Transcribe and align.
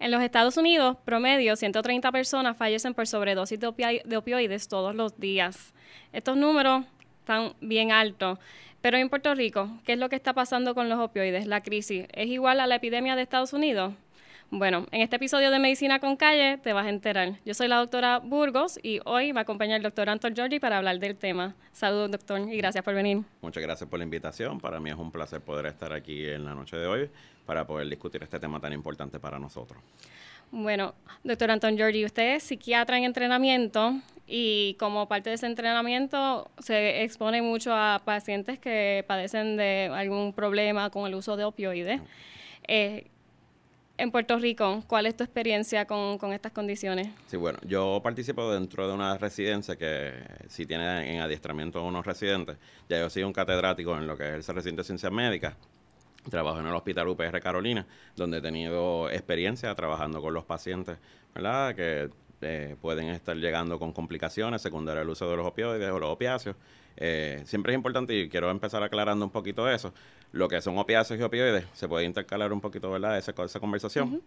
En 0.00 0.10
los 0.10 0.22
Estados 0.22 0.56
Unidos, 0.56 0.96
promedio, 1.04 1.54
130 1.56 2.10
personas 2.10 2.56
fallecen 2.56 2.94
por 2.94 3.06
sobredosis 3.06 3.60
de, 3.60 4.02
de 4.02 4.16
opioides 4.16 4.66
todos 4.66 4.94
los 4.94 5.20
días. 5.20 5.74
Estos 6.14 6.38
números 6.38 6.86
están 7.20 7.52
bien 7.60 7.92
altos. 7.92 8.38
Pero 8.80 8.96
en 8.96 9.10
Puerto 9.10 9.34
Rico, 9.34 9.68
¿qué 9.84 9.92
es 9.92 9.98
lo 9.98 10.08
que 10.08 10.16
está 10.16 10.32
pasando 10.32 10.74
con 10.74 10.88
los 10.88 10.98
opioides? 10.98 11.46
La 11.46 11.62
crisis, 11.62 12.06
¿es 12.14 12.28
igual 12.28 12.60
a 12.60 12.66
la 12.66 12.76
epidemia 12.76 13.14
de 13.14 13.20
Estados 13.20 13.52
Unidos? 13.52 13.92
Bueno, 14.52 14.84
en 14.90 15.00
este 15.00 15.14
episodio 15.14 15.52
de 15.52 15.60
Medicina 15.60 16.00
con 16.00 16.16
Calle 16.16 16.58
te 16.58 16.72
vas 16.72 16.84
a 16.84 16.88
enterar. 16.88 17.38
Yo 17.44 17.54
soy 17.54 17.68
la 17.68 17.76
doctora 17.76 18.18
Burgos 18.18 18.80
y 18.82 18.98
hoy 19.04 19.32
me 19.32 19.38
acompaña 19.38 19.76
el 19.76 19.82
doctor 19.82 20.08
Anton 20.08 20.34
Giorgi 20.34 20.58
para 20.58 20.78
hablar 20.78 20.98
del 20.98 21.16
tema. 21.16 21.54
Saludos, 21.70 22.10
doctor, 22.10 22.40
y 22.40 22.56
gracias 22.56 22.82
por 22.82 22.94
venir. 22.94 23.22
Muchas 23.42 23.62
gracias 23.62 23.88
por 23.88 24.00
la 24.00 24.04
invitación. 24.04 24.58
Para 24.58 24.80
mí 24.80 24.90
es 24.90 24.96
un 24.96 25.12
placer 25.12 25.40
poder 25.40 25.66
estar 25.66 25.92
aquí 25.92 26.26
en 26.26 26.44
la 26.44 26.56
noche 26.56 26.76
de 26.76 26.86
hoy 26.88 27.08
para 27.46 27.64
poder 27.64 27.88
discutir 27.88 28.24
este 28.24 28.40
tema 28.40 28.58
tan 28.58 28.72
importante 28.72 29.20
para 29.20 29.38
nosotros. 29.38 29.80
Bueno, 30.50 30.94
doctor 31.22 31.52
Anton 31.52 31.76
Giorgi, 31.76 32.04
usted 32.04 32.34
es 32.34 32.42
psiquiatra 32.42 32.98
en 32.98 33.04
entrenamiento 33.04 34.00
y 34.26 34.74
como 34.80 35.06
parte 35.06 35.30
de 35.30 35.36
ese 35.36 35.46
entrenamiento 35.46 36.50
se 36.58 37.04
expone 37.04 37.40
mucho 37.40 37.72
a 37.72 38.02
pacientes 38.04 38.58
que 38.58 39.04
padecen 39.06 39.56
de 39.56 39.92
algún 39.94 40.32
problema 40.32 40.90
con 40.90 41.06
el 41.06 41.14
uso 41.14 41.36
de 41.36 41.44
opioides. 41.44 42.00
Eh, 42.66 43.06
en 44.00 44.10
Puerto 44.10 44.38
Rico, 44.38 44.82
¿cuál 44.86 45.06
es 45.06 45.16
tu 45.16 45.24
experiencia 45.24 45.84
con, 45.86 46.32
estas 46.32 46.52
condiciones? 46.52 47.08
Sí, 47.26 47.36
bueno, 47.36 47.58
yo 47.66 48.00
participo 48.02 48.50
dentro 48.52 48.88
de 48.88 48.94
una 48.94 49.18
residencia 49.18 49.76
que 49.76 50.12
si 50.48 50.64
tiene 50.64 51.14
en 51.14 51.20
adiestramiento 51.20 51.84
unos 51.84 52.06
residentes. 52.06 52.56
Ya 52.88 52.98
yo 52.98 53.10
soy 53.10 53.24
un 53.24 53.32
catedrático 53.32 53.96
en 53.96 54.06
lo 54.06 54.16
que 54.16 54.38
es 54.38 54.48
el 54.48 54.54
recinto 54.54 54.80
de 54.80 54.86
ciencias 54.86 55.12
médicas. 55.12 55.54
Trabajo 56.30 56.60
en 56.60 56.66
el 56.66 56.74
Hospital 56.74 57.08
UPR 57.08 57.40
Carolina, 57.40 57.86
donde 58.16 58.38
he 58.38 58.40
tenido 58.40 59.10
experiencia 59.10 59.74
trabajando 59.74 60.20
con 60.22 60.32
los 60.32 60.44
pacientes, 60.44 60.98
¿verdad? 61.34 61.74
Que 61.74 62.08
eh, 62.42 62.76
pueden 62.80 63.08
estar 63.08 63.36
llegando 63.36 63.78
con 63.78 63.92
complicaciones 63.92 64.62
secundarias 64.62 65.02
al 65.02 65.10
uso 65.10 65.28
de 65.30 65.36
los 65.36 65.46
opioides 65.46 65.90
o 65.90 65.98
los 65.98 66.10
opiáceos. 66.10 66.56
Eh, 66.96 67.42
siempre 67.44 67.72
es 67.72 67.76
importante, 67.76 68.14
y 68.14 68.28
quiero 68.28 68.50
empezar 68.50 68.82
aclarando 68.82 69.24
un 69.24 69.30
poquito 69.30 69.68
eso, 69.70 69.92
lo 70.32 70.48
que 70.48 70.60
son 70.60 70.78
opiáceos 70.78 71.18
y 71.18 71.22
opioides, 71.22 71.66
se 71.72 71.88
puede 71.88 72.04
intercalar 72.04 72.52
un 72.52 72.60
poquito, 72.60 72.90
¿verdad?, 72.90 73.18
esa, 73.18 73.32
esa 73.44 73.60
conversación. 73.60 74.22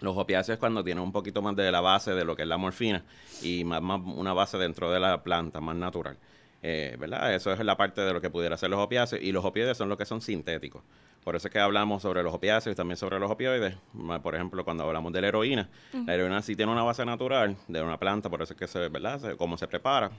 Los 0.00 0.16
opiáceos 0.16 0.58
cuando 0.58 0.84
tienen 0.84 1.02
un 1.02 1.12
poquito 1.12 1.40
más 1.40 1.56
de 1.56 1.70
la 1.72 1.80
base 1.80 2.12
de 2.12 2.24
lo 2.24 2.36
que 2.36 2.42
es 2.42 2.48
la 2.48 2.58
morfina 2.58 3.02
y 3.42 3.64
más, 3.64 3.80
una 4.04 4.34
base 4.34 4.58
dentro 4.58 4.90
de 4.90 5.00
la 5.00 5.22
planta, 5.22 5.60
más 5.60 5.76
natural. 5.76 6.18
Eh, 6.62 6.96
¿verdad? 6.98 7.34
Eso 7.34 7.52
es 7.52 7.60
la 7.60 7.76
parte 7.76 8.00
de 8.00 8.12
lo 8.12 8.20
que 8.20 8.28
pudiera 8.28 8.56
ser 8.56 8.70
los 8.70 8.80
opiáceos 8.80 9.22
y 9.22 9.32
los 9.32 9.44
opioides 9.44 9.76
son 9.76 9.88
los 9.88 9.96
que 9.96 10.04
son 10.04 10.20
sintéticos. 10.20 10.82
Por 11.26 11.34
eso 11.34 11.48
es 11.48 11.52
que 11.52 11.58
hablamos 11.58 12.02
sobre 12.02 12.22
los 12.22 12.32
opiáceos 12.32 12.72
y 12.72 12.76
también 12.76 12.96
sobre 12.96 13.18
los 13.18 13.28
opioides. 13.28 13.74
Por 14.22 14.36
ejemplo, 14.36 14.64
cuando 14.64 14.84
hablamos 14.84 15.12
de 15.12 15.20
la 15.20 15.26
heroína, 15.26 15.68
la 15.92 16.14
heroína 16.14 16.40
sí 16.40 16.54
tiene 16.54 16.70
una 16.70 16.84
base 16.84 17.04
natural 17.04 17.56
de 17.66 17.82
una 17.82 17.98
planta, 17.98 18.30
por 18.30 18.42
eso 18.42 18.52
es 18.52 18.58
que 18.60 18.68
se, 18.68 18.88
¿verdad? 18.88 19.34
cómo 19.36 19.58
se 19.58 19.66
prepara, 19.66 20.12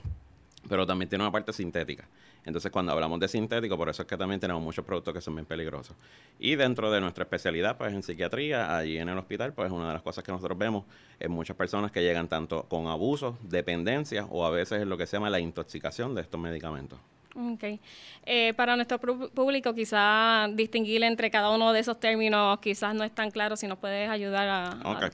pero 0.68 0.86
también 0.86 1.08
tiene 1.08 1.24
una 1.24 1.32
parte 1.32 1.54
sintética. 1.54 2.04
Entonces, 2.44 2.70
cuando 2.74 2.92
hablamos 2.92 3.22
de 3.22 3.30
sintético, 3.30 3.78
por 3.78 3.88
eso 3.88 4.02
es 4.02 4.08
que 4.10 4.18
también 4.18 4.42
tenemos 4.42 4.62
muchos 4.62 4.84
productos 4.84 5.14
que 5.14 5.22
son 5.22 5.36
bien 5.36 5.46
peligrosos. 5.46 5.96
Y 6.40 6.58
dentro 6.58 6.92
de 6.92 7.00
nuestra 7.00 7.24
especialidad, 7.24 7.78
pues 7.78 7.94
en 7.94 8.04
psiquiatría, 8.04 8.76
allí 8.76 8.98
en 8.98 9.08
el 9.08 9.18
hospital, 9.18 9.54
pues 9.54 9.72
una 9.72 9.88
de 9.88 9.94
las 9.94 10.02
cosas 10.02 10.26
que 10.26 10.34
nosotros 10.34 10.58
vemos 10.58 10.84
es 11.22 11.30
muchas 11.30 11.56
personas 11.56 11.90
que 11.90 12.02
llegan 12.02 12.28
tanto 12.28 12.64
con 12.64 12.88
abuso, 12.88 13.38
dependencia 13.44 14.26
o 14.26 14.46
a 14.46 14.50
veces 14.50 14.82
es 14.82 14.88
lo 14.88 14.98
que 14.98 15.08
se 15.08 15.16
llama 15.16 15.30
la 15.30 15.40
intoxicación 15.40 16.16
de 16.16 16.22
estos 16.24 16.38
medicamentos. 16.38 17.00
Ok. 17.38 17.80
Eh, 18.26 18.54
para 18.56 18.76
nuestro 18.76 19.00
público, 19.00 19.74
quizás 19.76 20.56
distinguir 20.56 21.04
entre 21.04 21.30
cada 21.30 21.52
uno 21.52 21.72
de 21.72 21.82
esos 21.82 22.00
términos 22.00 22.58
quizás 22.60 22.96
no 22.96 23.04
es 23.04 23.14
tan 23.14 23.30
claro, 23.30 23.56
si 23.56 23.68
nos 23.68 23.78
puedes 23.78 24.10
ayudar 24.10 24.50
a... 24.50 24.70
Ok, 24.84 25.14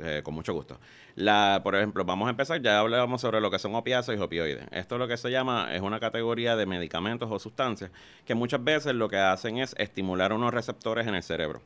eh, 0.00 0.22
con 0.24 0.34
mucho 0.34 0.52
gusto. 0.52 0.80
La, 1.14 1.60
por 1.62 1.76
ejemplo, 1.76 2.04
vamos 2.04 2.26
a 2.26 2.30
empezar, 2.30 2.60
ya 2.60 2.80
hablábamos 2.80 3.20
sobre 3.20 3.40
lo 3.40 3.50
que 3.50 3.60
son 3.60 3.76
opiáceos 3.76 4.18
y 4.18 4.20
opioides. 4.20 4.66
Esto 4.72 4.98
lo 4.98 5.06
que 5.06 5.16
se 5.16 5.30
llama 5.30 5.72
es 5.72 5.82
una 5.82 6.00
categoría 6.00 6.56
de 6.56 6.66
medicamentos 6.66 7.30
o 7.30 7.38
sustancias 7.38 7.92
que 8.24 8.34
muchas 8.34 8.64
veces 8.64 8.94
lo 8.94 9.08
que 9.08 9.18
hacen 9.18 9.58
es 9.58 9.74
estimular 9.78 10.32
unos 10.32 10.52
receptores 10.52 11.06
en 11.06 11.14
el 11.14 11.22
cerebro 11.22 11.62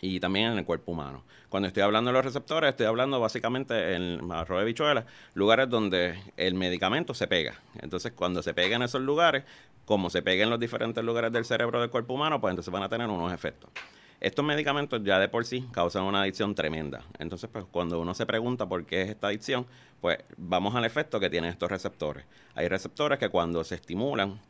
y 0.00 0.20
también 0.20 0.52
en 0.52 0.58
el 0.58 0.64
cuerpo 0.64 0.92
humano. 0.92 1.24
Cuando 1.48 1.68
estoy 1.68 1.82
hablando 1.82 2.10
de 2.10 2.14
los 2.14 2.24
receptores, 2.24 2.70
estoy 2.70 2.86
hablando 2.86 3.20
básicamente 3.20 3.94
en 3.94 4.30
arroz 4.30 4.60
de 4.60 4.64
bichuela, 4.66 5.06
lugares 5.34 5.68
donde 5.68 6.18
el 6.36 6.54
medicamento 6.54 7.14
se 7.14 7.26
pega. 7.26 7.60
Entonces, 7.80 8.12
cuando 8.12 8.42
se 8.42 8.54
pega 8.54 8.76
en 8.76 8.82
esos 8.82 9.00
lugares, 9.00 9.44
como 9.84 10.10
se 10.10 10.22
pega 10.22 10.44
en 10.44 10.50
los 10.50 10.60
diferentes 10.60 11.02
lugares 11.04 11.32
del 11.32 11.44
cerebro 11.44 11.80
del 11.80 11.90
cuerpo 11.90 12.14
humano, 12.14 12.40
pues 12.40 12.50
entonces 12.50 12.72
van 12.72 12.82
a 12.82 12.88
tener 12.88 13.08
unos 13.08 13.32
efectos. 13.32 13.70
Estos 14.18 14.44
medicamentos 14.44 15.02
ya 15.04 15.18
de 15.18 15.28
por 15.28 15.44
sí 15.44 15.66
causan 15.72 16.04
una 16.04 16.22
adicción 16.22 16.54
tremenda. 16.54 17.02
Entonces, 17.18 17.50
pues 17.52 17.66
cuando 17.70 18.00
uno 18.00 18.14
se 18.14 18.24
pregunta 18.24 18.66
por 18.66 18.86
qué 18.86 19.02
es 19.02 19.10
esta 19.10 19.28
adicción, 19.28 19.66
pues 20.00 20.18
vamos 20.38 20.74
al 20.74 20.84
efecto 20.84 21.20
que 21.20 21.28
tienen 21.28 21.50
estos 21.50 21.70
receptores. 21.70 22.24
Hay 22.54 22.68
receptores 22.68 23.18
que 23.18 23.28
cuando 23.28 23.62
se 23.62 23.74
estimulan 23.74 24.40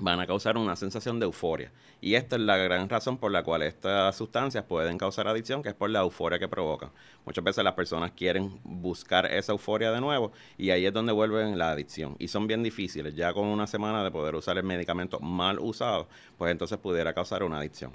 van 0.00 0.18
a 0.20 0.26
causar 0.26 0.56
una 0.56 0.74
sensación 0.76 1.20
de 1.20 1.26
euforia. 1.26 1.70
Y 2.00 2.14
esta 2.14 2.36
es 2.36 2.42
la 2.42 2.56
gran 2.56 2.88
razón 2.88 3.18
por 3.18 3.30
la 3.30 3.42
cual 3.42 3.62
estas 3.62 4.16
sustancias 4.16 4.64
pueden 4.64 4.96
causar 4.96 5.28
adicción, 5.28 5.62
que 5.62 5.68
es 5.68 5.74
por 5.74 5.90
la 5.90 6.00
euforia 6.00 6.38
que 6.38 6.48
provocan. 6.48 6.90
Muchas 7.26 7.44
veces 7.44 7.62
las 7.62 7.74
personas 7.74 8.12
quieren 8.12 8.58
buscar 8.64 9.26
esa 9.26 9.52
euforia 9.52 9.92
de 9.92 10.00
nuevo 10.00 10.32
y 10.56 10.70
ahí 10.70 10.86
es 10.86 10.92
donde 10.92 11.12
vuelven 11.12 11.58
la 11.58 11.70
adicción. 11.70 12.16
Y 12.18 12.28
son 12.28 12.46
bien 12.46 12.62
difíciles. 12.62 13.14
Ya 13.14 13.32
con 13.34 13.46
una 13.46 13.66
semana 13.66 14.02
de 14.02 14.10
poder 14.10 14.34
usar 14.34 14.56
el 14.56 14.64
medicamento 14.64 15.20
mal 15.20 15.58
usado, 15.58 16.08
pues 16.38 16.50
entonces 16.50 16.78
pudiera 16.78 17.12
causar 17.12 17.42
una 17.42 17.58
adicción. 17.58 17.94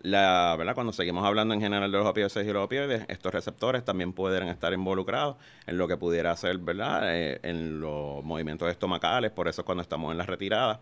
La, 0.00 0.54
¿verdad? 0.58 0.74
Cuando 0.74 0.92
seguimos 0.92 1.24
hablando 1.24 1.54
en 1.54 1.60
general 1.60 1.90
de 1.90 1.98
los 1.98 2.06
opioides 2.06 2.36
y 2.36 2.52
los 2.52 2.64
opioides, 2.64 3.04
estos 3.08 3.32
receptores 3.32 3.84
también 3.84 4.12
pueden 4.12 4.48
estar 4.48 4.72
involucrados 4.72 5.36
en 5.66 5.78
lo 5.78 5.86
que 5.86 5.96
pudiera 5.96 6.36
ser, 6.36 6.58
¿verdad? 6.58 7.02
Eh, 7.14 7.38
en 7.42 7.80
los 7.80 8.22
movimientos 8.24 8.68
estomacales, 8.68 9.30
por 9.30 9.46
eso 9.46 9.64
cuando 9.64 9.82
estamos 9.82 10.10
en 10.10 10.18
la 10.18 10.26
retirada 10.26 10.80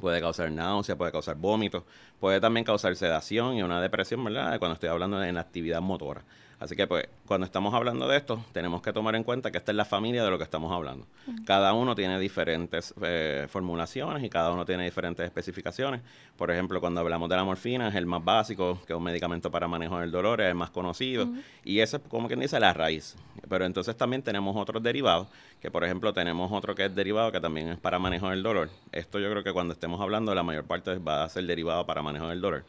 puede 0.00 0.20
causar 0.20 0.50
náusea, 0.50 0.96
puede 0.96 1.12
causar 1.12 1.36
vómitos, 1.36 1.84
puede 2.18 2.40
también 2.40 2.64
causar 2.64 2.96
sedación 2.96 3.54
y 3.54 3.62
una 3.62 3.80
depresión, 3.80 4.24
¿verdad? 4.24 4.58
Cuando 4.58 4.74
estoy 4.74 4.88
hablando 4.88 5.18
de 5.18 5.32
la 5.32 5.40
actividad 5.40 5.80
motora. 5.80 6.22
Así 6.60 6.76
que 6.76 6.86
pues 6.86 7.08
cuando 7.26 7.46
estamos 7.46 7.72
hablando 7.72 8.06
de 8.06 8.18
esto, 8.18 8.44
tenemos 8.52 8.82
que 8.82 8.92
tomar 8.92 9.14
en 9.16 9.24
cuenta 9.24 9.50
que 9.50 9.56
esta 9.56 9.72
es 9.72 9.76
la 9.76 9.86
familia 9.86 10.22
de 10.22 10.30
lo 10.30 10.36
que 10.36 10.44
estamos 10.44 10.70
hablando. 10.70 11.06
Cada 11.46 11.72
uno 11.72 11.94
tiene 11.94 12.20
diferentes 12.20 12.92
eh, 13.02 13.46
formulaciones 13.48 14.22
y 14.22 14.28
cada 14.28 14.52
uno 14.52 14.66
tiene 14.66 14.84
diferentes 14.84 15.24
especificaciones. 15.24 16.02
Por 16.36 16.50
ejemplo, 16.50 16.78
cuando 16.78 17.00
hablamos 17.00 17.30
de 17.30 17.36
la 17.36 17.44
morfina, 17.44 17.88
es 17.88 17.94
el 17.94 18.04
más 18.04 18.22
básico, 18.22 18.78
que 18.86 18.92
es 18.92 18.96
un 18.96 19.02
medicamento 19.02 19.50
para 19.50 19.68
manejo 19.68 20.00
del 20.00 20.10
dolor, 20.10 20.42
es 20.42 20.48
el 20.48 20.54
más 20.54 20.68
conocido. 20.68 21.30
Y 21.64 21.80
ese 21.80 21.96
es 21.96 22.02
como 22.10 22.28
quien 22.28 22.40
dice 22.40 22.60
la 22.60 22.74
raíz. 22.74 23.16
Pero 23.48 23.64
entonces 23.64 23.96
también 23.96 24.22
tenemos 24.22 24.54
otros 24.54 24.82
derivados, 24.82 25.28
que 25.62 25.70
por 25.70 25.82
ejemplo 25.82 26.12
tenemos 26.12 26.52
otro 26.52 26.74
que 26.74 26.84
es 26.84 26.94
derivado 26.94 27.32
que 27.32 27.40
también 27.40 27.70
es 27.70 27.78
para 27.78 27.98
manejo 27.98 28.28
del 28.28 28.42
dolor. 28.42 28.68
Esto 28.92 29.18
yo 29.18 29.30
creo 29.30 29.42
que 29.42 29.54
cuando 29.54 29.72
estemos 29.72 29.98
hablando, 29.98 30.34
la 30.34 30.42
mayor 30.42 30.64
parte 30.64 30.98
va 30.98 31.24
a 31.24 31.28
ser 31.30 31.44
derivado 31.44 31.86
para 31.86 32.02
manejo 32.02 32.28
del 32.28 32.42
dolor. 32.42 32.64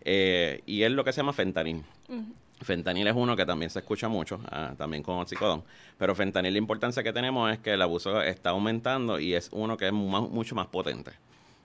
Eh, 0.00 0.62
y 0.66 0.82
es 0.82 0.90
lo 0.90 1.04
que 1.04 1.12
se 1.12 1.18
llama 1.18 1.32
fentanil. 1.32 1.84
Fentanil 2.60 3.06
es 3.06 3.14
uno 3.14 3.36
que 3.36 3.44
también 3.44 3.70
se 3.70 3.80
escucha 3.80 4.08
mucho, 4.08 4.40
ah, 4.50 4.72
también 4.76 5.02
con 5.02 5.18
oxicodón. 5.18 5.62
Pero 5.98 6.14
fentanil, 6.14 6.52
la 6.52 6.58
importancia 6.58 7.02
que 7.02 7.12
tenemos 7.12 7.52
es 7.52 7.58
que 7.58 7.74
el 7.74 7.82
abuso 7.82 8.22
está 8.22 8.50
aumentando 8.50 9.18
y 9.20 9.34
es 9.34 9.50
uno 9.52 9.76
que 9.76 9.88
es 9.88 9.92
mucho 9.92 10.54
más 10.54 10.66
potente. 10.66 11.12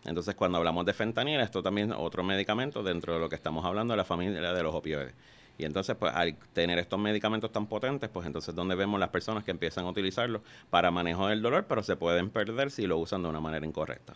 Entonces, 0.04 0.36
cuando 0.36 0.58
hablamos 0.58 0.86
de 0.86 0.94
fentanil, 0.94 1.40
esto 1.40 1.62
también 1.62 1.92
es 1.92 1.98
otro 1.98 2.24
medicamento 2.24 2.84
dentro 2.84 3.14
de 3.14 3.20
lo 3.20 3.30
que 3.30 3.36
estamos 3.36 3.64
hablando 3.66 3.94
de 3.94 3.98
la 3.98 4.04
familia 4.04 4.54
de 4.54 4.64
los 4.64 4.74
opioides. 4.74 5.14
Y 5.58 5.66
entonces, 5.66 5.96
pues, 5.96 6.14
al 6.14 6.36
tener 6.54 6.80
estos 6.80 7.00
medicamentos 7.00 7.52
tan 7.52 7.68
potentes, 7.68 8.10
pues 8.10 8.26
entonces 8.26 8.56
donde 8.56 8.74
vemos 8.76 9.00
las 9.00 9.10
personas 9.10 9.44
que 9.44 9.52
empiezan 9.52 9.86
a 9.86 9.90
utilizarlos 9.90 10.42
para 10.70 10.90
manejo 10.90 11.28
del 11.28 11.42
dolor, 11.42 11.66
pero 11.70 11.84
se 11.84 11.96
pueden 11.96 12.30
perder 12.30 12.72
si 12.72 12.88
lo 12.88 12.98
usan 12.98 13.22
de 13.22 13.30
una 13.30 13.40
manera 13.40 13.66
incorrecta. 13.66 14.14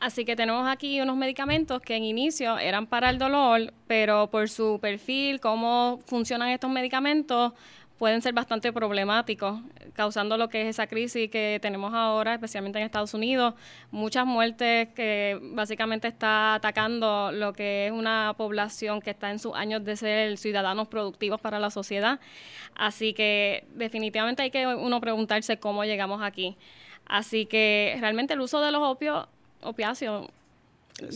Así 0.00 0.24
que 0.24 0.34
tenemos 0.34 0.66
aquí 0.66 0.98
unos 1.02 1.16
medicamentos 1.16 1.82
que 1.82 1.94
en 1.94 2.04
inicio 2.04 2.58
eran 2.58 2.86
para 2.86 3.10
el 3.10 3.18
dolor, 3.18 3.74
pero 3.86 4.30
por 4.30 4.48
su 4.48 4.78
perfil, 4.80 5.40
cómo 5.40 6.00
funcionan 6.06 6.48
estos 6.48 6.70
medicamentos, 6.70 7.52
pueden 7.98 8.22
ser 8.22 8.32
bastante 8.32 8.72
problemáticos, 8.72 9.60
causando 9.92 10.38
lo 10.38 10.48
que 10.48 10.62
es 10.62 10.68
esa 10.68 10.86
crisis 10.86 11.30
que 11.30 11.58
tenemos 11.60 11.92
ahora, 11.92 12.32
especialmente 12.32 12.78
en 12.78 12.86
Estados 12.86 13.12
Unidos, 13.12 13.52
muchas 13.90 14.24
muertes 14.24 14.88
que 14.94 15.38
básicamente 15.52 16.08
está 16.08 16.54
atacando 16.54 17.30
lo 17.30 17.52
que 17.52 17.88
es 17.88 17.92
una 17.92 18.32
población 18.38 19.02
que 19.02 19.10
está 19.10 19.30
en 19.30 19.38
sus 19.38 19.54
años 19.54 19.84
de 19.84 19.96
ser 19.96 20.38
ciudadanos 20.38 20.88
productivos 20.88 21.42
para 21.42 21.58
la 21.58 21.68
sociedad. 21.68 22.20
Así 22.74 23.12
que 23.12 23.66
definitivamente 23.74 24.44
hay 24.44 24.50
que 24.50 24.66
uno 24.66 24.98
preguntarse 25.02 25.58
cómo 25.58 25.84
llegamos 25.84 26.22
aquí. 26.22 26.56
Así 27.04 27.44
que 27.44 27.98
realmente 28.00 28.32
el 28.32 28.40
uso 28.40 28.62
de 28.62 28.72
los 28.72 28.80
opios 28.80 29.26
opiáceo 29.62 30.28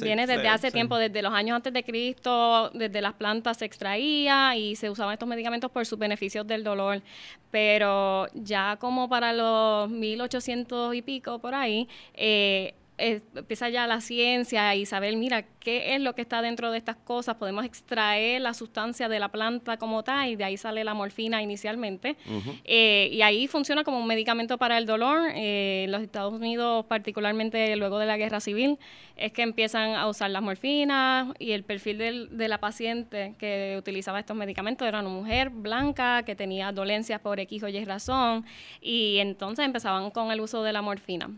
viene 0.00 0.26
desde 0.26 0.48
hace 0.48 0.70
tiempo, 0.70 0.96
desde 0.96 1.22
los 1.22 1.32
años 1.32 1.56
antes 1.56 1.72
de 1.72 1.84
Cristo, 1.84 2.70
desde 2.72 3.00
las 3.00 3.14
plantas 3.14 3.58
se 3.58 3.64
extraía 3.64 4.56
y 4.56 4.76
se 4.76 4.90
usaban 4.90 5.12
estos 5.12 5.28
medicamentos 5.28 5.70
por 5.70 5.84
sus 5.86 5.98
beneficios 5.98 6.46
del 6.46 6.64
dolor. 6.64 7.02
Pero 7.50 8.26
ya 8.34 8.76
como 8.80 9.08
para 9.08 9.32
los 9.32 9.90
1800 9.90 10.94
y 10.94 11.02
pico 11.02 11.38
por 11.38 11.54
ahí, 11.54 11.88
eh, 12.14 12.74
eh, 12.96 13.22
empieza 13.34 13.68
ya 13.70 13.88
la 13.88 14.00
ciencia 14.00 14.72
y 14.76 14.86
saber, 14.86 15.16
mira, 15.16 15.42
qué 15.58 15.94
es 15.94 16.00
lo 16.00 16.14
que 16.14 16.22
está 16.22 16.42
dentro 16.42 16.70
de 16.70 16.78
estas 16.78 16.94
cosas, 16.94 17.36
podemos 17.36 17.64
extraer 17.64 18.40
la 18.40 18.54
sustancia 18.54 19.08
de 19.08 19.18
la 19.18 19.30
planta 19.30 19.78
como 19.78 20.04
tal 20.04 20.28
y 20.28 20.36
de 20.36 20.44
ahí 20.44 20.56
sale 20.56 20.84
la 20.84 20.94
morfina 20.94 21.42
inicialmente. 21.42 22.16
Eh, 22.64 23.08
y 23.10 23.22
ahí 23.22 23.48
funciona 23.48 23.82
como 23.82 23.98
un 23.98 24.06
medicamento 24.06 24.58
para 24.58 24.78
el 24.78 24.86
dolor. 24.86 25.28
Eh, 25.34 25.84
en 25.84 25.92
los 25.92 26.02
Estados 26.02 26.32
Unidos, 26.34 26.84
particularmente 26.86 27.74
luego 27.74 27.98
de 27.98 28.06
la 28.06 28.16
guerra 28.16 28.38
civil, 28.38 28.78
es 29.16 29.32
que 29.32 29.42
empiezan 29.42 29.94
a 29.94 30.06
usar 30.08 30.30
las 30.30 30.42
morfinas 30.42 31.34
y 31.40 31.50
el 31.50 31.64
perfil 31.64 32.28
de 32.30 32.48
la 32.48 32.58
paciente 32.58 33.34
que 33.38 33.74
utilizaba 33.76 34.20
estos 34.20 34.36
medicamentos 34.36 34.86
era 34.86 35.00
una 35.00 35.08
mujer 35.08 35.50
blanca 35.50 36.22
que 36.24 36.36
tenía 36.36 36.70
dolencias 36.70 37.20
por 37.20 37.40
X 37.40 37.62
o 37.64 37.68
Y 37.68 37.84
razón 37.84 38.44
y 38.80 39.18
entonces 39.18 39.64
empezaban 39.64 40.10
con 40.10 40.30
el 40.30 40.40
uso 40.40 40.62
de 40.62 40.72
la 40.72 40.82
morfina 40.82 41.30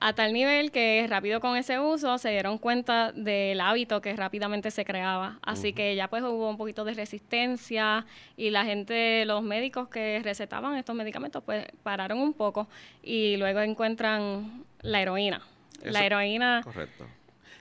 a 0.00 0.12
tal 0.12 0.32
nivel 0.32 0.70
que 0.70 1.06
rápido 1.08 1.40
con 1.40 1.56
ese 1.56 1.80
uso 1.80 2.18
se 2.18 2.30
dieron 2.30 2.58
cuenta 2.58 3.12
del 3.12 3.60
hábito 3.60 4.00
que 4.00 4.14
rápidamente 4.14 4.70
se 4.70 4.84
creaba. 4.84 5.38
Así 5.42 5.72
que 5.72 5.96
ya 5.96 6.08
pues 6.08 6.22
hubo 6.22 6.48
un 6.48 6.56
poquito 6.56 6.84
de 6.84 6.94
resistencia 6.94 8.06
y 8.36 8.50
la 8.50 8.64
gente, 8.64 9.24
los 9.24 9.42
médicos 9.42 9.88
que 9.88 10.20
recetaban 10.22 10.76
estos 10.76 10.94
medicamentos 10.94 11.42
pues 11.44 11.66
pararon 11.82 12.18
un 12.20 12.32
poco 12.32 12.68
y 13.02 13.36
luego 13.36 13.60
encuentran 13.60 14.64
la 14.82 15.02
heroína. 15.02 15.42
la 15.82 16.06
heroína... 16.06 16.60
Correcto. 16.62 17.06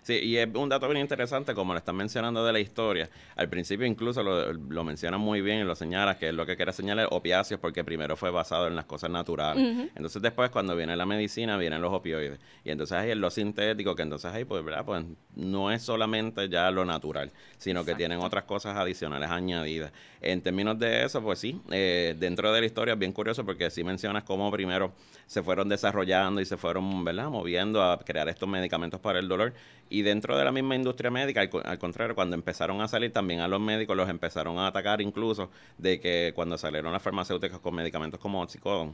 Sí, 0.08 0.22
y 0.24 0.38
es 0.38 0.48
un 0.56 0.70
dato 0.70 0.88
bien 0.88 1.02
interesante, 1.02 1.54
como 1.54 1.74
lo 1.74 1.80
están 1.80 1.98
mencionando 1.98 2.46
de 2.46 2.54
la 2.54 2.62
historia. 2.62 3.10
Al 3.36 3.50
principio 3.50 3.86
incluso 3.86 4.24
lo, 4.24 4.54
lo 4.54 4.84
mencionan 4.86 5.20
muy 5.20 5.42
bien 5.42 5.60
y 5.60 5.64
lo 5.66 5.76
señalas, 5.76 6.16
que 6.16 6.30
es 6.30 6.34
lo 6.34 6.46
que 6.46 6.56
quiere 6.56 6.72
señalar 6.72 7.10
opiáceos, 7.12 7.60
porque 7.60 7.84
primero 7.84 8.16
fue 8.16 8.32
basado 8.32 8.68
en 8.68 8.76
las 8.78 8.86
cosas 8.86 9.10
naturales. 9.10 9.90
Entonces 9.96 10.22
después 10.22 10.50
cuando 10.50 10.78
viene 10.78 10.96
la 10.96 11.06
medicina, 11.06 11.58
vienen 11.58 11.82
los 11.82 11.94
opioides. 11.94 12.40
Y 12.64 12.70
entonces 12.72 12.98
ahí 12.98 13.12
es 13.12 13.18
lo 13.18 13.30
sintético, 13.30 13.96
que 13.96 14.04
entonces 14.04 14.32
ahí, 14.32 14.46
pues, 14.46 14.64
¿verdad? 14.64 14.86
Pues 14.86 15.04
no 15.36 15.74
es 15.74 15.82
solamente 15.82 16.48
ya 16.48 16.72
lo 16.72 16.86
natural, 16.86 17.34
sino 17.58 17.84
que 17.84 17.94
tienen 17.94 18.22
otras 18.22 18.46
cosas 18.46 18.78
adicionales 18.78 19.30
añadidas. 19.30 19.92
En 20.22 20.42
términos 20.42 20.80
de 20.80 21.04
eso, 21.04 21.22
pues 21.22 21.40
sí, 21.40 21.62
eh, 21.70 22.16
dentro 22.18 22.54
de 22.54 22.62
la 22.62 22.66
historia 22.66 22.94
es 22.94 23.00
bien 23.00 23.12
curioso 23.12 23.46
porque 23.46 23.70
sí 23.70 23.84
mencionas 23.84 24.24
cómo 24.24 24.50
primero 24.52 24.94
se 25.26 25.44
fueron 25.44 25.68
desarrollando 25.68 26.40
y 26.40 26.46
se 26.46 26.56
fueron, 26.56 27.04
¿verdad? 27.04 27.28
Moviendo 27.30 27.84
a 27.84 28.00
crear 28.00 28.30
estos 28.30 28.48
medicamentos 28.48 29.02
para 29.02 29.20
el 29.20 29.28
dolor. 29.28 29.54
Y 29.90 30.02
dentro 30.02 30.38
de 30.38 30.44
la 30.44 30.52
misma 30.52 30.76
industria 30.76 31.10
médica, 31.10 31.42
al, 31.42 31.80
contrario, 31.80 32.16
cuando 32.16 32.36
empezaron 32.36 32.82
a 32.82 32.88
salir 32.88 33.12
también 33.12 33.40
a 33.40 33.48
los 33.48 33.60
médicos 33.60 33.96
los 33.96 34.10
empezaron 34.10 34.58
a 34.60 34.68
atacar 34.68 35.02
incluso 35.02 35.50
de 35.78 36.00
que 36.00 36.32
cuando 36.36 36.58
salieron 36.58 36.92
las 36.92 37.02
farmacéuticas 37.02 37.60
con 37.60 37.76
medicamentos 37.76 38.20
como 38.20 38.42
Oxycodone, 38.42 38.94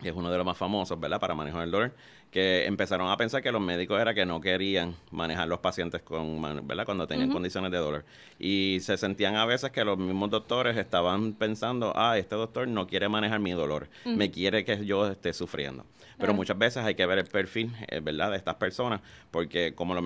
que 0.00 0.08
es 0.08 0.14
uno 0.14 0.30
de 0.30 0.36
los 0.36 0.46
más 0.46 0.56
famosos, 0.56 0.98
¿verdad? 0.98 1.20
Para 1.20 1.34
manejo 1.34 1.60
del 1.60 1.70
dolor, 1.70 1.92
que 2.30 2.64
empezaron 2.66 3.10
a 3.10 3.16
pensar 3.16 3.42
que 3.42 3.52
los 3.52 3.60
médicos 3.60 4.00
era 4.00 4.14
que 4.14 4.24
no 4.24 4.40
querían 4.40 4.96
manejar 5.10 5.48
los 5.48 5.58
pacientes 5.58 6.00
con, 6.00 6.40
¿verdad? 6.66 6.86
Cuando 6.86 7.06
tenían 7.06 7.30
condiciones 7.30 7.70
de 7.70 7.76
dolor. 7.76 8.04
Y 8.38 8.78
se 8.80 8.96
sentían 8.96 9.36
a 9.36 9.44
veces 9.44 9.70
que 9.70 9.84
los 9.84 9.98
mismos 9.98 10.30
doctores 10.30 10.76
estaban 10.78 11.34
pensando, 11.34 11.92
ah, 11.94 12.16
este 12.16 12.34
doctor 12.34 12.66
no 12.68 12.86
quiere 12.86 13.08
manejar 13.08 13.40
mi 13.40 13.52
dolor, 13.52 13.88
me 14.04 14.30
quiere 14.30 14.64
que 14.64 14.84
yo 14.86 15.08
esté 15.08 15.32
sufriendo. 15.34 15.84
Pero 16.18 16.34
muchas 16.34 16.56
veces 16.56 16.84
hay 16.84 16.94
que 16.94 17.04
ver 17.04 17.18
el 17.18 17.26
perfil, 17.26 17.72
eh, 17.88 18.00
¿verdad? 18.00 18.30
De 18.30 18.36
estas 18.36 18.54
personas, 18.54 19.00
porque 19.30 19.74
como 19.74 19.94
lo 19.94 20.02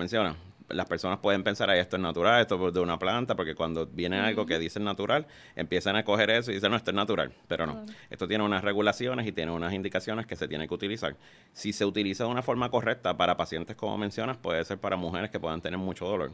las 0.69 0.85
personas 0.85 1.19
pueden 1.19 1.43
pensar, 1.43 1.69
esto 1.69 1.95
es 1.95 2.01
natural, 2.01 2.41
esto 2.41 2.67
es 2.67 2.73
de 2.73 2.79
una 2.79 2.99
planta, 2.99 3.35
porque 3.35 3.55
cuando 3.55 3.85
viene 3.85 4.19
algo 4.19 4.45
que 4.45 4.59
dice 4.59 4.79
natural, 4.79 5.25
empiezan 5.55 5.95
a 5.95 6.03
coger 6.03 6.29
eso 6.29 6.51
y 6.51 6.55
dicen, 6.55 6.71
no, 6.71 6.77
esto 6.77 6.91
es 6.91 6.95
natural, 6.95 7.31
pero 7.47 7.65
no. 7.65 7.85
Esto 8.09 8.27
tiene 8.27 8.43
unas 8.43 8.63
regulaciones 8.63 9.25
y 9.27 9.31
tiene 9.31 9.51
unas 9.51 9.73
indicaciones 9.73 10.25
que 10.25 10.35
se 10.35 10.47
tienen 10.47 10.67
que 10.67 10.73
utilizar. 10.73 11.15
Si 11.53 11.73
se 11.73 11.85
utiliza 11.85 12.25
de 12.25 12.29
una 12.29 12.41
forma 12.41 12.69
correcta 12.69 13.15
para 13.15 13.37
pacientes, 13.37 13.75
como 13.75 13.97
mencionas, 13.97 14.37
puede 14.37 14.63
ser 14.65 14.77
para 14.77 14.97
mujeres 14.97 15.29
que 15.29 15.39
puedan 15.39 15.61
tener 15.61 15.79
mucho 15.79 16.05
dolor. 16.05 16.33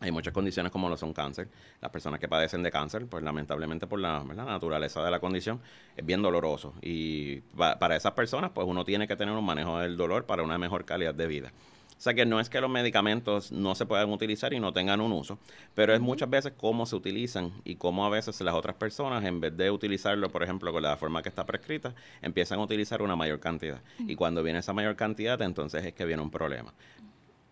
Hay 0.00 0.12
muchas 0.12 0.32
condiciones 0.32 0.70
como 0.70 0.88
lo 0.88 0.96
son 0.96 1.12
cáncer. 1.12 1.48
Las 1.80 1.90
personas 1.90 2.20
que 2.20 2.28
padecen 2.28 2.62
de 2.62 2.70
cáncer, 2.70 3.06
pues 3.06 3.24
lamentablemente 3.24 3.88
por 3.88 3.98
la, 3.98 4.22
la 4.22 4.44
naturaleza 4.44 5.02
de 5.02 5.10
la 5.10 5.18
condición, 5.18 5.60
es 5.96 6.06
bien 6.06 6.22
doloroso. 6.22 6.74
Y 6.80 7.40
para 7.56 7.96
esas 7.96 8.12
personas, 8.12 8.52
pues 8.54 8.64
uno 8.68 8.84
tiene 8.84 9.08
que 9.08 9.16
tener 9.16 9.34
un 9.34 9.44
manejo 9.44 9.80
del 9.80 9.96
dolor 9.96 10.24
para 10.24 10.44
una 10.44 10.56
mejor 10.56 10.84
calidad 10.84 11.14
de 11.14 11.26
vida. 11.26 11.52
O 11.98 12.00
sea 12.00 12.14
que 12.14 12.24
no 12.24 12.38
es 12.38 12.48
que 12.48 12.60
los 12.60 12.70
medicamentos 12.70 13.50
no 13.50 13.74
se 13.74 13.84
puedan 13.84 14.12
utilizar 14.12 14.54
y 14.54 14.60
no 14.60 14.72
tengan 14.72 15.00
un 15.00 15.10
uso, 15.10 15.38
pero 15.74 15.92
es 15.92 16.00
muchas 16.00 16.30
veces 16.30 16.52
cómo 16.56 16.86
se 16.86 16.94
utilizan 16.94 17.52
y 17.64 17.74
cómo 17.74 18.06
a 18.06 18.08
veces 18.08 18.40
las 18.40 18.54
otras 18.54 18.76
personas, 18.76 19.24
en 19.24 19.40
vez 19.40 19.56
de 19.56 19.70
utilizarlo, 19.72 20.30
por 20.30 20.44
ejemplo, 20.44 20.72
con 20.72 20.82
la 20.84 20.96
forma 20.96 21.22
que 21.22 21.28
está 21.28 21.44
prescrita, 21.44 21.94
empiezan 22.22 22.60
a 22.60 22.62
utilizar 22.62 23.02
una 23.02 23.16
mayor 23.16 23.40
cantidad. 23.40 23.82
Y 23.98 24.14
cuando 24.14 24.44
viene 24.44 24.60
esa 24.60 24.72
mayor 24.72 24.94
cantidad, 24.94 25.42
entonces 25.42 25.84
es 25.84 25.92
que 25.92 26.04
viene 26.04 26.22
un 26.22 26.30
problema 26.30 26.72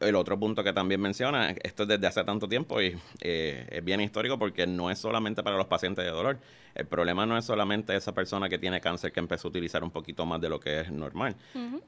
el 0.00 0.14
otro 0.14 0.38
punto 0.38 0.62
que 0.62 0.72
también 0.72 1.00
menciona, 1.00 1.50
esto 1.62 1.84
es 1.84 1.88
desde 1.88 2.06
hace 2.06 2.24
tanto 2.24 2.48
tiempo 2.48 2.80
y 2.82 2.96
eh, 3.20 3.66
es 3.70 3.84
bien 3.84 4.00
histórico 4.00 4.38
porque 4.38 4.66
no 4.66 4.90
es 4.90 4.98
solamente 4.98 5.42
para 5.42 5.56
los 5.56 5.66
pacientes 5.66 6.04
de 6.04 6.10
dolor. 6.10 6.38
El 6.74 6.86
problema 6.86 7.24
no 7.24 7.38
es 7.38 7.44
solamente 7.46 7.96
esa 7.96 8.12
persona 8.12 8.48
que 8.48 8.58
tiene 8.58 8.80
cáncer 8.80 9.12
que 9.12 9.20
empezó 9.20 9.48
a 9.48 9.50
utilizar 9.50 9.82
un 9.82 9.90
poquito 9.90 10.26
más 10.26 10.40
de 10.40 10.50
lo 10.50 10.60
que 10.60 10.80
es 10.80 10.92
normal. 10.92 11.34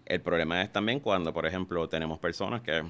El 0.07 0.21
problema 0.23 0.63
es 0.63 0.73
también 0.73 1.01
cuando, 1.01 1.33
por 1.35 1.45
ejemplo, 1.45 1.87
tenemos 1.89 2.19
personas 2.19 2.63
que 2.63 2.83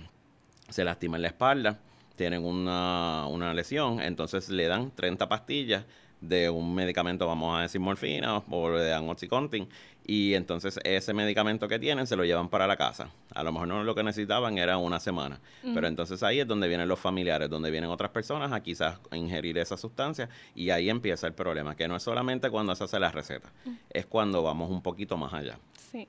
se 0.69 0.85
lastiman 0.85 1.23
la 1.23 1.29
espalda, 1.29 1.81
tienen 2.15 2.45
una, 2.45 3.27
una 3.27 3.53
lesión, 3.55 4.01
entonces 4.01 4.49
le 4.49 4.67
dan 4.67 4.93
30 4.95 5.29
pastillas 5.29 5.85
de 6.21 6.51
un 6.51 6.75
medicamento, 6.75 7.27
vamos 7.27 7.59
a 7.59 7.63
decir 7.63 7.81
morfina 7.81 8.39
o 8.39 8.71
le 8.71 8.85
dan 8.85 9.09
oxycontin 9.09 9.69
y 10.05 10.35
entonces 10.35 10.81
ese 10.85 11.13
medicamento 11.13 11.69
que 11.69 11.79
tienen 11.79 12.07
se 12.07 12.17
lo 12.17 12.25
llevan 12.25 12.49
para 12.49 12.67
la 12.67 12.77
casa. 12.77 13.11
A 13.35 13.43
lo 13.43 13.53
mejor 13.53 13.69
no 13.69 13.85
lo 13.85 13.95
que 13.95 14.03
necesitaban 14.03 14.57
era 14.57 14.79
una 14.79 15.01
semana, 15.01 15.39
pero 15.75 15.87
entonces 15.87 16.23
ahí 16.23 16.41
es 16.41 16.47
donde 16.47 16.67
vienen 16.67 16.89
los 16.89 16.99
familiares, 16.99 17.51
donde 17.51 17.71
vienen 17.71 17.91
otras 17.91 18.11
personas 18.11 18.51
a 18.53 18.63
quizás 18.63 18.99
ingerir 19.13 19.59
esa 19.59 19.77
sustancia 19.77 20.29
y 20.55 20.71
ahí 20.71 20.89
empieza 20.89 21.27
el 21.27 21.35
problema, 21.35 21.77
que 21.77 21.87
no 21.87 21.97
es 21.97 22.03
solamente 22.03 22.51
cuando 22.51 22.75
se 22.75 22.85
hace 22.85 22.99
la 22.99 23.11
receta, 23.11 23.53
es 23.91 24.07
cuando 24.07 24.43
vamos 24.43 24.71
un 24.71 24.83
poquito 24.83 25.17
más 25.17 25.35
allá. 25.35 25.59
Sí. 25.93 26.09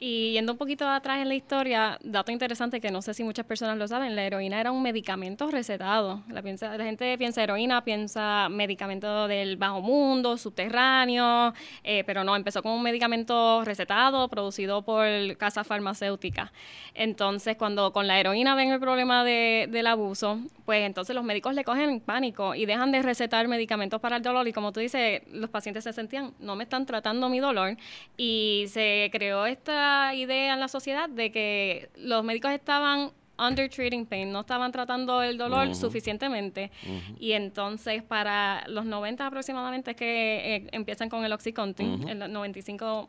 Y 0.00 0.32
yendo 0.32 0.52
un 0.52 0.58
poquito 0.58 0.88
atrás 0.88 1.20
en 1.20 1.28
la 1.28 1.36
historia, 1.36 1.98
dato 2.02 2.32
interesante 2.32 2.80
que 2.80 2.90
no 2.90 3.00
sé 3.00 3.14
si 3.14 3.22
muchas 3.22 3.46
personas 3.46 3.78
lo 3.78 3.86
saben, 3.86 4.16
la 4.16 4.24
heroína 4.24 4.60
era 4.60 4.72
un 4.72 4.82
medicamento 4.82 5.48
recetado. 5.50 6.22
La, 6.28 6.42
piensa, 6.42 6.76
la 6.76 6.84
gente 6.84 7.16
piensa 7.16 7.44
heroína, 7.44 7.84
piensa 7.84 8.48
medicamento 8.50 9.28
del 9.28 9.56
bajo 9.56 9.80
mundo, 9.80 10.36
subterráneo, 10.36 11.54
eh, 11.84 12.02
pero 12.04 12.24
no, 12.24 12.34
empezó 12.34 12.60
como 12.60 12.74
un 12.74 12.82
medicamento 12.82 13.64
recetado, 13.64 14.28
producido 14.28 14.82
por 14.82 15.06
casa 15.36 15.62
farmacéutica. 15.62 16.52
Entonces, 16.94 17.56
cuando 17.56 17.92
con 17.92 18.08
la 18.08 18.18
heroína 18.18 18.56
ven 18.56 18.72
el 18.72 18.80
problema 18.80 19.22
de, 19.22 19.68
del 19.70 19.86
abuso, 19.86 20.40
pues 20.64 20.84
entonces 20.84 21.14
los 21.14 21.24
médicos 21.24 21.54
le 21.54 21.62
cogen 21.62 22.00
pánico 22.00 22.56
y 22.56 22.66
dejan 22.66 22.90
de 22.90 23.00
recetar 23.02 23.46
medicamentos 23.46 24.00
para 24.00 24.16
el 24.16 24.22
dolor. 24.22 24.48
Y 24.48 24.52
como 24.52 24.72
tú 24.72 24.80
dices, 24.80 25.22
los 25.30 25.50
pacientes 25.50 25.84
se 25.84 25.92
sentían, 25.92 26.34
no 26.40 26.56
me 26.56 26.64
están 26.64 26.84
tratando 26.84 27.28
mi 27.28 27.38
dolor. 27.38 27.76
Y 28.16 28.64
se 28.68 29.08
creó 29.12 29.46
esta 29.46 29.83
idea 30.14 30.54
en 30.54 30.60
la 30.60 30.68
sociedad 30.68 31.08
de 31.08 31.30
que 31.30 31.88
los 31.96 32.24
médicos 32.24 32.52
estaban 32.52 33.12
under 33.38 33.68
treating 33.68 34.06
pain, 34.06 34.30
no 34.30 34.40
estaban 34.40 34.70
tratando 34.72 35.22
el 35.22 35.36
dolor 35.38 35.74
suficientemente. 35.74 36.70
Y 37.18 37.32
entonces 37.32 38.02
para 38.02 38.64
los 38.68 38.84
90 38.84 39.26
aproximadamente 39.26 39.92
es 39.92 39.96
que 39.96 40.56
eh, 40.56 40.66
empiezan 40.72 41.08
con 41.08 41.24
el 41.24 41.32
Oxycontin, 41.32 42.08
el 42.08 42.32
95 42.32 43.08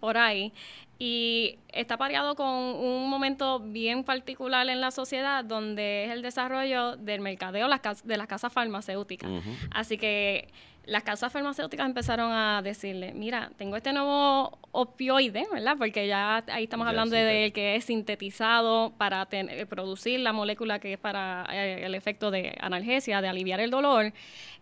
por 0.00 0.16
ahí. 0.16 0.52
Y 0.98 1.58
está 1.68 1.98
pareado 1.98 2.34
con 2.36 2.48
un 2.48 3.10
momento 3.10 3.60
bien 3.60 4.02
particular 4.02 4.66
en 4.68 4.80
la 4.80 4.90
sociedad 4.90 5.44
donde 5.44 6.06
es 6.06 6.10
el 6.10 6.22
desarrollo 6.22 6.96
del 6.96 7.20
mercadeo 7.20 7.68
de 7.68 8.16
las 8.16 8.26
casas 8.26 8.52
farmacéuticas. 8.52 9.30
Así 9.70 9.98
que 9.98 10.48
las 10.86 11.02
casas 11.02 11.32
farmacéuticas 11.32 11.84
empezaron 11.84 12.30
a 12.32 12.62
decirle, 12.62 13.12
mira, 13.12 13.50
tengo 13.56 13.76
este 13.76 13.92
nuevo 13.92 14.56
opioide, 14.70 15.44
¿verdad? 15.52 15.76
Porque 15.76 16.06
ya 16.06 16.44
ahí 16.46 16.64
estamos 16.64 16.86
hablando 16.86 17.16
de 17.16 17.52
que 17.52 17.74
es 17.74 17.84
sintetizado 17.84 18.92
para 18.96 19.26
eh, 19.32 19.66
producir 19.66 20.20
la 20.20 20.32
molécula 20.32 20.78
que 20.78 20.92
es 20.92 20.98
para 20.98 21.44
eh, 21.50 21.84
el 21.84 21.94
efecto 21.96 22.30
de 22.30 22.56
analgesia, 22.60 23.20
de 23.20 23.26
aliviar 23.26 23.58
el 23.58 23.70
dolor, 23.70 24.12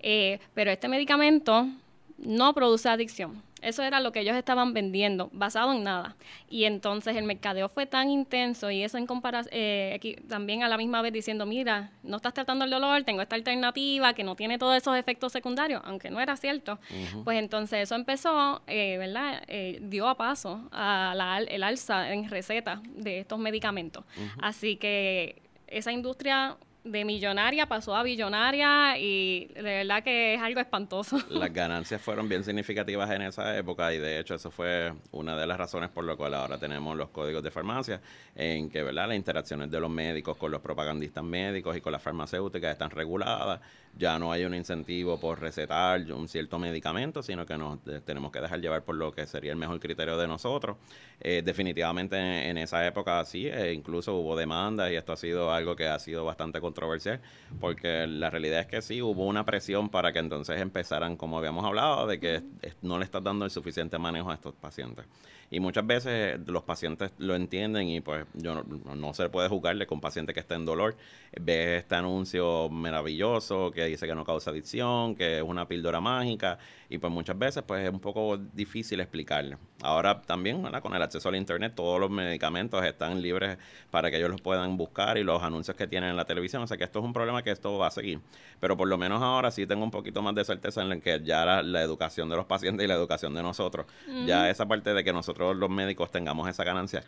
eh, 0.00 0.40
pero 0.54 0.71
este 0.71 0.88
medicamento 0.88 1.69
no 2.16 2.54
produce 2.54 2.88
adicción. 2.88 3.43
Eso 3.64 3.83
era 3.83 4.00
lo 4.00 4.12
que 4.12 4.21
ellos 4.21 4.37
estaban 4.37 4.75
vendiendo, 4.75 5.30
basado 5.33 5.73
en 5.73 5.85
nada. 5.85 6.16
Y 6.49 6.64
entonces 6.64 7.16
el 7.16 7.25
mercadeo 7.25 7.68
fue 7.68 7.87
tan 7.87 8.11
intenso 8.11 8.71
y 8.71 8.83
eso 8.83 8.99
en 8.99 9.06
comparación, 9.06 9.50
eh, 9.52 10.23
también 10.28 10.62
a 10.62 10.68
la 10.68 10.76
misma 10.76 11.02
vez 11.02 11.12
diciendo, 11.12 11.47
mira, 11.47 11.90
no 12.02 12.16
estás 12.16 12.35
tratando 12.35 12.64
el 12.64 12.71
dolor, 12.71 13.04
tengo 13.04 13.23
esta 13.23 13.37
alternativa 13.37 14.12
que 14.14 14.25
no 14.25 14.37
tiene 14.37 14.59
todos 14.59 14.76
esos 14.76 14.97
efectos 14.97 15.33
secundarios, 15.33 15.83
aunque 15.85 16.11
no 16.11 16.21
era 16.21 16.37
cierto. 16.37 16.78
Pues 17.25 17.38
entonces 17.38 17.80
eso 17.80 17.94
empezó, 17.94 18.62
eh, 18.66 18.99
¿verdad? 18.99 19.42
Eh, 19.49 19.78
dio 19.83 20.09
a 20.09 20.16
paso 20.16 20.68
a 20.71 21.14
la, 21.16 21.38
el 21.38 21.62
alza 21.62 22.12
en 22.12 22.28
receta 22.28 22.83
de 22.85 23.21
estos 23.21 23.38
medicamentos. 23.38 24.04
Así 24.40 24.76
que 24.76 25.42
esa 25.66 25.92
industria 25.92 26.56
de 26.85 27.05
millonaria 27.05 27.67
pasó 27.67 27.97
a 27.97 28.03
billonaria 28.03 28.99
y 28.99 29.47
de 29.55 29.62
verdad 29.62 30.05
que 30.05 30.35
es 30.35 30.41
algo 30.41 30.61
espantoso. 30.61 31.19
Las 31.31 31.53
ganancias 31.53 32.00
fueron 32.00 32.29
bien 32.29 32.45
significativas 32.45 33.11
en 33.11 33.23
esa 33.23 33.57
época 33.57 33.93
y 33.95 33.99
de 33.99 34.21
hecho 34.21 34.35
eso 34.35 34.50
fue 34.50 34.93
una 35.11 35.35
de 35.37 35.47
las 35.47 35.57
razones 35.57 35.88
por 35.88 36.05
lo 36.05 36.17
cual 36.17 36.35
ahora 36.35 36.59
tenemos 36.59 36.95
los 36.97 37.09
códigos 37.09 37.43
de 37.43 37.50
farmacia 37.50 38.00
en 38.35 38.69
que 38.69 38.83
¿verdad? 38.83 39.09
las 39.09 39.17
interacciones 39.17 39.71
de 39.71 39.81
los 39.81 39.91
médicos 39.91 40.37
con 40.37 40.50
los 40.50 40.61
propagandistas 40.61 41.25
médicos 41.25 41.75
y 41.76 41.81
con 41.81 41.93
las 41.93 42.03
farmacéuticas 42.03 42.73
están 42.73 42.91
reguladas. 42.91 43.61
Ya 43.97 44.19
no 44.19 44.33
hay 44.33 44.45
un 44.45 44.55
incentivo 44.55 45.19
por 45.21 45.41
recetar 45.41 46.00
un 46.12 46.29
cierto 46.29 46.59
medicamento, 46.59 47.23
sino 47.23 47.47
que 47.47 47.57
nos 47.57 47.79
tenemos 48.05 48.33
que 48.33 48.41
dejar 48.41 48.61
llevar 48.61 48.83
por 48.83 48.97
lo 48.97 49.12
que 49.12 49.25
sería 49.25 49.53
el 49.53 49.57
mejor 49.57 49.79
criterio 49.79 50.19
de 50.19 50.26
nosotros. 50.26 50.76
Eh, 51.21 51.43
definitivamente 51.45 52.17
en, 52.50 52.59
esa 52.59 52.85
época 52.87 53.25
sí, 53.25 53.47
eh, 53.47 53.73
incluso 53.73 54.17
hubo 54.17 54.37
demandas 54.37 54.91
y 54.91 54.97
esto 54.97 55.12
ha 55.12 55.17
sido 55.17 55.53
algo 55.53 55.76
que 55.76 55.87
ha 55.87 55.99
sido 56.00 56.25
bastante 56.25 56.61
controversial, 56.75 57.21
porque 57.61 58.07
la 58.07 58.31
realidad 58.31 58.61
es 58.61 58.66
que 58.66 58.83
sí, 58.83 59.00
hubo 59.00 59.26
una 59.26 59.45
presión 59.45 59.88
para 59.88 60.12
que 60.12 60.19
entonces 60.19 60.61
empezaran, 60.61 61.16
como 61.16 61.38
habíamos 61.38 61.64
hablado, 61.64 62.07
de 62.07 62.19
que 62.19 62.43
no 62.83 62.99
le 62.99 63.04
estás 63.04 63.23
dando 63.23 63.45
el 63.45 63.50
suficiente 63.50 63.99
manejo 63.99 64.31
a 64.31 64.35
estos 64.35 64.54
pacientes. 64.54 65.07
Y 65.51 65.61
muchas 65.61 65.87
veces 65.87 66.39
los 66.47 66.63
pacientes 66.63 67.13
lo 67.19 67.35
entienden 67.35 67.89
y 67.89 68.01
pues 68.01 68.27
yo 68.35 68.55
no, 68.55 68.95
no 68.95 69.15
se 69.15 69.29
puede 69.29 69.49
jugarle 69.49 69.87
con 69.87 70.01
paciente 70.01 70.33
que 70.33 70.41
está 70.41 70.55
en 70.55 70.65
dolor, 70.65 70.97
ve 71.41 71.77
este 71.77 71.95
anuncio 71.95 72.69
maravilloso 72.71 73.71
que 73.71 73.85
dice 73.85 74.07
que 74.07 74.15
no 74.15 74.25
causa 74.25 74.51
adicción, 74.51 75.15
que 75.15 75.39
es 75.39 75.43
una 75.43 75.67
píldora 75.67 76.01
mágica 76.01 76.59
y 76.89 76.99
pues 76.99 77.13
muchas 77.13 77.39
veces 77.39 77.63
pues 77.67 77.85
es 77.85 77.91
un 77.91 78.01
poco 78.01 78.37
difícil 78.37 79.01
explicarle. 79.01 79.57
Ahora 79.83 80.21
también 80.23 80.63
con 80.81 80.95
el 80.95 81.03
acceso 81.03 81.29
al 81.29 81.37
internet 81.37 81.73
todos 81.75 82.01
los 82.01 82.11
medicamentos 82.11 82.85
están 82.85 83.21
libres 83.21 83.59
para 83.91 84.11
que 84.11 84.17
ellos 84.17 84.31
los 84.31 84.41
puedan 84.41 84.77
buscar 84.77 85.19
y 85.19 85.25
los 85.25 85.43
anuncios 85.43 85.77
que 85.77 85.87
tienen 85.87 86.11
en 86.11 86.17
la 86.17 86.25
televisión, 86.25 86.63
o 86.63 86.67
sea 86.67 86.77
que 86.77 86.85
esto 86.85 87.01
es 87.01 87.05
un 87.05 87.13
problema 87.13 87.43
que 87.43 87.51
esto 87.51 87.79
va 87.79 87.89
a 87.89 87.91
seguir. 87.91 88.21
Pero 88.61 88.77
por 88.77 88.89
lo 88.89 88.99
menos 88.99 89.23
ahora 89.23 89.51
sí 89.51 89.67
tengo 89.67 89.85
un 89.85 89.91
poquito 89.91 90.23
más 90.23 90.35
de 90.35 90.45
certeza 90.45 90.83
en 90.83 91.01
que 91.01 91.21
ya 91.25 91.63
la, 91.63 91.83
educación 91.85 92.29
de 92.29 92.37
los 92.37 92.47
pacientes 92.47 92.85
y 92.85 92.89
la 92.89 92.95
educación 92.95 93.35
de 93.35 93.43
nosotros, 93.43 93.87
ya 94.27 94.49
esa 94.49 94.67
parte 94.67 94.95
de 94.95 95.05
que 95.05 95.13
nosotros 95.13 95.34
los 95.38 95.71
médicos 95.71 96.11
tengamos 96.11 96.49
esa 96.49 96.64
ganancia 96.64 97.05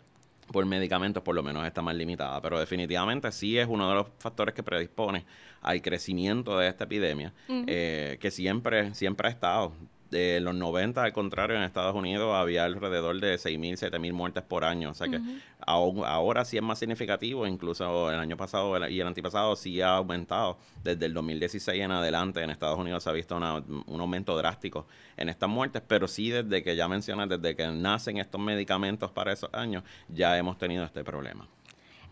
por 0.51 0.65
medicamentos 0.65 1.23
por 1.23 1.35
lo 1.35 1.43
menos 1.43 1.65
está 1.65 1.81
más 1.81 1.95
limitada, 1.95 2.41
pero 2.41 2.59
definitivamente 2.59 3.31
sí 3.31 3.57
es 3.57 3.67
uno 3.67 3.89
de 3.89 3.95
los 3.95 4.07
factores 4.19 4.55
que 4.55 4.63
predispone 4.63 5.25
al 5.61 5.81
crecimiento 5.81 6.57
de 6.57 6.69
esta 6.69 6.85
epidemia, 6.85 7.33
eh, 7.49 8.17
que 8.21 8.31
siempre, 8.31 8.93
siempre 8.93 9.27
ha 9.27 9.31
estado 9.31 9.73
de 10.09 10.39
los 10.39 10.55
90, 10.55 11.03
al 11.03 11.13
contrario, 11.13 11.57
en 11.57 11.63
Estados 11.63 11.95
Unidos 11.95 12.33
había 12.35 12.65
alrededor 12.65 13.19
de 13.19 13.35
6.000, 13.35 13.91
7.000 13.91 14.13
muertes 14.13 14.43
por 14.43 14.63
año. 14.63 14.91
O 14.91 14.93
sea 14.93 15.07
que 15.07 15.19
ahora 15.59 16.45
sí 16.45 16.57
es 16.57 16.63
más 16.63 16.79
significativo, 16.79 17.45
incluso 17.47 18.11
el 18.11 18.19
año 18.19 18.37
pasado 18.37 18.87
y 18.87 18.99
el 18.99 19.07
antipasado 19.07 19.55
sí 19.55 19.81
ha 19.81 19.95
aumentado. 19.97 20.57
Desde 20.83 21.05
el 21.05 21.13
2016 21.13 21.81
en 21.81 21.91
adelante 21.91 22.41
en 22.41 22.49
Estados 22.49 22.79
Unidos 22.79 23.03
se 23.03 23.09
ha 23.09 23.13
visto 23.13 23.35
un 23.35 24.01
aumento 24.01 24.37
drástico 24.37 24.87
en 25.17 25.29
estas 25.29 25.49
muertes, 25.49 25.81
pero 25.87 26.07
sí 26.07 26.29
desde 26.29 26.63
que 26.63 26.75
ya 26.75 26.87
mencionas, 26.87 27.29
desde 27.29 27.55
que 27.55 27.67
nacen 27.67 28.17
estos 28.17 28.39
medicamentos 28.39 29.11
para 29.11 29.33
esos 29.33 29.49
años, 29.53 29.83
ya 30.07 30.37
hemos 30.37 30.57
tenido 30.57 30.83
este 30.83 31.03
problema. 31.03 31.47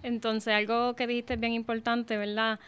Entonces, 0.03 0.53
algo 0.53 0.95
que 0.95 1.07
dijiste 1.07 1.33
es 1.33 1.39
bien 1.39 1.53
importante, 1.53 2.15
¿verdad? 2.17 2.59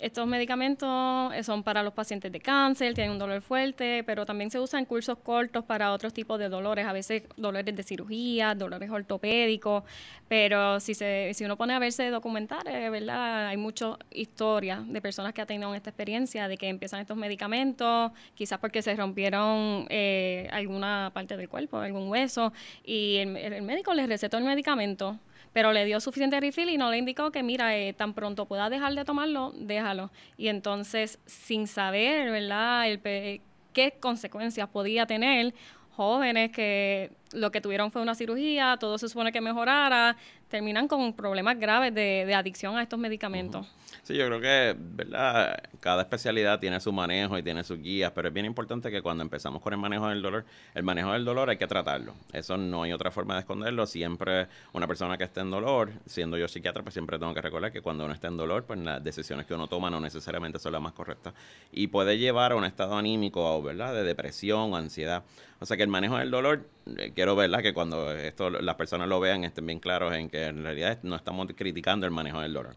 Estos 0.00 0.28
medicamentos 0.28 1.34
eh, 1.34 1.42
son 1.42 1.64
para 1.64 1.82
los 1.82 1.92
pacientes 1.92 2.30
de 2.30 2.38
cáncer, 2.40 2.94
tienen 2.94 3.12
un 3.12 3.18
dolor 3.18 3.42
fuerte, 3.42 4.04
pero 4.04 4.24
también 4.24 4.48
se 4.48 4.60
usan 4.60 4.84
cursos 4.84 5.18
cortos 5.18 5.64
para 5.64 5.92
otros 5.92 6.12
tipos 6.12 6.38
de 6.38 6.48
dolores, 6.48 6.86
a 6.86 6.92
veces 6.92 7.24
dolores 7.36 7.74
de 7.74 7.82
cirugía, 7.82 8.54
dolores 8.54 8.90
ortopédicos, 8.90 9.82
pero 10.28 10.78
si 10.78 10.94
se 10.94 11.32
si 11.34 11.44
uno 11.44 11.56
pone 11.56 11.74
a 11.74 11.80
verse 11.80 12.10
documentales, 12.10 12.90
¿verdad? 12.92 13.48
Hay 13.48 13.56
muchas 13.56 13.96
historias 14.10 14.86
de 14.86 15.00
personas 15.02 15.32
que 15.34 15.40
han 15.40 15.48
tenido 15.48 15.74
esta 15.74 15.90
experiencia 15.90 16.46
de 16.46 16.56
que 16.56 16.68
empiezan 16.68 17.00
estos 17.00 17.16
medicamentos, 17.16 18.12
quizás 18.34 18.60
porque 18.60 18.82
se 18.82 18.94
rompieron 18.94 19.86
eh, 19.88 20.48
alguna 20.52 21.10
parte 21.12 21.36
del 21.36 21.48
cuerpo, 21.48 21.78
algún 21.78 22.08
hueso, 22.08 22.52
y 22.84 23.16
el, 23.16 23.36
el 23.36 23.62
médico 23.62 23.92
les 23.94 24.08
recetó 24.08 24.38
el 24.38 24.44
medicamento 24.44 25.18
pero 25.52 25.72
le 25.72 25.84
dio 25.84 26.00
suficiente 26.00 26.40
refill 26.40 26.68
y 26.68 26.76
no 26.76 26.90
le 26.90 26.98
indicó 26.98 27.30
que, 27.30 27.42
mira, 27.42 27.76
eh, 27.76 27.92
tan 27.92 28.14
pronto 28.14 28.46
pueda 28.46 28.70
dejar 28.70 28.94
de 28.94 29.04
tomarlo, 29.04 29.52
déjalo. 29.56 30.10
Y 30.36 30.48
entonces, 30.48 31.18
sin 31.26 31.66
saber, 31.66 32.30
¿verdad?, 32.30 32.88
el, 32.88 33.40
qué 33.72 33.94
consecuencias 34.00 34.68
podía 34.68 35.06
tener, 35.06 35.54
jóvenes 35.98 36.52
que 36.52 37.10
lo 37.32 37.50
que 37.50 37.60
tuvieron 37.60 37.90
fue 37.90 38.02
una 38.02 38.14
cirugía, 38.14 38.76
todo 38.78 38.98
se 38.98 39.08
supone 39.08 39.32
que 39.32 39.40
mejorara, 39.40 40.16
terminan 40.48 40.88
con 40.88 41.12
problemas 41.12 41.58
graves 41.58 41.94
de, 41.94 42.34
adicción 42.34 42.76
a 42.76 42.82
estos 42.82 42.98
medicamentos. 42.98 43.66
Sí, 44.02 44.16
yo 44.16 44.26
creo 44.26 44.40
que, 44.40 44.76
¿verdad? 44.78 45.62
Cada 45.80 46.02
especialidad 46.02 46.58
tiene 46.60 46.80
su 46.80 46.92
manejo 46.92 47.36
y 47.36 47.42
tiene 47.42 47.62
sus 47.64 47.78
guías, 47.78 48.12
pero 48.14 48.28
es 48.28 48.34
bien 48.34 48.46
importante 48.46 48.90
que 48.90 49.02
cuando 49.02 49.22
empezamos 49.22 49.60
con 49.60 49.72
el 49.72 49.78
manejo 49.78 50.08
del 50.08 50.22
dolor, 50.22 50.44
el 50.74 50.82
manejo 50.82 51.12
del 51.12 51.24
dolor 51.24 51.50
hay 51.50 51.58
que 51.58 51.66
tratarlo. 51.66 52.14
Eso 52.32 52.56
no 52.56 52.84
hay 52.84 52.92
otra 52.92 53.10
forma 53.10 53.34
de 53.34 53.40
esconderlo. 53.40 53.86
Siempre 53.86 54.46
una 54.72 54.86
persona 54.86 55.18
que 55.18 55.24
esté 55.24 55.40
en 55.40 55.50
dolor, 55.50 55.92
siendo 56.06 56.38
yo 56.38 56.48
psiquiatra, 56.48 56.82
pues 56.82 56.94
siempre 56.94 57.18
tengo 57.18 57.34
que 57.34 57.42
recordar 57.42 57.70
que 57.70 57.82
cuando 57.82 58.04
uno 58.04 58.14
está 58.14 58.28
en 58.28 58.36
dolor, 58.36 58.64
pues 58.64 58.78
las 58.78 59.02
decisiones 59.04 59.44
que 59.46 59.54
uno 59.54 59.66
toma 59.66 59.90
no 59.90 60.00
necesariamente 60.00 60.58
son 60.58 60.72
las 60.72 60.80
más 60.80 60.92
correctas. 60.92 61.34
Y 61.72 61.88
puede 61.88 62.16
llevar 62.16 62.52
a 62.52 62.56
un 62.56 62.64
estado 62.64 62.96
anímico, 62.96 63.60
¿verdad? 63.62 63.92
De 63.92 64.04
depresión, 64.04 64.74
ansiedad. 64.74 65.24
O 65.60 65.66
sea 65.66 65.76
que 65.76 65.82
el 65.82 65.88
manejo 65.88 66.16
del 66.16 66.30
dolor, 66.30 66.66
quiero 67.14 67.36
verla 67.36 67.62
que 67.62 67.72
cuando 67.74 68.12
esto 68.12 68.50
las 68.50 68.74
personas 68.76 69.08
lo 69.08 69.20
vean 69.20 69.44
estén 69.44 69.66
bien 69.66 69.80
claros 69.80 70.14
en 70.14 70.28
que 70.28 70.46
en 70.46 70.62
realidad 70.62 70.98
no 71.02 71.16
estamos 71.16 71.46
criticando 71.56 72.06
el 72.06 72.12
manejo 72.12 72.40
del 72.40 72.52
dolor. 72.52 72.76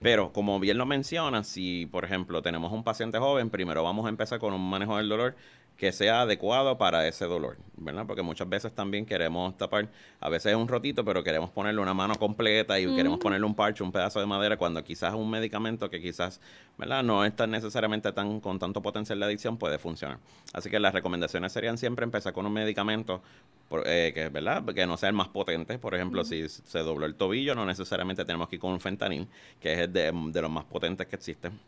Pero 0.00 0.32
como 0.32 0.58
bien 0.60 0.78
lo 0.78 0.86
menciona, 0.86 1.44
si 1.44 1.86
por 1.86 2.04
ejemplo 2.04 2.42
tenemos 2.42 2.72
un 2.72 2.84
paciente 2.84 3.18
joven, 3.18 3.50
primero 3.50 3.82
vamos 3.82 4.06
a 4.06 4.08
empezar 4.08 4.38
con 4.38 4.54
un 4.54 4.68
manejo 4.68 4.96
del 4.96 5.08
dolor 5.08 5.36
que 5.76 5.90
sea 5.90 6.22
adecuado 6.22 6.78
para 6.78 7.08
ese 7.08 7.24
dolor, 7.24 7.56
¿verdad? 7.76 8.06
Porque 8.06 8.22
muchas 8.22 8.48
veces 8.48 8.72
también 8.72 9.04
queremos 9.04 9.56
tapar, 9.56 9.88
a 10.20 10.28
veces 10.28 10.52
es 10.52 10.56
un 10.56 10.68
rotito, 10.68 11.04
pero 11.04 11.24
queremos 11.24 11.50
ponerle 11.50 11.80
una 11.80 11.92
mano 11.92 12.14
completa 12.14 12.78
y 12.78 12.94
queremos 12.94 13.18
ponerle 13.18 13.46
un 13.46 13.54
parche, 13.54 13.82
un 13.82 13.90
pedazo 13.90 14.20
de 14.20 14.26
madera, 14.26 14.56
cuando 14.56 14.84
quizás 14.84 15.14
un 15.14 15.28
medicamento 15.28 15.90
que 15.90 16.00
quizás, 16.00 16.40
¿verdad? 16.78 17.02
No 17.02 17.24
está 17.24 17.46
necesariamente 17.46 18.12
tan 18.12 18.40
con 18.40 18.58
tanto 18.58 18.80
potencial 18.80 19.18
de 19.18 19.26
adicción 19.26 19.56
puede 19.56 19.78
funcionar. 19.78 20.18
Así 20.52 20.70
que 20.70 20.78
las 20.78 20.94
recomendaciones 20.94 21.52
serían 21.52 21.76
siempre 21.78 22.04
empezar 22.04 22.32
con 22.32 22.46
un 22.46 22.52
medicamento 22.52 23.22
eh, 23.84 24.12
que, 24.14 24.28
¿verdad? 24.28 24.64
que 24.74 24.86
no 24.86 24.96
sea 24.96 25.08
el 25.08 25.16
más 25.16 25.28
potente. 25.28 25.78
Por 25.78 25.94
ejemplo, 25.94 26.24
si 26.24 26.48
se 26.48 26.78
dobló 26.78 27.06
el 27.06 27.16
tobillo, 27.16 27.54
no 27.54 27.66
necesariamente 27.66 28.24
tenemos 28.24 28.48
que 28.48 28.56
ir 28.56 28.60
con 28.60 28.72
un 28.72 28.80
fentanil, 28.80 29.26
que 29.60 29.72
es 29.72 29.92
de, 29.92 30.12
de 30.12 30.42
los 30.42 30.50
más 30.50 30.64
potentes 30.64 31.06
que 31.06 31.16
existen 31.16 31.58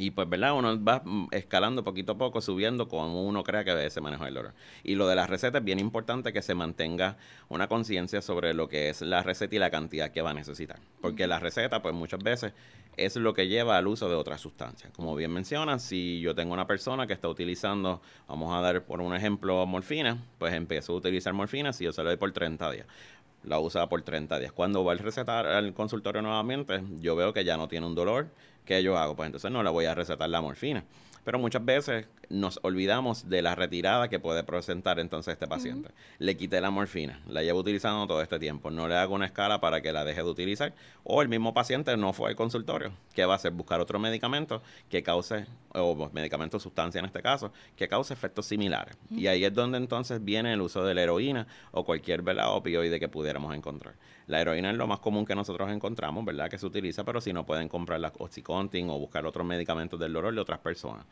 y 0.00 0.12
pues, 0.12 0.26
¿verdad? 0.30 0.54
Uno 0.54 0.82
va 0.82 1.02
escalando 1.30 1.84
poquito 1.84 2.12
a 2.12 2.18
poco, 2.18 2.40
subiendo 2.40 2.88
como 2.88 3.22
uno 3.22 3.44
crea 3.44 3.64
que 3.64 3.90
se 3.90 4.00
maneja 4.00 4.26
el 4.26 4.32
dolor. 4.32 4.54
Y 4.82 4.94
lo 4.94 5.06
de 5.06 5.14
las 5.14 5.28
recetas 5.28 5.60
es 5.60 5.64
bien 5.64 5.78
importante 5.78 6.32
que 6.32 6.40
se 6.40 6.54
mantenga 6.54 7.18
una 7.50 7.68
conciencia 7.68 8.22
sobre 8.22 8.54
lo 8.54 8.66
que 8.66 8.88
es 8.88 9.02
la 9.02 9.22
receta 9.22 9.56
y 9.56 9.58
la 9.58 9.70
cantidad 9.70 10.10
que 10.10 10.22
va 10.22 10.30
a 10.30 10.34
necesitar. 10.34 10.80
Porque 11.02 11.26
la 11.26 11.38
receta, 11.38 11.82
pues 11.82 11.94
muchas 11.94 12.20
veces 12.20 12.54
es 12.96 13.16
lo 13.16 13.34
que 13.34 13.46
lleva 13.46 13.76
al 13.76 13.86
uso 13.88 14.08
de 14.08 14.14
otras 14.14 14.40
sustancias. 14.40 14.90
Como 14.96 15.14
bien 15.14 15.32
mencionan, 15.32 15.80
si 15.80 16.20
yo 16.20 16.34
tengo 16.34 16.54
una 16.54 16.66
persona 16.66 17.06
que 17.06 17.12
está 17.12 17.28
utilizando, 17.28 18.00
vamos 18.26 18.54
a 18.54 18.62
dar 18.62 18.82
por 18.84 19.02
un 19.02 19.14
ejemplo, 19.14 19.66
morfina, 19.66 20.24
pues 20.38 20.54
empiezo 20.54 20.94
a 20.94 20.96
utilizar 20.96 21.34
morfina 21.34 21.74
si 21.74 21.84
yo 21.84 21.92
se 21.92 22.02
lo 22.02 22.08
doy 22.08 22.16
por 22.16 22.32
30 22.32 22.70
días 22.70 22.86
la 23.42 23.58
usa 23.58 23.88
por 23.88 24.02
30 24.02 24.38
días. 24.38 24.52
Cuando 24.52 24.84
va 24.84 24.92
a 24.92 24.96
recetar 24.96 25.46
al 25.46 25.72
consultorio 25.72 26.20
nuevamente, 26.20 26.82
yo 26.98 27.16
veo 27.16 27.32
que 27.32 27.42
ya 27.42 27.56
no 27.56 27.68
tiene 27.68 27.86
un 27.86 27.94
dolor, 27.94 28.28
¿qué 28.64 28.82
yo 28.82 28.98
hago? 28.98 29.16
Pues 29.16 29.26
entonces 29.26 29.50
no 29.50 29.62
le 29.62 29.70
voy 29.70 29.86
a 29.86 29.94
recetar 29.94 30.28
la 30.28 30.40
morfina. 30.40 30.84
Pero 31.24 31.38
muchas 31.38 31.64
veces 31.64 32.06
nos 32.30 32.60
olvidamos 32.62 33.28
de 33.28 33.42
la 33.42 33.54
retirada 33.54 34.08
que 34.08 34.18
puede 34.18 34.42
presentar 34.42 34.98
entonces 34.98 35.32
este 35.32 35.46
paciente. 35.46 35.90
Le 36.18 36.36
quité 36.36 36.60
la 36.60 36.70
morfina, 36.70 37.20
la 37.26 37.42
llevo 37.42 37.60
utilizando 37.60 38.06
todo 38.06 38.22
este 38.22 38.38
tiempo, 38.38 38.70
no 38.70 38.88
le 38.88 38.94
hago 38.94 39.14
una 39.14 39.26
escala 39.26 39.60
para 39.60 39.82
que 39.82 39.92
la 39.92 40.04
deje 40.04 40.22
de 40.22 40.30
utilizar, 40.30 40.72
o 41.04 41.20
el 41.20 41.28
mismo 41.28 41.52
paciente 41.52 41.94
no 41.96 42.12
fue 42.12 42.30
al 42.30 42.36
consultorio. 42.36 42.92
¿Qué 43.14 43.26
va 43.26 43.34
a 43.34 43.36
hacer? 43.36 43.52
Buscar 43.52 43.80
otro 43.80 43.98
medicamento 43.98 44.62
que 44.88 45.02
cause, 45.02 45.46
o 45.74 46.10
medicamento 46.12 46.58
sustancia 46.58 47.00
en 47.00 47.04
este 47.04 47.20
caso, 47.20 47.52
que 47.76 47.88
cause 47.88 48.14
efectos 48.14 48.46
similares. 48.46 48.96
Y 49.10 49.26
ahí 49.26 49.44
es 49.44 49.52
donde 49.52 49.76
entonces 49.76 50.24
viene 50.24 50.52
el 50.54 50.60
uso 50.60 50.84
de 50.84 50.94
la 50.94 51.02
heroína 51.02 51.46
o 51.72 51.84
cualquier 51.84 52.24
opioide 52.46 52.98
que 52.98 53.08
pudiéramos 53.08 53.54
encontrar. 53.54 53.94
La 54.30 54.40
heroína 54.40 54.70
es 54.70 54.76
lo 54.76 54.86
más 54.86 55.00
común 55.00 55.26
que 55.26 55.34
nosotros 55.34 55.68
encontramos, 55.72 56.24
¿verdad? 56.24 56.48
Que 56.48 56.56
se 56.56 56.64
utiliza, 56.64 57.02
pero 57.02 57.20
si 57.20 57.32
no 57.32 57.44
pueden 57.44 57.68
comprar 57.68 57.98
la 57.98 58.12
Oxycontin 58.16 58.88
o 58.88 58.96
buscar 58.96 59.26
otros 59.26 59.44
medicamentos 59.44 59.98
del 59.98 60.12
dolor 60.12 60.32
de 60.32 60.40
otras 60.40 60.60
personas. 60.60 61.04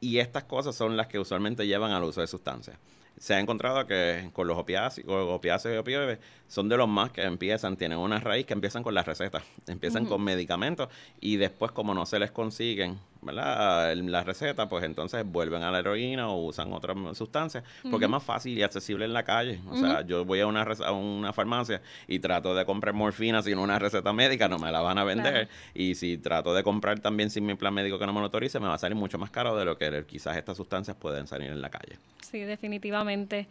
Y 0.00 0.16
estas 0.16 0.44
cosas 0.44 0.74
son 0.74 0.96
las 0.96 1.06
que 1.06 1.18
usualmente 1.18 1.66
llevan 1.66 1.92
al 1.92 2.02
uso 2.04 2.22
de 2.22 2.26
sustancias. 2.26 2.78
Se 3.18 3.34
ha 3.34 3.38
encontrado 3.38 3.86
que 3.86 4.30
con 4.32 4.48
los 4.48 4.56
opiáceos, 4.56 5.06
opiáceos 5.06 5.74
y 5.74 5.76
opioides 5.76 6.18
son 6.48 6.70
de 6.70 6.78
los 6.78 6.88
más 6.88 7.10
que 7.10 7.20
empiezan, 7.24 7.76
tienen 7.76 7.98
una 7.98 8.18
raíz 8.18 8.46
que 8.46 8.54
empiezan 8.54 8.82
con 8.82 8.94
las 8.94 9.04
recetas, 9.04 9.42
empiezan 9.66 10.06
con 10.06 10.24
medicamentos 10.24 10.88
y 11.20 11.36
después 11.36 11.70
como 11.70 11.92
no 11.92 12.06
se 12.06 12.18
les 12.18 12.30
consiguen 12.30 12.98
¿verdad? 13.24 13.94
la 13.96 14.22
receta, 14.22 14.68
pues 14.68 14.84
entonces 14.84 15.24
vuelven 15.24 15.62
a 15.62 15.70
la 15.70 15.78
heroína 15.78 16.28
o 16.28 16.44
usan 16.44 16.72
otras 16.72 16.96
sustancias, 17.16 17.64
porque 17.90 18.04
es 18.04 18.10
más 18.10 18.22
fácil 18.22 18.56
y 18.56 18.62
accesible 18.62 19.04
en 19.04 19.12
la 19.12 19.22
calle. 19.22 19.60
O 19.70 19.76
sea, 19.76 20.02
yo 20.02 20.24
voy 20.24 20.40
a 20.40 20.46
una, 20.46 20.62
a 20.62 20.92
una 20.92 21.32
farmacia 21.32 21.80
y 22.06 22.18
trato 22.18 22.54
de 22.54 22.64
comprar 22.64 22.94
morfina 22.94 23.42
sin 23.42 23.58
una 23.58 23.78
receta 23.78 24.12
médica, 24.12 24.48
no 24.48 24.58
me 24.58 24.70
la 24.70 24.80
van 24.80 24.98
a 24.98 25.04
vender. 25.04 25.48
Y 25.74 25.94
si 25.94 26.18
trato 26.18 26.54
de 26.54 26.62
comprar 26.62 27.00
también 27.00 27.30
sin 27.30 27.46
mi 27.46 27.54
plan 27.54 27.74
médico 27.74 27.98
que 27.98 28.06
no 28.06 28.12
me 28.12 28.20
lo 28.20 28.26
autorice, 28.26 28.60
me 28.60 28.68
va 28.68 28.74
a 28.74 28.78
salir 28.78 28.96
mucho 28.96 29.18
más 29.18 29.30
caro 29.30 29.56
de 29.56 29.64
lo 29.64 29.76
que 29.76 30.04
quizás 30.06 30.36
estas 30.36 30.56
sustancias 30.56 30.96
pueden 30.96 31.26
salir 31.26 31.50
en 31.50 31.60
la 31.60 31.70
calle. 31.70 31.98
Sí, 32.22 32.40
definitivamente. 32.40 33.48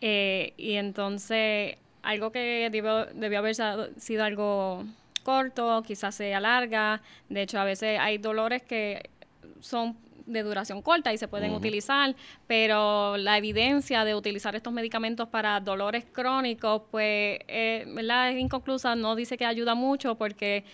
Eh, 0.00 0.54
y 0.56 0.74
entonces, 0.74 1.76
algo 2.02 2.32
que 2.32 2.68
debió, 2.70 3.06
debió 3.06 3.38
haber 3.38 3.54
sido 3.96 4.24
algo 4.24 4.84
corto, 5.22 5.82
quizás 5.86 6.14
se 6.14 6.34
alarga. 6.34 7.00
De 7.28 7.42
hecho, 7.42 7.58
a 7.58 7.64
veces 7.64 7.98
hay 7.98 8.18
dolores 8.18 8.62
que 8.62 9.10
son 9.60 9.96
de 10.26 10.42
duración 10.42 10.82
corta 10.82 11.12
y 11.12 11.18
se 11.18 11.28
pueden 11.28 11.52
utilizar, 11.52 12.14
pero 12.46 13.16
la 13.16 13.38
evidencia 13.38 14.04
de 14.04 14.14
utilizar 14.14 14.54
estos 14.54 14.72
medicamentos 14.72 15.28
para 15.28 15.58
dolores 15.60 16.04
crónicos, 16.04 16.82
pues, 16.90 17.40
eh, 17.48 17.84
¿verdad? 17.88 18.30
Es 18.30 18.38
inconclusa, 18.38 18.94
no 18.94 19.16
dice 19.16 19.36
que 19.36 19.44
ayuda 19.44 19.74
mucho 19.74 20.14
porque 20.16 20.64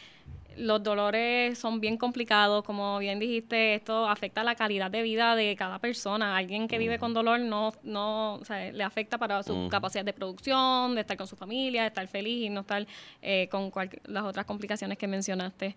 los 0.59 0.83
dolores 0.83 1.59
son 1.59 1.81
bien 1.81 1.97
complicados, 1.97 2.65
como 2.65 2.99
bien 2.99 3.19
dijiste, 3.19 3.75
esto 3.75 4.09
afecta 4.09 4.43
la 4.43 4.55
calidad 4.55 4.91
de 4.91 5.03
vida 5.03 5.37
de 5.37 5.57
cada 5.57 5.79
persona. 5.79 6.37
Alguien 6.37 6.69
que 6.69 6.79
vive 6.79 6.99
con 6.99 7.15
dolor 7.15 7.41
no, 7.41 7.73
no 7.83 8.35
o 8.35 8.45
sea, 8.45 8.73
le 8.73 8.85
afecta 8.85 9.19
para 9.19 9.43
su 9.43 9.69
capacidad 9.71 10.05
de 10.05 10.12
producción, 10.12 10.95
de 10.95 11.03
estar 11.03 11.17
con 11.17 11.27
su 11.27 11.37
familia, 11.37 11.83
de 11.83 11.88
estar 11.88 12.07
feliz 12.09 12.47
y 12.47 12.50
no 12.50 12.61
estar 12.61 12.87
eh, 13.23 13.49
con 13.50 13.73
las 14.05 14.25
otras 14.25 14.47
complicaciones 14.47 14.99
que 14.99 15.07
mencionaste. 15.07 15.77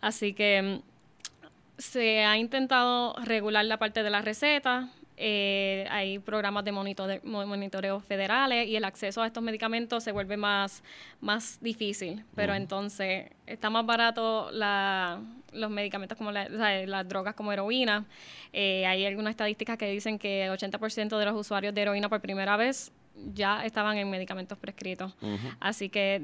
Así 0.00 0.32
que 0.32 0.80
mm, 0.80 1.80
se 1.80 2.24
ha 2.24 2.36
intentado 2.38 3.14
regular 3.24 3.64
la 3.64 3.78
parte 3.78 4.02
de 4.02 4.10
la 4.10 4.22
receta, 4.22 4.88
eh, 5.16 5.86
hay 5.90 6.18
programas 6.18 6.64
de 6.64 6.72
monitoreo, 6.72 8.00
federales 8.00 8.68
y 8.68 8.76
el 8.76 8.84
acceso 8.84 9.22
a 9.22 9.26
estos 9.26 9.42
medicamentos 9.42 10.04
se 10.04 10.12
vuelve 10.12 10.36
más, 10.36 10.82
más 11.20 11.58
difícil. 11.60 12.24
Pero 12.34 12.54
entonces 12.54 13.30
está 13.46 13.70
más 13.70 13.86
barato 13.86 14.50
la, 14.50 15.20
los 15.52 15.70
medicamentos 15.70 16.18
como 16.18 16.32
las 16.32 17.08
drogas 17.08 17.34
como 17.34 17.52
heroína. 17.52 18.04
Eh, 18.52 18.86
hay 18.86 19.06
algunas 19.06 19.30
estadísticas 19.30 19.78
que 19.78 19.90
dicen 19.90 20.18
que 20.18 20.44
el 20.44 20.52
80% 20.52 21.18
de 21.18 21.24
los 21.24 21.34
usuarios 21.34 21.74
de 21.74 21.82
heroína 21.82 22.08
por 22.08 22.20
primera 22.20 22.56
vez 22.56 22.92
ya 23.34 23.64
estaban 23.64 23.96
en 23.96 24.10
medicamentos 24.10 24.58
prescritos. 24.58 25.14
Así 25.60 25.88
que 25.88 26.20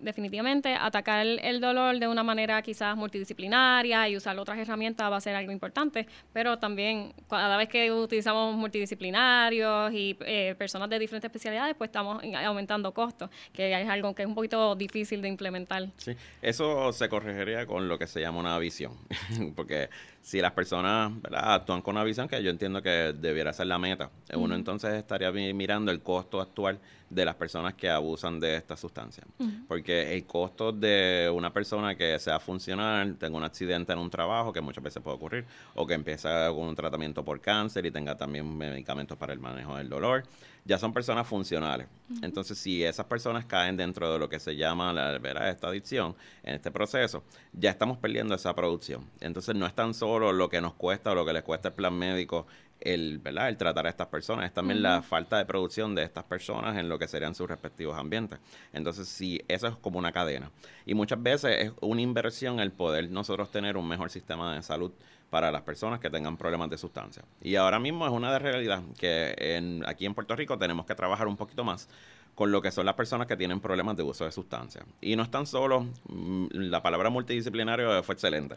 definitivamente 0.00 0.74
atacar 0.74 1.26
el, 1.26 1.60
dolor 1.60 1.98
de 1.98 2.08
una 2.08 2.22
manera 2.22 2.60
quizás 2.62 2.96
multidisciplinaria 2.96 4.08
y 4.08 4.16
usar 4.16 4.38
otras 4.38 4.58
herramientas 4.58 5.10
va 5.10 5.16
a 5.16 5.20
ser 5.20 5.36
algo 5.36 5.52
importante, 5.52 6.06
pero 6.32 6.58
también 6.58 7.12
cada 7.28 7.56
vez 7.56 7.68
que 7.68 7.92
utilizamos 7.92 8.56
multidisciplinarios 8.56 9.92
y 9.92 10.16
eh, 10.20 10.54
personas 10.58 10.88
de 10.88 10.98
diferentes 10.98 11.28
especialidades, 11.28 11.74
pues 11.76 11.88
estamos 11.88 12.22
aumentando 12.44 12.92
costos, 12.92 13.30
que 13.52 13.80
es 13.80 13.88
algo 13.88 14.14
que 14.14 14.22
es 14.22 14.28
un 14.28 14.34
poquito 14.34 14.74
difícil 14.74 15.22
de 15.22 15.28
implementar. 15.28 15.88
Sí, 15.96 16.16
eso 16.42 16.92
se 16.92 17.08
corregiría 17.08 17.66
con 17.66 17.88
lo 17.88 17.98
que 17.98 18.06
se 18.06 18.20
llama 18.20 18.40
una 18.40 18.58
visión, 18.58 18.92
porque 19.56 19.90
si 20.22 20.40
las 20.40 20.52
personas 20.52 21.12
actúan 21.32 21.82
con 21.82 21.96
una 21.96 22.04
visión 22.04 22.28
que 22.28 22.42
yo 22.42 22.50
entiendo 22.50 22.82
que 22.82 23.14
debiera 23.18 23.52
ser 23.52 23.66
la 23.66 23.78
meta, 23.78 24.10
uno 24.34 24.54
entonces 24.54 24.94
estaría 24.94 25.30
mirando 25.32 25.90
el 25.90 26.00
costo 26.00 26.40
actual 26.40 26.78
de 27.10 27.24
las 27.24 27.34
personas 27.34 27.74
que 27.74 27.90
abusan 27.90 28.38
de 28.38 28.56
esta 28.56 28.76
sustancia. 28.76 29.24
Porque 29.66 30.14
el 30.14 30.24
costo 30.24 30.70
de 30.70 31.30
una 31.34 31.52
persona 31.52 31.96
que 31.96 32.16
sea 32.20 32.38
funcional, 32.38 33.16
tenga 33.16 33.36
un 33.36 33.42
accidente 33.42 33.92
en 33.92 33.98
un 33.98 34.08
trabajo, 34.08 34.52
que 34.52 34.60
muchas 34.60 34.82
veces 34.82 35.02
puede 35.02 35.16
ocurrir, 35.16 35.44
o 35.74 35.86
que 35.86 35.94
empieza 35.94 36.48
con 36.50 36.68
un 36.68 36.76
tratamiento 36.76 37.24
por 37.24 37.40
cáncer 37.40 37.84
y 37.84 37.90
tenga 37.90 38.16
también 38.16 38.56
medicamentos 38.56 39.18
para 39.18 39.32
el 39.32 39.40
manejo 39.40 39.76
del 39.76 39.88
dolor, 39.88 40.22
ya 40.64 40.78
son 40.78 40.92
personas 40.92 41.26
funcionales. 41.26 41.88
Entonces, 42.22 42.58
si 42.58 42.84
esas 42.84 43.06
personas 43.06 43.44
caen 43.44 43.76
dentro 43.76 44.12
de 44.12 44.18
lo 44.18 44.28
que 44.28 44.38
se 44.38 44.54
llama 44.54 44.92
la, 44.92 45.16
esta 45.48 45.66
adicción, 45.66 46.14
en 46.44 46.54
este 46.54 46.70
proceso, 46.70 47.24
ya 47.52 47.70
estamos 47.70 47.98
perdiendo 47.98 48.36
esa 48.36 48.54
producción. 48.54 49.04
Entonces, 49.20 49.56
no 49.56 49.66
es 49.66 49.74
tan 49.74 49.94
solo 49.94 50.32
lo 50.32 50.48
que 50.48 50.60
nos 50.60 50.74
cuesta 50.74 51.10
o 51.10 51.14
lo 51.16 51.24
que 51.24 51.32
les 51.32 51.42
cuesta 51.42 51.68
el 51.68 51.74
plan 51.74 51.94
médico 51.94 52.46
el, 52.80 53.18
¿verdad? 53.18 53.48
el 53.48 53.56
tratar 53.56 53.86
a 53.86 53.90
estas 53.90 54.08
personas, 54.08 54.46
es 54.46 54.54
también 54.54 54.82
la 54.82 55.02
falta 55.02 55.38
de 55.38 55.44
producción 55.44 55.94
de 55.94 56.02
estas 56.02 56.24
personas 56.24 56.76
en 56.76 56.88
lo 56.88 56.98
que 56.98 57.08
serían 57.08 57.34
sus 57.34 57.48
respectivos 57.48 57.98
ambientes. 57.98 58.38
Entonces, 58.72 59.08
sí, 59.08 59.40
eso 59.48 59.66
es 59.66 59.76
como 59.76 59.98
una 59.98 60.12
cadena. 60.12 60.50
Y 60.86 60.94
muchas 60.94 61.22
veces 61.22 61.56
es 61.58 61.72
una 61.80 62.00
inversión 62.00 62.60
el 62.60 62.72
poder 62.72 63.10
nosotros 63.10 63.50
tener 63.50 63.76
un 63.76 63.86
mejor 63.86 64.10
sistema 64.10 64.54
de 64.54 64.62
salud 64.62 64.92
para 65.30 65.52
las 65.52 65.62
personas 65.62 66.00
que 66.00 66.10
tengan 66.10 66.36
problemas 66.36 66.68
de 66.70 66.76
sustancia. 66.76 67.22
Y 67.40 67.54
ahora 67.56 67.78
mismo 67.78 68.04
es 68.06 68.12
una 68.12 68.32
de 68.32 68.38
realidad 68.40 68.82
que 68.98 69.34
en, 69.38 69.84
aquí 69.86 70.04
en 70.04 70.14
Puerto 70.14 70.34
Rico 70.34 70.58
tenemos 70.58 70.86
que 70.86 70.94
trabajar 70.94 71.28
un 71.28 71.36
poquito 71.36 71.62
más 71.62 71.88
con 72.34 72.50
lo 72.52 72.62
que 72.62 72.70
son 72.70 72.86
las 72.86 72.94
personas 72.94 73.26
que 73.26 73.36
tienen 73.36 73.60
problemas 73.60 73.96
de 73.96 74.02
uso 74.02 74.24
de 74.24 74.32
sustancias. 74.32 74.84
Y 75.00 75.16
no 75.16 75.22
es 75.22 75.30
tan 75.30 75.46
solo, 75.46 75.86
mm, 76.08 76.46
la 76.52 76.82
palabra 76.82 77.10
multidisciplinario 77.10 78.02
fue 78.02 78.14
excelente, 78.14 78.56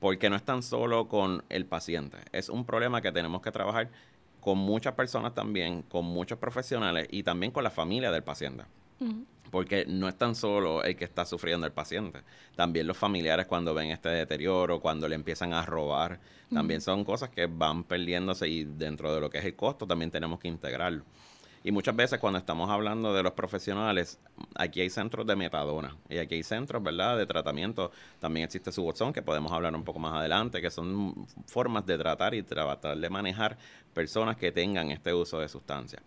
porque 0.00 0.30
no 0.30 0.36
es 0.36 0.44
tan 0.44 0.62
solo 0.62 1.08
con 1.08 1.44
el 1.48 1.66
paciente, 1.66 2.18
es 2.32 2.48
un 2.48 2.64
problema 2.64 3.02
que 3.02 3.12
tenemos 3.12 3.42
que 3.42 3.50
trabajar 3.50 3.90
con 4.40 4.58
muchas 4.58 4.94
personas 4.94 5.34
también, 5.34 5.82
con 5.82 6.04
muchos 6.04 6.38
profesionales 6.38 7.08
y 7.10 7.22
también 7.22 7.52
con 7.52 7.64
la 7.64 7.70
familia 7.70 8.10
del 8.10 8.22
paciente. 8.22 8.64
Porque 9.50 9.84
no 9.86 10.08
es 10.08 10.16
tan 10.16 10.34
solo 10.34 10.82
el 10.82 10.96
que 10.96 11.04
está 11.04 11.24
sufriendo 11.24 11.66
el 11.66 11.72
paciente, 11.72 12.20
también 12.56 12.86
los 12.86 12.96
familiares 12.96 13.46
cuando 13.46 13.72
ven 13.72 13.90
este 13.90 14.08
deterioro, 14.08 14.80
cuando 14.80 15.08
le 15.08 15.14
empiezan 15.14 15.52
a 15.52 15.64
robar, 15.64 16.18
también 16.52 16.80
son 16.80 17.04
cosas 17.04 17.30
que 17.30 17.46
van 17.46 17.84
perdiéndose 17.84 18.48
y 18.48 18.64
dentro 18.64 19.14
de 19.14 19.20
lo 19.20 19.30
que 19.30 19.38
es 19.38 19.44
el 19.44 19.54
costo 19.54 19.86
también 19.86 20.10
tenemos 20.10 20.38
que 20.40 20.48
integrarlo. 20.48 21.04
Y 21.68 21.70
muchas 21.70 21.94
veces 21.94 22.18
cuando 22.18 22.38
estamos 22.38 22.70
hablando 22.70 23.12
de 23.12 23.22
los 23.22 23.34
profesionales, 23.34 24.18
aquí 24.54 24.80
hay 24.80 24.88
centros 24.88 25.26
de 25.26 25.36
metadona 25.36 25.94
y 26.08 26.16
aquí 26.16 26.36
hay 26.36 26.42
centros, 26.42 26.82
¿verdad?, 26.82 27.18
de 27.18 27.26
tratamiento. 27.26 27.92
También 28.20 28.46
existe 28.46 28.72
Suboxone, 28.72 29.12
que 29.12 29.20
podemos 29.20 29.52
hablar 29.52 29.74
un 29.74 29.84
poco 29.84 29.98
más 29.98 30.14
adelante, 30.14 30.62
que 30.62 30.70
son 30.70 31.26
formas 31.44 31.84
de 31.84 31.98
tratar 31.98 32.34
y 32.34 32.42
tratar 32.42 32.96
de 32.96 33.10
manejar 33.10 33.58
personas 33.92 34.38
que 34.38 34.50
tengan 34.50 34.90
este 34.90 35.12
uso 35.12 35.40
de 35.40 35.48
sustancias. 35.50 36.00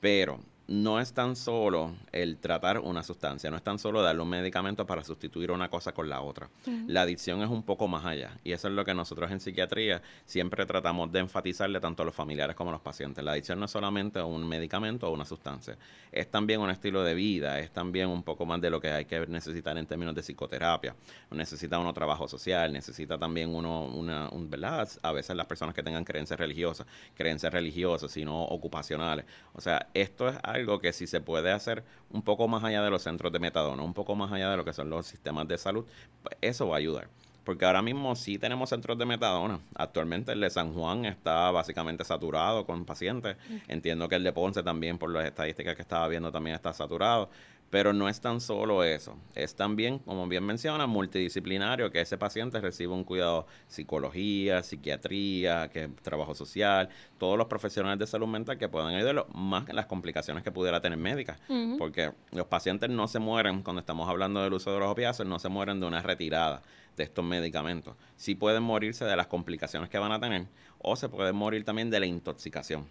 Pero 0.00 0.40
no 0.68 0.98
es 0.98 1.12
tan 1.12 1.36
solo 1.36 1.94
el 2.10 2.38
tratar 2.38 2.80
una 2.80 3.02
sustancia, 3.02 3.50
no 3.50 3.56
es 3.56 3.62
tan 3.62 3.78
solo 3.78 4.02
darle 4.02 4.22
un 4.22 4.28
medicamento 4.28 4.84
para 4.84 5.04
sustituir 5.04 5.52
una 5.52 5.68
cosa 5.68 5.92
con 5.92 6.08
la 6.08 6.20
otra. 6.20 6.50
La 6.86 7.02
adicción 7.02 7.42
es 7.42 7.50
un 7.50 7.62
poco 7.62 7.86
más 7.86 8.04
allá 8.04 8.38
y 8.42 8.52
eso 8.52 8.68
es 8.68 8.74
lo 8.74 8.84
que 8.84 8.92
nosotros 8.92 9.30
en 9.30 9.38
psiquiatría 9.38 10.02
siempre 10.24 10.66
tratamos 10.66 11.12
de 11.12 11.20
enfatizarle 11.20 11.78
tanto 11.80 12.02
a 12.02 12.06
los 12.06 12.14
familiares 12.14 12.56
como 12.56 12.70
a 12.70 12.72
los 12.72 12.82
pacientes. 12.82 13.24
La 13.24 13.32
adicción 13.32 13.60
no 13.60 13.66
es 13.66 13.70
solamente 13.70 14.20
un 14.20 14.46
medicamento 14.48 15.08
o 15.08 15.12
una 15.12 15.24
sustancia, 15.24 15.78
es 16.10 16.30
también 16.30 16.60
un 16.60 16.70
estilo 16.70 17.04
de 17.04 17.14
vida, 17.14 17.60
es 17.60 17.70
también 17.70 18.08
un 18.08 18.22
poco 18.24 18.44
más 18.44 18.60
de 18.60 18.70
lo 18.70 18.80
que 18.80 18.90
hay 18.90 19.04
que 19.04 19.26
necesitar 19.26 19.78
en 19.78 19.86
términos 19.86 20.14
de 20.14 20.22
psicoterapia. 20.22 20.96
Necesita 21.30 21.78
uno 21.78 21.92
trabajo 21.92 22.26
social, 22.26 22.72
necesita 22.72 23.18
también 23.18 23.54
uno, 23.54 23.84
una, 23.84 24.28
un, 24.30 24.50
¿verdad? 24.50 24.88
A 25.02 25.12
veces 25.12 25.36
las 25.36 25.46
personas 25.46 25.74
que 25.74 25.82
tengan 25.82 26.04
creencias 26.04 26.38
religiosas, 26.38 26.86
creencias 27.14 27.52
religiosas, 27.52 28.10
sino 28.10 28.42
ocupacionales. 28.44 29.26
O 29.52 29.60
sea, 29.60 29.88
esto 29.94 30.28
es 30.28 30.36
algo 30.42 30.55
que 30.80 30.92
si 30.92 31.06
se 31.06 31.20
puede 31.20 31.52
hacer 31.52 31.84
un 32.10 32.22
poco 32.22 32.48
más 32.48 32.64
allá 32.64 32.82
de 32.82 32.90
los 32.90 33.02
centros 33.02 33.32
de 33.32 33.38
metadona, 33.38 33.82
un 33.82 33.94
poco 33.94 34.14
más 34.14 34.32
allá 34.32 34.50
de 34.50 34.56
lo 34.56 34.64
que 34.64 34.72
son 34.72 34.90
los 34.90 35.06
sistemas 35.06 35.46
de 35.48 35.58
salud, 35.58 35.84
pues 36.22 36.36
eso 36.40 36.68
va 36.68 36.76
a 36.76 36.78
ayudar. 36.78 37.08
Porque 37.44 37.64
ahora 37.64 37.80
mismo 37.80 38.16
sí 38.16 38.38
tenemos 38.38 38.70
centros 38.70 38.98
de 38.98 39.06
metadona. 39.06 39.60
Actualmente 39.76 40.32
el 40.32 40.40
de 40.40 40.50
San 40.50 40.74
Juan 40.74 41.04
está 41.04 41.52
básicamente 41.52 42.04
saturado 42.04 42.66
con 42.66 42.84
pacientes. 42.84 43.36
Entiendo 43.68 44.08
que 44.08 44.16
el 44.16 44.24
de 44.24 44.32
Ponce 44.32 44.64
también, 44.64 44.98
por 44.98 45.10
las 45.10 45.26
estadísticas 45.26 45.76
que 45.76 45.82
estaba 45.82 46.08
viendo, 46.08 46.32
también 46.32 46.56
está 46.56 46.72
saturado. 46.72 47.30
Pero 47.70 47.92
no 47.92 48.08
es 48.08 48.20
tan 48.20 48.40
solo 48.40 48.84
eso, 48.84 49.16
es 49.34 49.56
también, 49.56 49.98
como 49.98 50.26
bien 50.28 50.44
menciona, 50.44 50.86
multidisciplinario, 50.86 51.90
que 51.90 52.00
ese 52.00 52.16
paciente 52.16 52.60
reciba 52.60 52.94
un 52.94 53.04
cuidado 53.04 53.46
psicología, 53.66 54.62
psiquiatría, 54.62 55.68
que 55.68 55.88
trabajo 56.02 56.34
social, 56.34 56.88
todos 57.18 57.36
los 57.36 57.48
profesionales 57.48 57.98
de 57.98 58.06
salud 58.06 58.28
mental 58.28 58.56
que 58.56 58.68
puedan 58.68 58.94
ayudarlo, 58.94 59.26
más 59.34 59.64
que 59.64 59.72
las 59.72 59.86
complicaciones 59.86 60.44
que 60.44 60.52
pudiera 60.52 60.80
tener 60.80 60.98
médicas. 60.98 61.40
Porque 61.78 62.12
los 62.30 62.46
pacientes 62.46 62.88
no 62.88 63.08
se 63.08 63.18
mueren, 63.18 63.62
cuando 63.62 63.80
estamos 63.80 64.08
hablando 64.08 64.42
del 64.42 64.52
uso 64.52 64.72
de 64.72 64.78
los 64.78 64.88
opiáceos, 64.88 65.28
no 65.28 65.38
se 65.38 65.48
mueren 65.48 65.80
de 65.80 65.86
una 65.86 66.02
retirada 66.02 66.62
de 66.96 67.04
estos 67.04 67.24
medicamentos. 67.24 67.94
Sí 68.16 68.34
pueden 68.34 68.62
morirse 68.62 69.04
de 69.04 69.16
las 69.16 69.26
complicaciones 69.26 69.90
que 69.90 69.98
van 69.98 70.12
a 70.12 70.20
tener 70.20 70.46
o 70.78 70.96
se 70.96 71.08
pueden 71.08 71.36
morir 71.36 71.64
también 71.64 71.90
de 71.90 72.00
la 72.00 72.06
intoxicación. 72.06 72.86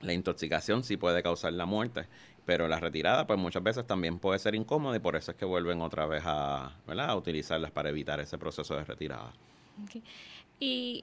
La 0.00 0.12
intoxicación 0.12 0.84
sí 0.84 0.96
puede 0.96 1.22
causar 1.22 1.52
la 1.52 1.66
muerte 1.66 2.06
pero 2.46 2.68
la 2.68 2.78
retirada 2.78 3.26
pues 3.26 3.38
muchas 3.38 3.62
veces 3.62 3.86
también 3.86 4.18
puede 4.18 4.38
ser 4.38 4.54
incómoda 4.54 4.96
y 4.96 5.00
por 5.00 5.16
eso 5.16 5.32
es 5.32 5.36
que 5.36 5.44
vuelven 5.44 5.82
otra 5.82 6.06
vez 6.06 6.22
a, 6.24 6.76
¿verdad? 6.86 7.10
a 7.10 7.16
utilizarlas 7.16 7.72
para 7.72 7.90
evitar 7.90 8.20
ese 8.20 8.38
proceso 8.38 8.74
de 8.76 8.84
retirada. 8.84 9.32
Y 10.58 11.02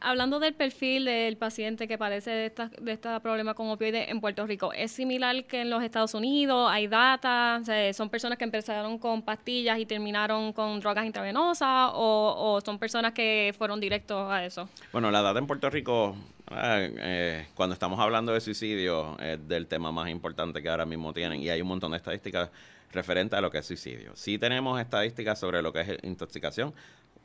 hablando 0.00 0.40
del 0.40 0.54
perfil 0.54 1.04
del 1.04 1.36
paciente 1.36 1.86
que 1.86 1.98
padece 1.98 2.30
de 2.30 2.46
esta, 2.46 2.70
de 2.80 2.92
este 2.92 3.20
problema 3.20 3.54
con 3.54 3.68
opioides 3.68 4.08
en 4.08 4.20
Puerto 4.20 4.46
Rico, 4.46 4.72
¿es 4.72 4.90
similar 4.90 5.44
que 5.44 5.60
en 5.60 5.70
los 5.70 5.82
Estados 5.82 6.14
Unidos? 6.14 6.68
¿Hay 6.70 6.86
data? 6.86 7.60
¿Son 7.92 8.08
personas 8.08 8.38
que 8.38 8.44
empezaron 8.44 8.98
con 8.98 9.22
pastillas 9.22 9.78
y 9.78 9.86
terminaron 9.86 10.52
con 10.52 10.80
drogas 10.80 11.04
intravenosas? 11.04 11.90
¿O, 11.94 12.60
son 12.64 12.78
personas 12.78 13.12
que 13.12 13.54
fueron 13.56 13.80
directos 13.80 14.30
a 14.30 14.44
eso? 14.44 14.68
Bueno, 14.92 15.10
la 15.10 15.22
data 15.22 15.38
en 15.38 15.46
Puerto 15.46 15.68
Rico, 15.70 16.16
ah, 16.48 16.78
eh, 16.80 17.46
cuando 17.54 17.74
estamos 17.74 18.00
hablando 18.00 18.32
de 18.32 18.40
suicidio, 18.40 19.18
es 19.20 19.46
del 19.46 19.66
tema 19.66 19.92
más 19.92 20.08
importante 20.08 20.62
que 20.62 20.68
ahora 20.68 20.86
mismo 20.86 21.12
tienen. 21.12 21.42
Y 21.42 21.50
hay 21.50 21.60
un 21.60 21.68
montón 21.68 21.92
de 21.92 21.98
estadísticas 21.98 22.50
referentes 22.92 23.38
a 23.38 23.40
lo 23.40 23.50
que 23.50 23.58
es 23.58 23.66
suicidio. 23.66 24.12
Sí 24.16 24.38
tenemos 24.38 24.80
estadísticas 24.80 25.38
sobre 25.38 25.62
lo 25.62 25.72
que 25.72 25.80
es 25.80 25.98
intoxicación 26.02 26.74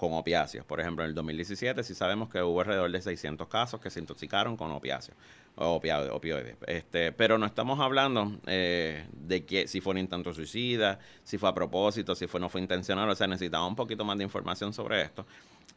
con 0.09 0.17
opiáceos. 0.17 0.65
Por 0.65 0.79
ejemplo, 0.79 1.03
en 1.03 1.09
el 1.09 1.15
2017 1.15 1.83
sí 1.83 1.95
sabemos 1.95 2.29
que 2.29 2.41
hubo 2.41 2.61
alrededor 2.61 2.91
de 2.91 3.01
600 3.01 3.47
casos 3.47 3.79
que 3.79 3.89
se 3.89 3.99
intoxicaron 3.99 4.55
con 4.55 4.71
opiáceos, 4.71 5.17
o 5.55 5.75
opioides. 5.75 6.57
Este, 6.67 7.11
pero 7.11 7.37
no 7.37 7.45
estamos 7.45 7.79
hablando 7.79 8.39
eh, 8.45 9.05
de 9.11 9.45
que 9.45 9.67
si 9.67 9.81
fue 9.81 9.91
un 9.91 9.99
intento 9.99 10.33
suicida, 10.33 10.99
si 11.23 11.37
fue 11.37 11.49
a 11.49 11.53
propósito, 11.53 12.15
si 12.15 12.25
no 12.39 12.49
fue 12.49 12.61
intencional. 12.61 13.09
O 13.09 13.15
sea, 13.15 13.27
necesitamos 13.27 13.69
un 13.69 13.75
poquito 13.75 14.05
más 14.05 14.17
de 14.17 14.23
información 14.23 14.73
sobre 14.73 15.01
esto. 15.01 15.25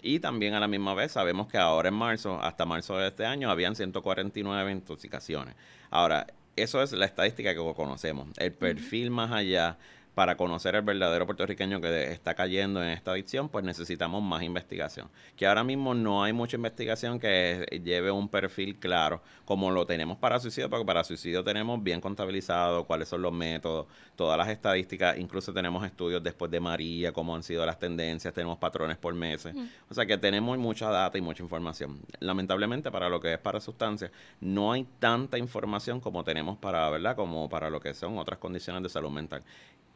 Y 0.03 0.21
también 0.21 0.55
a 0.55 0.61
la 0.61 0.69
misma 0.69 0.95
vez 0.95 1.13
sabemos 1.13 1.49
que 1.49 1.59
ahora 1.59 1.89
en 1.89 1.95
marzo, 1.95 2.41
hasta 2.41 2.65
marzo 2.65 2.97
de 2.99 3.09
este 3.09 3.27
año, 3.27 3.51
habían 3.51 3.75
149 3.75 4.71
intoxicaciones. 4.71 5.55
Ahora, 5.91 6.27
eso 6.55 6.83
es 6.83 6.93
la 6.93 7.07
estadística 7.07 7.55
que 7.55 7.75
conocemos. 7.75 8.29
El 8.37 8.53
perfil 8.53 9.11
más 9.11 9.33
allá 9.33 9.79
para 10.19 10.37
conocer 10.37 10.75
el 10.75 10.83
verdadero 10.83 11.27
puertorriqueño 11.27 11.81
que 11.81 12.11
está 12.11 12.35
cayendo 12.35 12.83
en 12.83 12.89
esta 12.89 13.13
adicción, 13.13 13.49
pues 13.49 13.65
necesitamos 13.65 14.21
más 14.21 14.43
investigación. 14.43 15.09
Que 15.37 15.47
ahora 15.47 15.63
mismo 15.63 15.95
no 15.95 16.25
hay 16.25 16.33
mucha 16.33 16.57
investigación 16.57 17.21
que 17.21 17.81
lleve 17.85 18.11
un 18.11 18.29
perfil 18.29 18.81
claro, 18.81 19.23
como 19.45 19.71
lo 19.71 19.87
tenemos 19.87 20.19
para 20.19 20.41
suicidio, 20.41 20.69
porque 20.69 20.85
para 20.85 21.05
suicidio 21.05 21.45
tenemos 21.45 21.81
bien 21.85 22.01
contabilizado 22.01 22.85
cuáles 22.85 23.09
son 23.09 23.23
los 23.23 23.33
métodos, 23.33 23.87
todas 24.17 24.37
las 24.37 24.49
estadísticas, 24.49 25.17
incluso 25.19 25.53
tenemos 25.53 25.87
estudios 25.87 26.21
después 26.21 26.51
de 26.51 26.59
María, 26.59 27.13
cómo 27.13 27.37
han 27.37 27.45
sido 27.45 27.65
las 27.65 27.79
tendencias, 27.79 28.35
tenemos 28.35 28.59
patrones 28.59 28.97
por 28.97 29.15
meses. 29.15 29.55
O 29.89 29.95
sea 29.95 30.05
que 30.05 30.19
tenemos 30.19 30.59
mucha 30.59 30.91
data 30.91 31.17
y 31.17 31.21
mucha 31.21 31.45
información. 31.45 32.01
Lamentablemente, 32.19 32.91
para 32.91 33.09
lo 33.09 33.21
que 33.21 33.35
es 33.35 33.39
para 33.39 33.61
sustancias, 33.61 34.11
no 34.41 34.73
hay 34.73 34.85
tanta 34.99 35.39
información 35.39 36.01
como 36.01 36.25
tenemos 36.25 36.59
para, 36.59 36.91
¿verdad? 36.91 37.15
Como 37.15 37.49
para 37.49 37.71
lo 37.71 37.79
que 37.79 37.95
son 37.95 38.19
otras 38.19 38.41
condiciones 38.41 38.83
de 38.83 38.89
salud 38.89 39.11
mental. 39.11 39.45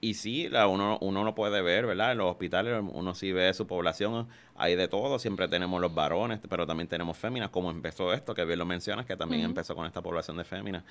Y 0.04 0.14
sí, 0.14 0.48
la, 0.48 0.66
uno, 0.66 0.98
uno 1.00 1.22
lo 1.22 1.34
puede 1.36 1.62
ver, 1.62 1.86
¿verdad? 1.86 2.10
En 2.10 2.18
los 2.18 2.28
hospitales 2.28 2.82
uno 2.92 3.14
sí 3.14 3.30
ve 3.32 3.54
su 3.54 3.68
población, 3.68 4.26
hay 4.56 4.76
de 4.76 4.88
todo, 4.88 5.18
siempre 5.18 5.48
tenemos 5.48 5.80
los 5.80 5.94
varones, 5.94 6.40
pero 6.48 6.66
también 6.66 6.88
tenemos 6.88 7.16
féminas, 7.16 7.50
como 7.50 7.70
empezó 7.70 8.12
esto, 8.12 8.34
que 8.34 8.44
bien 8.44 8.58
lo 8.58 8.66
mencionas, 8.66 9.06
que 9.06 9.16
también 9.16 9.42
empezó 9.42 9.74
con 9.74 9.86
esta 9.86 10.02
población 10.02 10.36
de 10.36 10.44
féminas. 10.44 10.84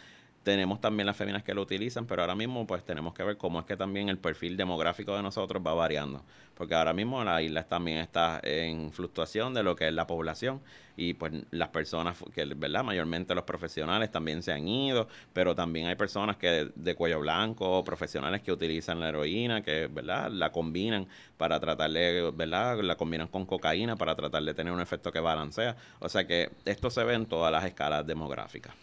Tenemos 0.43 0.81
también 0.81 1.05
las 1.05 1.15
féminas 1.15 1.43
que 1.43 1.53
lo 1.53 1.61
utilizan, 1.61 2.05
pero 2.07 2.23
ahora 2.23 2.33
mismo 2.33 2.65
pues 2.65 2.83
tenemos 2.83 3.13
que 3.13 3.23
ver 3.23 3.37
cómo 3.37 3.59
es 3.59 3.65
que 3.65 3.77
también 3.77 4.09
el 4.09 4.17
perfil 4.17 4.57
demográfico 4.57 5.15
de 5.15 5.21
nosotros 5.21 5.61
va 5.65 5.75
variando, 5.75 6.23
porque 6.55 6.73
ahora 6.73 6.93
mismo 6.93 7.23
la 7.23 7.41
isla 7.43 7.63
también 7.63 7.99
está 7.99 8.39
en 8.43 8.91
fluctuación 8.91 9.53
de 9.53 9.61
lo 9.61 9.75
que 9.75 9.87
es 9.87 9.93
la 9.93 10.07
población 10.07 10.61
y 10.97 11.13
pues 11.13 11.31
las 11.51 11.69
personas 11.69 12.17
que, 12.33 12.45
¿verdad? 12.45 12.83
Mayormente 12.83 13.33
los 13.35 13.43
profesionales 13.43 14.11
también 14.11 14.43
se 14.43 14.51
han 14.51 14.67
ido, 14.67 15.07
pero 15.33 15.55
también 15.55 15.87
hay 15.87 15.95
personas 15.95 16.37
que 16.37 16.69
de, 16.73 16.95
cuello 16.95 17.19
blanco, 17.19 17.83
profesionales 17.83 18.41
que 18.41 18.51
utilizan 18.51 18.99
la 18.99 19.09
heroína, 19.09 19.61
que, 19.61 19.87
¿verdad? 19.87 20.29
La 20.31 20.51
combinan 20.51 21.07
para 21.41 21.59
tratar 21.59 21.89
de, 21.89 22.31
¿verdad? 22.35 22.79
La 22.81 22.95
combinan 22.95 23.27
con 23.27 23.47
cocaína 23.47 23.95
para 23.95 24.13
tratar 24.15 24.43
de 24.43 24.53
tener 24.53 24.71
un 24.71 24.79
efecto 24.79 25.11
que 25.11 25.19
balancea. 25.19 25.75
O 25.97 26.07
sea 26.07 26.27
que 26.27 26.51
esto 26.65 26.91
se 26.91 27.03
ve 27.03 27.15
en 27.15 27.25
todas 27.25 27.51
las 27.51 27.65
escalas 27.65 28.05
demográficas. 28.05 28.75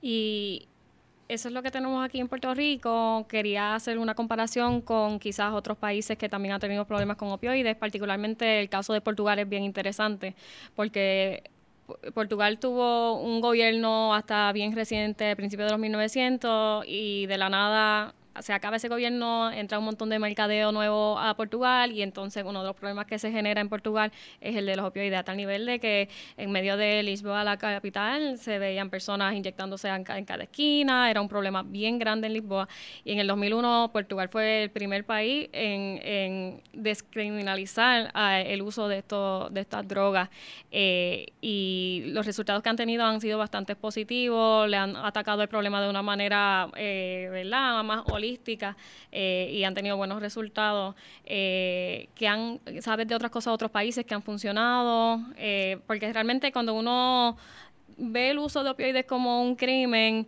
Y 0.00 0.68
eso 1.26 1.48
es 1.48 1.54
lo 1.54 1.60
que 1.60 1.72
tenemos 1.72 2.04
aquí 2.04 2.20
en 2.20 2.28
Puerto 2.28 2.54
Rico. 2.54 3.26
Quería 3.28 3.74
hacer 3.74 3.98
una 3.98 4.14
comparación 4.14 4.80
con 4.80 5.18
quizás 5.18 5.52
otros 5.52 5.76
países 5.76 6.16
que 6.16 6.28
también 6.28 6.54
han 6.54 6.60
tenido 6.60 6.84
problemas 6.84 7.16
con 7.16 7.32
opioides, 7.32 7.74
particularmente 7.74 8.60
el 8.60 8.68
caso 8.68 8.92
de 8.92 9.00
Portugal 9.00 9.40
es 9.40 9.48
bien 9.48 9.64
interesante, 9.64 10.36
porque 10.76 11.50
Portugal 12.14 12.60
tuvo 12.60 13.20
un 13.20 13.40
gobierno 13.40 14.14
hasta 14.14 14.52
bien 14.52 14.72
reciente, 14.72 15.34
principios 15.34 15.66
de 15.66 15.72
los 15.72 15.80
1900, 15.80 16.84
y 16.86 17.26
de 17.26 17.38
la 17.38 17.48
nada 17.48 18.14
se 18.40 18.52
acaba 18.52 18.76
ese 18.76 18.88
gobierno, 18.88 19.50
entra 19.50 19.78
un 19.78 19.84
montón 19.84 20.08
de 20.10 20.18
mercadeo 20.18 20.72
nuevo 20.72 21.18
a 21.18 21.34
Portugal 21.34 21.92
y 21.92 22.02
entonces 22.02 22.44
uno 22.46 22.60
de 22.60 22.66
los 22.66 22.76
problemas 22.76 23.06
que 23.06 23.18
se 23.18 23.30
genera 23.30 23.60
en 23.60 23.68
Portugal 23.68 24.12
es 24.40 24.56
el 24.56 24.66
de 24.66 24.76
los 24.76 24.86
opioides, 24.86 25.18
a 25.18 25.24
tal 25.24 25.36
nivel 25.36 25.66
de 25.66 25.80
que 25.80 26.08
en 26.36 26.50
medio 26.52 26.76
de 26.76 27.02
Lisboa, 27.02 27.44
la 27.44 27.56
capital, 27.56 28.38
se 28.38 28.58
veían 28.58 28.90
personas 28.90 29.34
inyectándose 29.34 29.88
en, 29.88 30.04
cada 30.04 30.44
esquina, 30.44 31.10
era 31.10 31.20
un 31.20 31.28
problema 31.28 31.62
bien 31.62 31.98
grande 31.98 32.28
en 32.28 32.34
Lisboa. 32.34 32.68
Y 33.04 33.12
en 33.12 33.18
el 33.18 33.26
2001 33.26 33.90
Portugal 33.92 34.28
fue 34.28 34.64
el 34.64 34.70
primer 34.70 35.04
país 35.04 35.48
en, 35.52 36.62
descriminalizar 36.72 38.10
ah, 38.14 38.40
el 38.40 38.62
uso 38.62 38.88
de, 38.88 38.98
esto, 38.98 39.48
de 39.50 39.60
estas 39.60 39.86
drogas 39.86 40.28
eh, 40.70 41.26
y 41.40 42.04
los 42.06 42.24
resultados 42.24 42.62
que 42.62 42.68
han 42.68 42.76
tenido 42.76 43.04
han 43.04 43.20
sido 43.20 43.38
bastante 43.38 43.74
positivos, 43.74 44.68
le 44.68 44.76
han 44.76 44.96
atacado 44.96 45.42
el 45.42 45.48
problema 45.48 45.82
de 45.82 45.90
una 45.90 46.02
manera, 46.02 46.68
eh, 46.76 47.28
¿verdad?, 47.30 47.82
más 47.82 48.02
holística 48.06 48.27
eh, 49.12 49.50
y 49.52 49.64
han 49.64 49.74
tenido 49.74 49.96
buenos 49.96 50.20
resultados, 50.20 50.94
eh, 51.24 52.08
que 52.14 52.28
han, 52.28 52.60
sabes 52.80 53.06
de 53.08 53.14
otras 53.14 53.30
cosas 53.30 53.52
de 53.52 53.54
otros 53.54 53.70
países 53.70 54.04
que 54.04 54.14
han 54.14 54.22
funcionado, 54.22 55.20
eh, 55.36 55.78
porque 55.86 56.12
realmente 56.12 56.52
cuando 56.52 56.74
uno 56.74 57.36
ve 57.96 58.30
el 58.30 58.38
uso 58.38 58.62
de 58.62 58.70
opioides 58.70 59.06
como 59.06 59.42
un 59.42 59.56
crimen, 59.56 60.26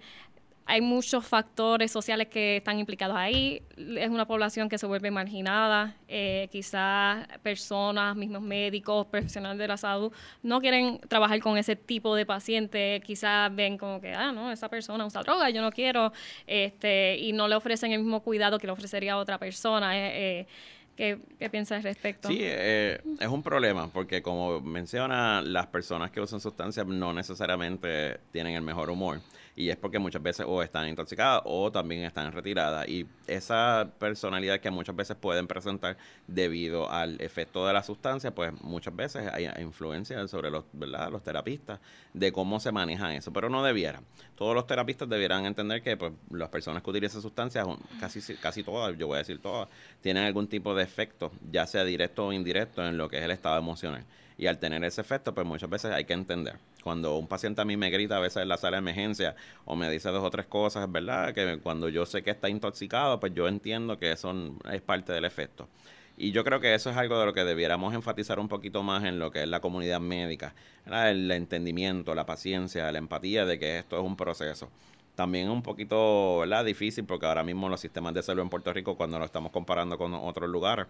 hay 0.70 0.80
muchos 0.80 1.26
factores 1.26 1.90
sociales 1.90 2.28
que 2.28 2.58
están 2.58 2.78
implicados 2.78 3.16
ahí. 3.16 3.60
Es 3.76 4.08
una 4.08 4.24
población 4.24 4.68
que 4.68 4.78
se 4.78 4.86
vuelve 4.86 5.10
marginada. 5.10 5.96
Eh, 6.06 6.48
quizás 6.52 7.26
personas, 7.42 8.14
mismos 8.14 8.40
médicos, 8.40 9.04
profesionales 9.06 9.58
de 9.58 9.66
la 9.66 9.76
salud, 9.76 10.12
no 10.44 10.60
quieren 10.60 11.00
trabajar 11.08 11.40
con 11.40 11.58
ese 11.58 11.74
tipo 11.74 12.14
de 12.14 12.24
paciente. 12.24 13.02
Quizás 13.04 13.52
ven 13.52 13.78
como 13.78 14.00
que, 14.00 14.14
ah, 14.14 14.30
no, 14.30 14.52
esa 14.52 14.68
persona 14.68 15.04
usa 15.04 15.24
droga, 15.24 15.50
yo 15.50 15.60
no 15.60 15.72
quiero. 15.72 16.12
este 16.46 17.16
Y 17.18 17.32
no 17.32 17.48
le 17.48 17.56
ofrecen 17.56 17.90
el 17.90 17.98
mismo 17.98 18.20
cuidado 18.20 18.60
que 18.60 18.68
le 18.68 18.72
ofrecería 18.72 19.14
a 19.14 19.16
otra 19.16 19.38
persona. 19.38 19.98
Eh, 19.98 20.12
eh, 20.14 20.46
¿Qué, 20.94 21.18
¿Qué, 21.36 21.50
piensas 21.50 21.78
al 21.78 21.82
respecto? 21.82 22.28
Sí, 22.28 22.38
es 22.42 23.28
un 23.28 23.42
problema 23.42 23.88
porque 23.88 24.22
como 24.22 24.60
menciona, 24.60 25.42
las 25.42 25.66
personas 25.66 26.12
que 26.12 26.20
usan 26.20 26.40
sustancias 26.40 26.86
no 26.86 27.12
necesariamente 27.12 28.20
tienen 28.30 28.54
el 28.54 28.62
mejor 28.62 28.90
humor 28.90 29.18
y 29.56 29.68
es 29.68 29.76
porque 29.76 29.98
muchas 29.98 30.22
veces 30.22 30.46
o 30.48 30.62
están 30.62 30.88
intoxicadas 30.88 31.42
o 31.44 31.70
también 31.70 32.04
están 32.04 32.32
retiradas 32.32 32.88
y 32.88 33.06
esa 33.26 33.90
personalidad 33.98 34.60
que 34.60 34.70
muchas 34.70 34.96
veces 34.96 35.16
pueden 35.16 35.46
presentar 35.46 35.96
debido 36.26 36.90
al 36.90 37.20
efecto 37.20 37.66
de 37.66 37.72
la 37.72 37.82
sustancia, 37.82 38.34
pues 38.34 38.52
muchas 38.62 38.94
veces 38.94 39.28
hay 39.32 39.48
influencia 39.60 40.26
sobre 40.28 40.50
los, 40.50 40.64
¿verdad? 40.72 41.10
los 41.10 41.22
terapistas 41.22 41.80
de 42.12 42.32
cómo 42.32 42.60
se 42.60 42.72
manejan 42.72 43.12
eso, 43.12 43.32
pero 43.32 43.48
no 43.48 43.62
debiera. 43.62 44.00
Todos 44.36 44.54
los 44.54 44.66
terapistas 44.66 45.08
debieran 45.08 45.46
entender 45.46 45.82
que 45.82 45.96
pues, 45.96 46.12
las 46.30 46.48
personas 46.48 46.82
que 46.82 46.90
utilizan 46.90 47.22
sustancias, 47.22 47.66
casi, 47.98 48.34
casi 48.36 48.62
todas, 48.62 48.96
yo 48.96 49.06
voy 49.06 49.16
a 49.16 49.18
decir 49.18 49.40
todas, 49.40 49.68
tienen 50.00 50.24
algún 50.24 50.48
tipo 50.48 50.74
de 50.74 50.82
efecto, 50.82 51.30
ya 51.50 51.66
sea 51.66 51.84
directo 51.84 52.26
o 52.26 52.32
indirecto, 52.32 52.86
en 52.86 52.96
lo 52.96 53.08
que 53.08 53.18
es 53.18 53.24
el 53.24 53.30
estado 53.30 53.58
emocional. 53.58 54.04
Y 54.38 54.46
al 54.46 54.58
tener 54.58 54.82
ese 54.84 55.02
efecto, 55.02 55.34
pues 55.34 55.46
muchas 55.46 55.68
veces 55.68 55.92
hay 55.92 56.04
que 56.04 56.14
entender. 56.14 56.56
Cuando 56.82 57.16
un 57.16 57.26
paciente 57.26 57.60
a 57.60 57.64
mí 57.64 57.76
me 57.76 57.90
grita 57.90 58.16
a 58.16 58.20
veces 58.20 58.42
en 58.42 58.48
la 58.48 58.56
sala 58.56 58.76
de 58.76 58.80
emergencia 58.80 59.34
o 59.64 59.76
me 59.76 59.90
dice 59.90 60.08
dos 60.10 60.24
o 60.24 60.30
tres 60.30 60.46
cosas, 60.46 60.90
¿verdad? 60.90 61.34
Que 61.34 61.58
cuando 61.62 61.88
yo 61.88 62.06
sé 62.06 62.22
que 62.22 62.30
está 62.30 62.48
intoxicado, 62.48 63.20
pues 63.20 63.34
yo 63.34 63.48
entiendo 63.48 63.98
que 63.98 64.12
eso 64.12 64.34
es 64.70 64.80
parte 64.80 65.12
del 65.12 65.24
efecto. 65.24 65.68
Y 66.16 66.32
yo 66.32 66.44
creo 66.44 66.60
que 66.60 66.74
eso 66.74 66.90
es 66.90 66.96
algo 66.98 67.18
de 67.18 67.24
lo 67.24 67.32
que 67.32 67.44
debiéramos 67.44 67.94
enfatizar 67.94 68.38
un 68.38 68.48
poquito 68.48 68.82
más 68.82 69.04
en 69.04 69.18
lo 69.18 69.30
que 69.30 69.42
es 69.42 69.48
la 69.48 69.60
comunidad 69.60 70.00
médica, 70.00 70.54
el 70.84 71.30
entendimiento, 71.30 72.14
la 72.14 72.26
paciencia, 72.26 72.92
la 72.92 72.98
empatía 72.98 73.46
de 73.46 73.58
que 73.58 73.78
esto 73.78 73.96
es 73.98 74.04
un 74.04 74.16
proceso. 74.16 74.68
También 75.14 75.46
es 75.46 75.50
un 75.50 75.62
poquito 75.62 76.40
¿verdad? 76.40 76.64
difícil 76.64 77.04
porque 77.04 77.26
ahora 77.26 77.42
mismo 77.42 77.68
los 77.70 77.80
sistemas 77.80 78.12
de 78.14 78.22
salud 78.22 78.42
en 78.42 78.50
Puerto 78.50 78.72
Rico, 78.72 78.96
cuando 78.96 79.18
lo 79.18 79.24
estamos 79.24 79.50
comparando 79.50 79.96
con 79.96 80.12
otros 80.12 80.48
lugares, 80.50 80.86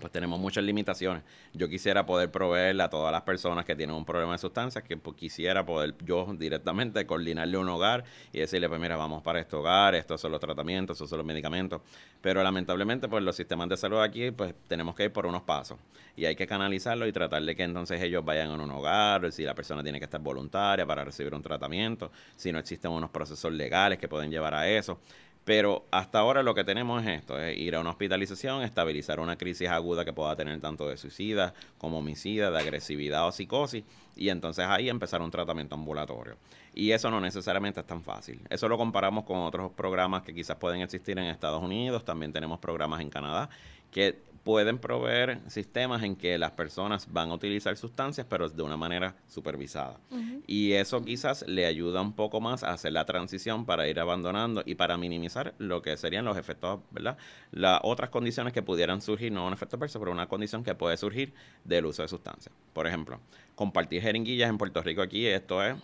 pues 0.00 0.12
tenemos 0.12 0.40
muchas 0.40 0.64
limitaciones. 0.64 1.22
Yo 1.52 1.68
quisiera 1.68 2.04
poder 2.04 2.30
proveerle 2.30 2.82
a 2.82 2.90
todas 2.90 3.12
las 3.12 3.22
personas 3.22 3.64
que 3.64 3.76
tienen 3.76 3.94
un 3.94 4.04
problema 4.04 4.32
de 4.32 4.38
sustancias, 4.38 4.82
que 4.84 4.96
pues, 4.96 5.16
quisiera 5.16 5.64
poder 5.64 5.94
yo 6.04 6.26
directamente 6.36 7.06
coordinarle 7.06 7.58
un 7.58 7.68
hogar 7.68 8.04
y 8.32 8.40
decirle, 8.40 8.68
pues 8.68 8.80
mira, 8.80 8.96
vamos 8.96 9.22
para 9.22 9.40
este 9.40 9.56
hogar, 9.56 9.94
estos 9.94 10.20
son 10.20 10.32
los 10.32 10.40
tratamientos, 10.40 10.96
estos 10.96 11.10
son 11.10 11.18
los 11.18 11.26
medicamentos. 11.26 11.80
Pero 12.20 12.42
lamentablemente, 12.42 13.08
pues 13.08 13.22
los 13.22 13.36
sistemas 13.36 13.68
de 13.68 13.76
salud 13.76 14.00
aquí, 14.00 14.30
pues 14.30 14.54
tenemos 14.66 14.94
que 14.94 15.04
ir 15.04 15.12
por 15.12 15.26
unos 15.26 15.42
pasos 15.42 15.78
y 16.16 16.24
hay 16.24 16.36
que 16.36 16.46
canalizarlo 16.46 17.06
y 17.06 17.12
tratar 17.12 17.42
de 17.42 17.54
que 17.54 17.62
entonces 17.62 18.00
ellos 18.02 18.24
vayan 18.24 18.50
a 18.50 18.54
un 18.54 18.70
hogar, 18.70 19.30
si 19.32 19.42
la 19.44 19.54
persona 19.54 19.82
tiene 19.82 19.98
que 19.98 20.04
estar 20.04 20.20
voluntaria 20.20 20.86
para 20.86 21.04
recibir 21.04 21.34
un 21.34 21.42
tratamiento, 21.42 22.10
si 22.36 22.52
no 22.52 22.58
existen 22.58 22.90
unos 22.90 23.10
procesos 23.10 23.52
legales 23.52 23.98
que 23.98 24.08
pueden 24.08 24.30
llevar 24.30 24.54
a 24.54 24.68
eso 24.68 24.98
Pero 25.44 25.84
hasta 25.90 26.18
ahora 26.18 26.42
lo 26.42 26.54
que 26.54 26.64
tenemos 26.64 27.02
es 27.02 27.20
esto, 27.20 27.38
es 27.38 27.56
ir 27.58 27.74
a 27.74 27.80
una 27.80 27.90
hospitalización, 27.90 28.62
estabilizar 28.62 29.20
una 29.20 29.36
crisis 29.36 29.68
aguda 29.68 30.04
que 30.04 30.12
pueda 30.12 30.34
tener 30.36 30.58
tanto 30.60 30.88
de 30.88 30.96
suicida 30.96 31.52
como 31.76 31.98
homicida, 31.98 32.50
de 32.50 32.58
agresividad 32.58 33.26
o 33.26 33.32
psicosis, 33.32 33.84
y 34.16 34.30
entonces 34.30 34.64
ahí 34.66 34.88
empezar 34.88 35.20
un 35.20 35.30
tratamiento 35.30 35.74
ambulatorio. 35.74 36.36
Y 36.74 36.92
eso 36.92 37.10
no 37.10 37.20
necesariamente 37.20 37.80
es 37.80 37.86
tan 37.86 38.02
fácil. 38.02 38.40
Eso 38.48 38.68
lo 38.68 38.78
comparamos 38.78 39.24
con 39.24 39.40
otros 39.40 39.70
programas 39.72 40.22
que 40.22 40.34
quizás 40.34 40.56
pueden 40.56 40.80
existir 40.80 41.18
en 41.18 41.26
Estados 41.26 41.62
Unidos, 41.62 42.04
también 42.04 42.32
tenemos 42.32 42.58
programas 42.58 43.02
en 43.02 43.10
Canadá, 43.10 43.50
que 43.90 44.18
pueden 44.44 44.78
proveer 44.78 45.40
sistemas 45.48 46.02
en 46.02 46.16
que 46.16 46.36
las 46.36 46.52
personas 46.52 47.10
van 47.10 47.30
a 47.30 47.34
utilizar 47.34 47.76
sustancias, 47.78 48.26
pero 48.28 48.48
de 48.48 48.62
una 48.62 48.76
manera 48.76 49.16
supervisada. 49.26 49.98
Y 50.46 50.72
eso 50.72 51.02
quizás 51.02 51.46
le 51.48 51.64
ayuda 51.64 52.02
un 52.02 52.12
poco 52.12 52.42
más 52.42 52.62
a 52.62 52.72
hacer 52.72 52.92
la 52.92 53.06
transición 53.06 53.64
para 53.64 53.88
ir 53.88 53.98
abandonando 53.98 54.62
y 54.66 54.74
para 54.74 54.98
minimizar 54.98 55.54
lo 55.58 55.80
que 55.80 55.96
serían 55.96 56.26
los 56.26 56.36
efectos, 56.36 56.80
¿verdad? 56.90 57.16
Las 57.52 57.80
otras 57.82 58.10
condiciones 58.10 58.52
que 58.52 58.62
pudieran 58.62 59.00
surgir, 59.00 59.32
no 59.32 59.46
un 59.46 59.54
efecto 59.54 59.76
adverso, 59.76 59.98
pero 59.98 60.12
una 60.12 60.28
condición 60.28 60.62
que 60.62 60.74
puede 60.74 60.98
surgir 60.98 61.32
del 61.64 61.86
uso 61.86 62.02
de 62.02 62.08
sustancias. 62.08 62.54
Por 62.74 62.86
ejemplo, 62.86 63.20
compartir 63.54 64.02
jeringuillas 64.02 64.50
en 64.50 64.58
Puerto 64.58 64.82
Rico 64.82 65.00
aquí, 65.00 65.26
esto 65.26 65.64
es 65.64 65.74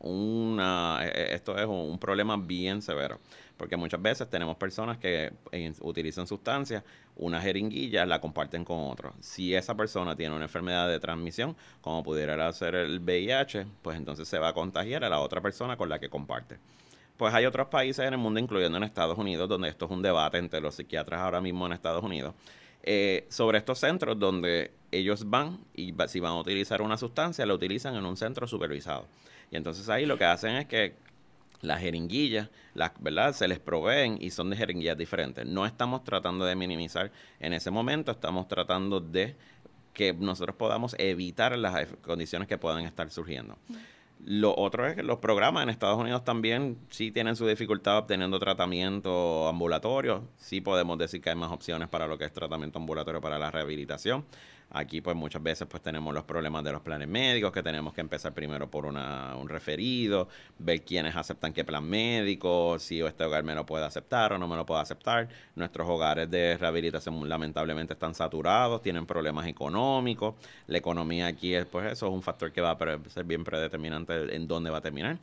una, 0.00 0.98
e, 1.02 1.08
e, 1.08 1.34
esto 1.34 1.56
es 1.56 1.66
un 1.66 1.98
problema 1.98 2.36
bien 2.36 2.82
severo 2.82 3.20
porque 3.60 3.76
muchas 3.76 4.00
veces 4.00 4.26
tenemos 4.30 4.56
personas 4.56 4.96
que 4.96 5.34
eh, 5.52 5.72
utilizan 5.82 6.26
sustancias, 6.26 6.82
una 7.20 7.40
jeringuilla 7.40 8.06
la 8.06 8.20
comparten 8.20 8.64
con 8.64 8.78
otro. 8.90 9.12
Si 9.20 9.54
esa 9.54 9.76
persona 9.76 10.16
tiene 10.16 10.34
una 10.34 10.46
enfermedad 10.46 10.88
de 10.88 10.98
transmisión, 10.98 11.54
como 11.82 12.02
pudiera 12.02 12.50
ser 12.52 12.74
el 12.74 12.98
VIH, 12.98 13.66
pues 13.82 13.98
entonces 13.98 14.26
se 14.26 14.38
va 14.38 14.48
a 14.48 14.52
contagiar 14.54 15.04
a 15.04 15.08
la 15.10 15.20
otra 15.20 15.42
persona 15.42 15.76
con 15.76 15.88
la 15.90 15.98
que 15.98 16.08
comparte. 16.08 16.56
Pues 17.18 17.34
hay 17.34 17.44
otros 17.44 17.68
países 17.68 18.06
en 18.06 18.14
el 18.14 18.18
mundo, 18.18 18.40
incluyendo 18.40 18.78
en 18.78 18.84
Estados 18.84 19.18
Unidos, 19.18 19.48
donde 19.50 19.68
esto 19.68 19.84
es 19.84 19.90
un 19.90 20.00
debate 20.00 20.38
entre 20.38 20.62
los 20.62 20.74
psiquiatras 20.74 21.20
ahora 21.20 21.42
mismo 21.42 21.66
en 21.66 21.72
Estados 21.72 22.02
Unidos, 22.02 22.34
eh, 22.82 23.26
sobre 23.28 23.58
estos 23.58 23.78
centros 23.78 24.18
donde 24.18 24.72
ellos 24.90 25.28
van 25.28 25.58
y 25.74 25.94
si 26.08 26.20
van 26.20 26.32
a 26.32 26.38
utilizar 26.38 26.80
una 26.80 26.96
sustancia, 26.96 27.44
la 27.44 27.52
utilizan 27.52 27.94
en 27.96 28.06
un 28.06 28.16
centro 28.16 28.46
supervisado. 28.46 29.06
Y 29.50 29.56
entonces 29.56 29.86
ahí 29.90 30.06
lo 30.06 30.16
que 30.16 30.24
hacen 30.24 30.56
es 30.56 30.66
que 30.66 30.94
las 31.60 31.80
jeringuillas, 31.80 32.48
las, 32.74 32.92
¿verdad? 33.00 33.34
Se 33.34 33.48
les 33.48 33.58
proveen 33.58 34.18
y 34.20 34.30
son 34.30 34.50
de 34.50 34.56
jeringuillas 34.56 34.96
diferentes. 34.96 35.46
No 35.46 35.66
estamos 35.66 36.04
tratando 36.04 36.44
de 36.44 36.56
minimizar 36.56 37.12
en 37.38 37.52
ese 37.52 37.70
momento, 37.70 38.12
estamos 38.12 38.48
tratando 38.48 39.00
de 39.00 39.36
que 39.92 40.12
nosotros 40.14 40.56
podamos 40.56 40.94
evitar 40.98 41.56
las 41.58 41.88
condiciones 42.02 42.48
que 42.48 42.58
puedan 42.58 42.84
estar 42.84 43.10
surgiendo. 43.10 43.58
Lo 44.24 44.54
otro 44.54 44.86
es 44.86 44.94
que 44.94 45.02
los 45.02 45.18
programas 45.18 45.62
en 45.62 45.70
Estados 45.70 45.98
Unidos 45.98 46.24
también 46.24 46.78
sí 46.90 47.10
tienen 47.10 47.36
su 47.36 47.46
dificultad 47.46 47.98
obteniendo 47.98 48.38
tratamiento 48.38 49.48
ambulatorio. 49.48 50.28
Sí 50.36 50.60
podemos 50.60 50.98
decir 50.98 51.22
que 51.22 51.30
hay 51.30 51.36
más 51.36 51.50
opciones 51.50 51.88
para 51.88 52.06
lo 52.06 52.18
que 52.18 52.26
es 52.26 52.32
tratamiento 52.32 52.78
ambulatorio 52.78 53.20
para 53.20 53.38
la 53.38 53.50
rehabilitación. 53.50 54.26
Aquí 54.72 55.00
pues 55.00 55.16
muchas 55.16 55.42
veces 55.42 55.66
pues 55.68 55.82
tenemos 55.82 56.14
los 56.14 56.24
problemas 56.24 56.62
de 56.62 56.72
los 56.72 56.80
planes 56.82 57.08
médicos, 57.08 57.52
que 57.52 57.62
tenemos 57.62 57.92
que 57.92 58.00
empezar 58.00 58.32
primero 58.32 58.70
por 58.70 58.86
una, 58.86 59.34
un 59.36 59.48
referido, 59.48 60.28
ver 60.58 60.82
quiénes 60.82 61.16
aceptan 61.16 61.52
qué 61.52 61.64
plan 61.64 61.84
médico, 61.84 62.78
si 62.78 63.00
este 63.00 63.24
hogar 63.24 63.42
me 63.42 63.54
lo 63.54 63.66
puede 63.66 63.84
aceptar 63.84 64.32
o 64.32 64.38
no 64.38 64.46
me 64.46 64.56
lo 64.56 64.64
puede 64.64 64.80
aceptar. 64.80 65.28
Nuestros 65.56 65.88
hogares 65.88 66.30
de 66.30 66.56
rehabilitación 66.56 67.28
lamentablemente 67.28 67.94
están 67.94 68.14
saturados, 68.14 68.80
tienen 68.82 69.06
problemas 69.06 69.46
económicos. 69.48 70.34
La 70.68 70.78
economía 70.78 71.26
aquí 71.26 71.54
es 71.54 71.66
pues 71.66 71.90
eso 71.92 72.06
es 72.06 72.12
un 72.12 72.22
factor 72.22 72.52
que 72.52 72.60
va 72.60 72.70
a 72.70 73.08
ser 73.08 73.24
bien 73.24 73.42
predeterminante 73.42 74.36
en 74.36 74.46
dónde 74.46 74.70
va 74.70 74.78
a 74.78 74.82
terminar. 74.82 75.18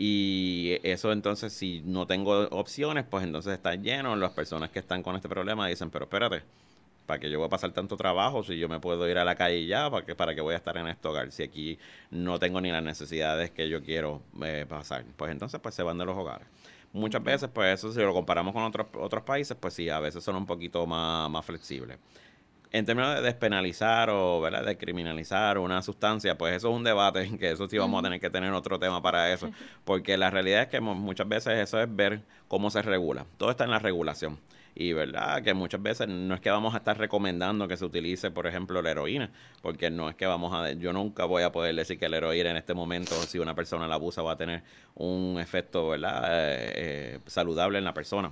Y 0.00 0.78
eso 0.84 1.10
entonces, 1.12 1.52
si 1.52 1.82
no 1.84 2.06
tengo 2.06 2.48
opciones, 2.50 3.04
pues 3.04 3.24
entonces 3.24 3.52
está 3.54 3.74
lleno. 3.74 4.14
Las 4.14 4.30
personas 4.30 4.70
que 4.70 4.78
están 4.78 5.02
con 5.02 5.16
este 5.16 5.28
problema 5.28 5.66
dicen, 5.66 5.90
pero 5.90 6.04
espérate, 6.04 6.42
¿para 7.08 7.20
que 7.20 7.30
yo 7.30 7.38
voy 7.38 7.46
a 7.46 7.48
pasar 7.48 7.72
tanto 7.72 7.96
trabajo 7.96 8.44
si 8.44 8.58
yo 8.58 8.68
me 8.68 8.80
puedo 8.80 9.08
ir 9.08 9.16
a 9.16 9.24
la 9.24 9.34
calle 9.34 9.64
ya? 9.64 9.90
¿Para 9.90 10.04
que, 10.04 10.14
para 10.14 10.34
que 10.34 10.42
voy 10.42 10.52
a 10.52 10.58
estar 10.58 10.76
en 10.76 10.88
este 10.88 11.08
hogar? 11.08 11.32
Si 11.32 11.42
aquí 11.42 11.78
no 12.10 12.38
tengo 12.38 12.60
ni 12.60 12.70
las 12.70 12.82
necesidades 12.82 13.50
que 13.50 13.66
yo 13.66 13.82
quiero 13.82 14.20
eh, 14.44 14.66
pasar. 14.68 15.06
Pues 15.16 15.32
entonces 15.32 15.58
pues 15.58 15.74
se 15.74 15.82
van 15.82 15.96
de 15.96 16.04
los 16.04 16.14
hogares. 16.14 16.46
Muchas 16.92 17.24
veces, 17.24 17.48
pues 17.48 17.78
eso 17.78 17.94
si 17.94 18.00
lo 18.00 18.12
comparamos 18.12 18.52
con 18.52 18.62
otros, 18.62 18.88
otros 18.92 19.22
países, 19.22 19.56
pues 19.58 19.72
sí, 19.72 19.88
a 19.88 20.00
veces 20.00 20.22
son 20.22 20.36
un 20.36 20.44
poquito 20.44 20.86
más, 20.86 21.30
más 21.30 21.46
flexibles. 21.46 21.98
En 22.72 22.84
términos 22.84 23.14
de 23.14 23.22
despenalizar 23.22 24.10
o 24.10 24.42
¿verdad? 24.42 24.66
de 24.66 24.76
criminalizar 24.76 25.56
una 25.56 25.80
sustancia, 25.80 26.36
pues 26.36 26.56
eso 26.56 26.68
es 26.68 26.76
un 26.76 26.84
debate, 26.84 27.26
que 27.38 27.52
eso 27.52 27.70
sí 27.70 27.78
vamos 27.78 28.00
a 28.00 28.02
tener 28.02 28.20
que 28.20 28.28
tener 28.28 28.52
otro 28.52 28.78
tema 28.78 29.00
para 29.00 29.32
eso, 29.32 29.50
porque 29.86 30.18
la 30.18 30.28
realidad 30.28 30.60
es 30.60 30.68
que 30.68 30.80
muchas 30.82 31.26
veces 31.26 31.54
eso 31.54 31.80
es 31.80 31.88
ver 31.96 32.20
cómo 32.48 32.68
se 32.70 32.82
regula. 32.82 33.24
Todo 33.38 33.50
está 33.50 33.64
en 33.64 33.70
la 33.70 33.78
regulación. 33.78 34.38
Y 34.80 34.92
verdad 34.92 35.42
que 35.42 35.54
muchas 35.54 35.82
veces 35.82 36.06
no 36.06 36.36
es 36.36 36.40
que 36.40 36.50
vamos 36.50 36.72
a 36.72 36.76
estar 36.78 36.96
recomendando 36.96 37.66
que 37.66 37.76
se 37.76 37.84
utilice, 37.84 38.30
por 38.30 38.46
ejemplo, 38.46 38.80
la 38.80 38.92
heroína, 38.92 39.32
porque 39.60 39.90
no 39.90 40.08
es 40.08 40.14
que 40.14 40.24
vamos 40.24 40.54
a, 40.54 40.70
yo 40.70 40.92
nunca 40.92 41.24
voy 41.24 41.42
a 41.42 41.50
poder 41.50 41.74
decir 41.74 41.98
que 41.98 42.08
la 42.08 42.18
heroína 42.18 42.52
en 42.52 42.58
este 42.58 42.74
momento, 42.74 43.16
si 43.22 43.40
una 43.40 43.56
persona 43.56 43.88
la 43.88 43.96
abusa, 43.96 44.22
va 44.22 44.34
a 44.34 44.36
tener 44.36 44.62
un 44.94 45.36
efecto, 45.40 45.88
¿verdad? 45.88 46.22
Eh, 46.28 46.72
eh, 46.76 47.20
saludable 47.26 47.78
en 47.78 47.84
la 47.84 47.92
persona. 47.92 48.30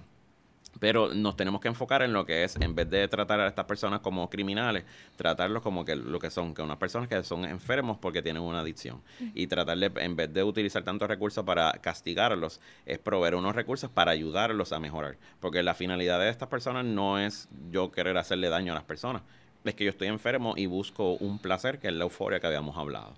Pero 0.81 1.15
nos 1.15 1.37
tenemos 1.37 1.61
que 1.61 1.69
enfocar 1.69 2.03
en 2.03 2.13
lo 2.13 2.27
que 2.27 2.45
es, 2.45 2.57
en 2.57 2.75
vez 2.75 2.89
de 2.91 3.09
tratar 3.09 3.41
a 3.41 3.47
estas 3.47 3.65
personas 3.65 4.01
como 4.01 4.29
criminales, 4.29 4.85
tratarlos 5.17 5.63
como 5.63 5.85
que 5.85 5.97
lo 5.97 6.19
que 6.19 6.31
son, 6.31 6.55
que 6.55 6.63
unas 6.63 6.79
personas 6.79 7.09
que 7.09 7.23
son 7.23 7.45
enfermos 7.45 7.99
porque 7.99 8.23
tienen 8.23 8.43
una 8.43 8.61
adicción. 8.61 9.03
Y 9.35 9.47
tratarle, 9.47 9.91
en 9.97 10.17
vez 10.17 10.33
de 10.33 10.43
utilizar 10.43 10.83
tantos 10.83 11.09
recursos 11.09 11.45
para 11.45 11.73
castigarlos, 11.73 12.61
es 12.85 12.99
proveer 12.99 13.35
unos 13.35 13.55
recursos 13.55 13.91
para 13.91 14.11
ayudarlos 14.11 14.73
a 14.73 14.81
mejorar. 14.81 15.17
Porque 15.41 15.63
la 15.63 15.75
finalidad 15.75 16.21
de 16.21 16.29
estas 16.29 16.49
personas 16.49 16.85
no 16.85 17.19
es 17.19 17.49
yo 17.71 17.91
querer 17.91 18.17
hacerle 18.17 18.49
daño 18.49 18.73
a 18.73 18.75
las 18.75 18.85
personas, 18.85 19.23
es 19.65 19.75
que 19.75 19.85
yo 19.85 19.91
estoy 19.91 20.09
enfermo 20.09 20.55
y 20.57 20.67
busco 20.67 21.15
un 21.15 21.39
placer, 21.39 21.79
que 21.79 21.89
es 21.89 21.95
la 21.95 22.05
euforia 22.05 22.41
que 22.41 22.47
habíamos 22.47 22.77
hablado. 22.77 23.15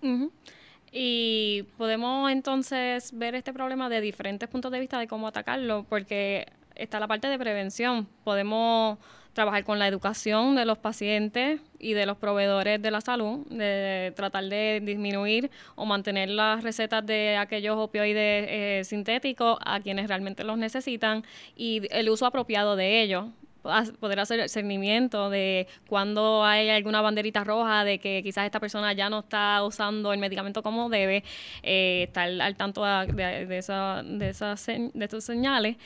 Y 0.90 1.64
podemos 1.77 2.31
entonces 2.31 3.16
ver 3.16 3.35
este 3.35 3.53
problema 3.53 3.88
de 3.88 4.01
diferentes 4.01 4.49
puntos 4.49 4.73
de 4.73 4.81
vista 4.81 4.99
de 4.99 5.07
cómo 5.07 5.29
atacarlo, 5.29 5.85
porque 5.88 6.47
está 6.79 7.01
la 7.01 7.09
parte 7.09 7.29
de 7.29 7.38
prevención. 7.38 8.09
Podemos 8.25 8.99
trabajar 9.35 9.62
con 9.62 9.79
la 9.79 9.87
educación 9.87 10.57
de 10.57 10.64
los 10.64 10.79
pacientes 10.79 11.61
y 11.79 11.93
de 11.93 12.07
los 12.07 12.17
proveedores 12.17 12.83
de 12.83 12.91
la 12.91 13.01
salud, 13.01 13.47
de 13.49 14.12
tratar 14.17 14.45
de 14.45 14.81
disminuir 14.83 15.51
o 15.77 15.85
mantener 15.85 16.31
las 16.31 16.64
recetas 16.64 17.07
de 17.07 17.37
aquellos 17.37 17.77
opioides 17.77 18.47
eh, 18.49 18.83
sintéticos 18.85 19.59
a 19.64 19.81
quienes 19.81 20.09
realmente 20.09 20.43
los 20.43 20.59
necesitan 20.59 21.25
y 21.55 21.83
el 21.91 22.11
uso 22.11 22.27
apropiado 22.27 22.75
de 22.75 23.03
ellos 23.03 23.27
poder 23.62 24.21
hacer 24.21 24.40
el 24.40 24.49
seguimiento 24.49 25.31
de 25.31 25.66
cuando 25.88 26.44
hay 26.44 26.71
alguna 26.71 27.01
banderita 27.01 27.44
roja 27.44 27.85
de 27.85 27.99
que 27.99 28.23
quizás 28.23 28.47
esta 28.47 28.61
persona 28.61 28.92
ya 28.92 29.11
no 29.11 29.21
está 29.21 29.62
usando 29.64 30.12
el 30.12 30.18
medicamento 30.18 30.62
como 30.62 30.88
debe, 30.88 31.25
eh, 31.62 32.05
estar 32.09 32.29
al 32.29 32.57
tanto 32.57 32.85
de, 32.85 33.07
de, 33.12 33.47
de, 33.47 33.59
esa, 33.59 34.03
de, 34.05 34.29
esas, 34.31 34.66
de 34.66 35.05
esas 35.05 35.25
señales 35.25 35.77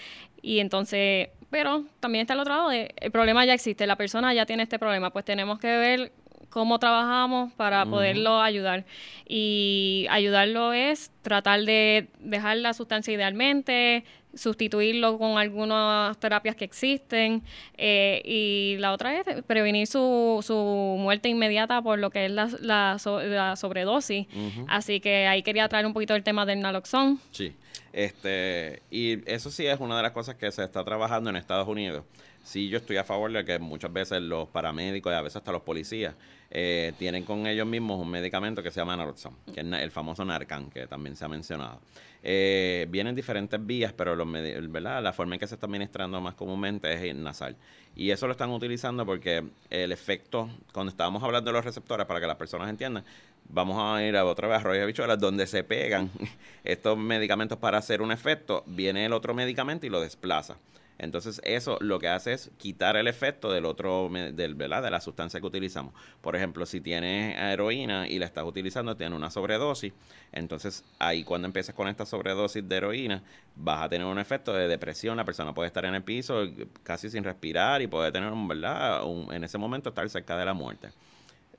y 0.42 0.58
entonces, 0.58 1.28
pero 1.50 1.84
también 2.00 2.22
está 2.22 2.34
el 2.34 2.40
otro 2.40 2.54
lado 2.54 2.68
de, 2.68 2.92
el 2.96 3.10
problema 3.12 3.44
ya 3.44 3.54
existe, 3.54 3.86
la 3.86 3.96
persona 3.96 4.34
ya 4.34 4.44
tiene 4.44 4.64
este 4.64 4.78
problema, 4.78 5.10
pues 5.10 5.24
tenemos 5.24 5.58
que 5.60 5.68
ver 5.68 6.12
cómo 6.50 6.78
trabajamos 6.78 7.52
para 7.54 7.86
poderlo 7.86 8.40
ayudar. 8.40 8.84
Y 9.26 10.06
ayudarlo 10.10 10.72
es 10.72 11.10
tratar 11.22 11.62
de 11.62 12.08
dejar 12.18 12.58
la 12.58 12.74
sustancia 12.74 13.14
idealmente, 13.14 14.04
sustituirlo 14.34 15.18
con 15.18 15.38
algunas 15.38 16.18
terapias 16.18 16.56
que 16.56 16.64
existen 16.64 17.42
eh, 17.76 18.22
y 18.24 18.76
la 18.78 18.92
otra 18.92 19.20
es 19.20 19.42
prevenir 19.44 19.86
su, 19.86 20.42
su 20.42 20.54
muerte 20.98 21.28
inmediata 21.28 21.82
por 21.82 21.98
lo 21.98 22.10
que 22.10 22.26
es 22.26 22.30
la, 22.30 22.48
la, 22.60 23.56
sobredosis. 23.56 24.26
Así 24.68 25.00
que 25.00 25.26
ahí 25.26 25.42
quería 25.42 25.68
traer 25.68 25.86
un 25.86 25.92
poquito 25.92 26.14
el 26.14 26.22
tema 26.22 26.46
del 26.46 26.60
naloxón. 26.60 27.20
Sí. 27.30 27.54
Este, 27.92 28.82
y 28.90 29.30
eso 29.30 29.50
sí 29.50 29.66
es 29.66 29.78
una 29.78 29.96
de 29.96 30.02
las 30.02 30.12
cosas 30.12 30.34
que 30.36 30.50
se 30.50 30.64
está 30.64 30.82
trabajando 30.82 31.30
en 31.30 31.36
Estados 31.36 31.68
Unidos. 31.68 32.04
Sí, 32.42 32.68
yo 32.68 32.78
estoy 32.78 32.96
a 32.96 33.04
favor 33.04 33.32
de 33.32 33.44
que 33.44 33.58
muchas 33.58 33.92
veces 33.92 34.20
los 34.20 34.48
paramédicos 34.48 35.12
y 35.12 35.14
a 35.14 35.22
veces 35.22 35.36
hasta 35.36 35.52
los 35.52 35.62
policías 35.62 36.14
eh, 36.50 36.92
tienen 36.98 37.24
con 37.24 37.46
ellos 37.46 37.66
mismos 37.66 38.00
un 38.00 38.10
medicamento 38.10 38.62
que 38.62 38.70
se 38.70 38.80
llama 38.80 38.96
Naloxone, 38.96 39.36
que 39.54 39.60
es 39.60 39.66
el 39.66 39.90
famoso 39.90 40.24
Narcan, 40.24 40.68
que 40.68 40.86
también 40.86 41.14
se 41.14 41.24
ha 41.24 41.28
mencionado. 41.28 41.80
Eh, 42.24 42.86
vienen 42.90 43.14
diferentes 43.14 43.64
vías, 43.64 43.92
pero 43.92 44.14
la 44.16 45.12
forma 45.12 45.34
en 45.34 45.40
que 45.40 45.46
se 45.46 45.54
está 45.54 45.66
administrando 45.66 46.20
más 46.20 46.34
comúnmente 46.34 46.92
es 46.92 47.14
nasal. 47.14 47.56
Y 47.94 48.10
eso 48.10 48.26
lo 48.26 48.32
están 48.32 48.50
utilizando 48.50 49.06
porque 49.06 49.44
el 49.70 49.92
efecto, 49.92 50.50
cuando 50.72 50.90
estábamos 50.90 51.22
hablando 51.22 51.50
de 51.50 51.54
los 51.54 51.64
receptores, 51.64 52.06
para 52.06 52.20
que 52.20 52.26
las 52.26 52.36
personas 52.36 52.68
entiendan, 52.68 53.04
vamos 53.48 53.76
a 53.78 54.04
ir 54.04 54.16
a 54.16 54.24
otra 54.24 54.48
vez 54.48 54.64
a 54.64 54.68
de 54.68 54.86
bichuelas, 54.86 55.18
donde 55.18 55.46
se 55.46 55.62
pegan 55.62 56.10
estos 56.64 56.98
medicamentos 56.98 57.58
para 57.58 57.78
hacer 57.78 58.02
un 58.02 58.10
efecto, 58.12 58.64
viene 58.66 59.04
el 59.04 59.12
otro 59.12 59.32
medicamento 59.32 59.86
y 59.86 59.90
lo 59.90 60.00
desplaza. 60.00 60.56
Entonces 61.02 61.40
eso 61.44 61.78
lo 61.80 61.98
que 61.98 62.06
hace 62.06 62.32
es 62.32 62.52
quitar 62.58 62.96
el 62.96 63.08
efecto 63.08 63.52
del 63.52 63.64
otro, 63.64 64.08
del, 64.08 64.54
¿verdad? 64.54 64.84
de 64.84 64.90
la 64.90 65.00
sustancia 65.00 65.40
que 65.40 65.46
utilizamos. 65.46 65.92
Por 66.20 66.36
ejemplo, 66.36 66.64
si 66.64 66.80
tienes 66.80 67.36
heroína 67.36 68.06
y 68.06 68.20
la 68.20 68.26
estás 68.26 68.44
utilizando, 68.44 68.96
tiene 68.96 69.16
una 69.16 69.28
sobredosis, 69.28 69.92
entonces 70.30 70.84
ahí 71.00 71.24
cuando 71.24 71.46
empieces 71.46 71.74
con 71.74 71.88
esta 71.88 72.06
sobredosis 72.06 72.68
de 72.68 72.76
heroína, 72.76 73.22
vas 73.56 73.82
a 73.82 73.88
tener 73.88 74.06
un 74.06 74.20
efecto 74.20 74.54
de 74.54 74.68
depresión, 74.68 75.16
la 75.16 75.24
persona 75.24 75.52
puede 75.52 75.66
estar 75.66 75.84
en 75.84 75.96
el 75.96 76.04
piso 76.04 76.44
casi 76.84 77.10
sin 77.10 77.24
respirar 77.24 77.82
y 77.82 77.88
puede 77.88 78.12
tener, 78.12 78.32
¿verdad? 78.32 79.02
en 79.32 79.42
ese 79.42 79.58
momento 79.58 79.88
estar 79.88 80.08
cerca 80.08 80.36
de 80.36 80.44
la 80.44 80.54
muerte 80.54 80.90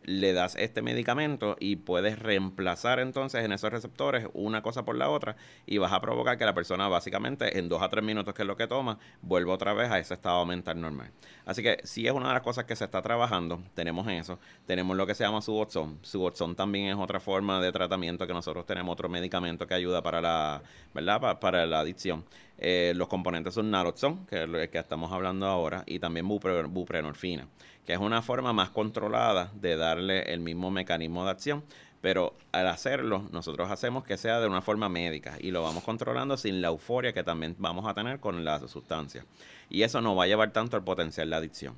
le 0.05 0.33
das 0.33 0.55
este 0.55 0.81
medicamento 0.81 1.55
y 1.59 1.77
puedes 1.77 2.19
reemplazar 2.19 2.99
entonces 2.99 3.43
en 3.43 3.51
esos 3.51 3.71
receptores 3.71 4.27
una 4.33 4.61
cosa 4.61 4.83
por 4.83 4.95
la 4.95 5.09
otra 5.09 5.35
y 5.65 5.77
vas 5.77 5.93
a 5.93 6.01
provocar 6.01 6.37
que 6.37 6.45
la 6.45 6.53
persona 6.53 6.87
básicamente 6.87 7.57
en 7.57 7.69
dos 7.69 7.81
a 7.81 7.89
tres 7.89 8.03
minutos 8.03 8.33
que 8.33 8.41
es 8.41 8.47
lo 8.47 8.57
que 8.57 8.67
toma 8.67 8.99
vuelva 9.21 9.53
otra 9.53 9.73
vez 9.73 9.91
a 9.91 9.99
ese 9.99 10.13
estado 10.13 10.45
mental 10.45 10.79
normal. 10.79 11.11
Así 11.45 11.61
que 11.61 11.79
si 11.83 12.07
es 12.07 12.13
una 12.13 12.29
de 12.29 12.33
las 12.35 12.43
cosas 12.43 12.65
que 12.65 12.75
se 12.75 12.85
está 12.85 13.01
trabajando, 13.01 13.61
tenemos 13.73 14.07
eso, 14.07 14.39
tenemos 14.65 14.95
lo 14.95 15.05
que 15.05 15.15
se 15.15 15.23
llama 15.23 15.41
Suboxone. 15.41 15.97
Suboxone 16.01 16.55
también 16.55 16.87
es 16.87 16.97
otra 16.97 17.19
forma 17.19 17.61
de 17.61 17.71
tratamiento 17.71 18.27
que 18.27 18.33
nosotros 18.33 18.65
tenemos, 18.65 18.93
otro 18.93 19.09
medicamento 19.09 19.67
que 19.67 19.73
ayuda 19.73 20.01
para 20.01 20.21
la, 20.21 20.63
¿verdad? 20.93 21.39
para 21.39 21.65
la 21.65 21.79
adicción. 21.79 22.25
Eh, 22.57 22.93
los 22.95 23.07
componentes 23.07 23.53
son 23.53 23.71
naloxone, 23.71 24.25
que 24.29 24.43
es 24.43 24.49
lo 24.49 24.57
que 24.69 24.77
estamos 24.77 25.11
hablando 25.11 25.47
ahora, 25.47 25.83
y 25.85 25.99
también 25.99 26.27
buprenorfina 26.27 27.47
que 27.85 27.93
es 27.93 27.99
una 27.99 28.21
forma 28.21 28.53
más 28.53 28.69
controlada 28.69 29.51
de 29.55 29.75
darle 29.75 30.33
el 30.33 30.39
mismo 30.39 30.71
mecanismo 30.71 31.25
de 31.25 31.31
acción, 31.31 31.63
pero 32.01 32.35
al 32.51 32.67
hacerlo 32.67 33.27
nosotros 33.31 33.69
hacemos 33.71 34.03
que 34.03 34.17
sea 34.17 34.39
de 34.39 34.47
una 34.47 34.61
forma 34.61 34.89
médica 34.89 35.37
y 35.39 35.51
lo 35.51 35.63
vamos 35.63 35.83
controlando 35.83 36.37
sin 36.37 36.61
la 36.61 36.69
euforia 36.69 37.13
que 37.13 37.23
también 37.23 37.55
vamos 37.59 37.85
a 37.87 37.93
tener 37.93 38.19
con 38.19 38.43
la 38.43 38.59
sustancia. 38.67 39.25
Y 39.69 39.83
eso 39.83 40.01
no 40.01 40.15
va 40.15 40.25
a 40.25 40.27
llevar 40.27 40.51
tanto 40.51 40.77
al 40.77 40.83
potencial 40.83 41.29
de 41.29 41.35
adicción. 41.35 41.75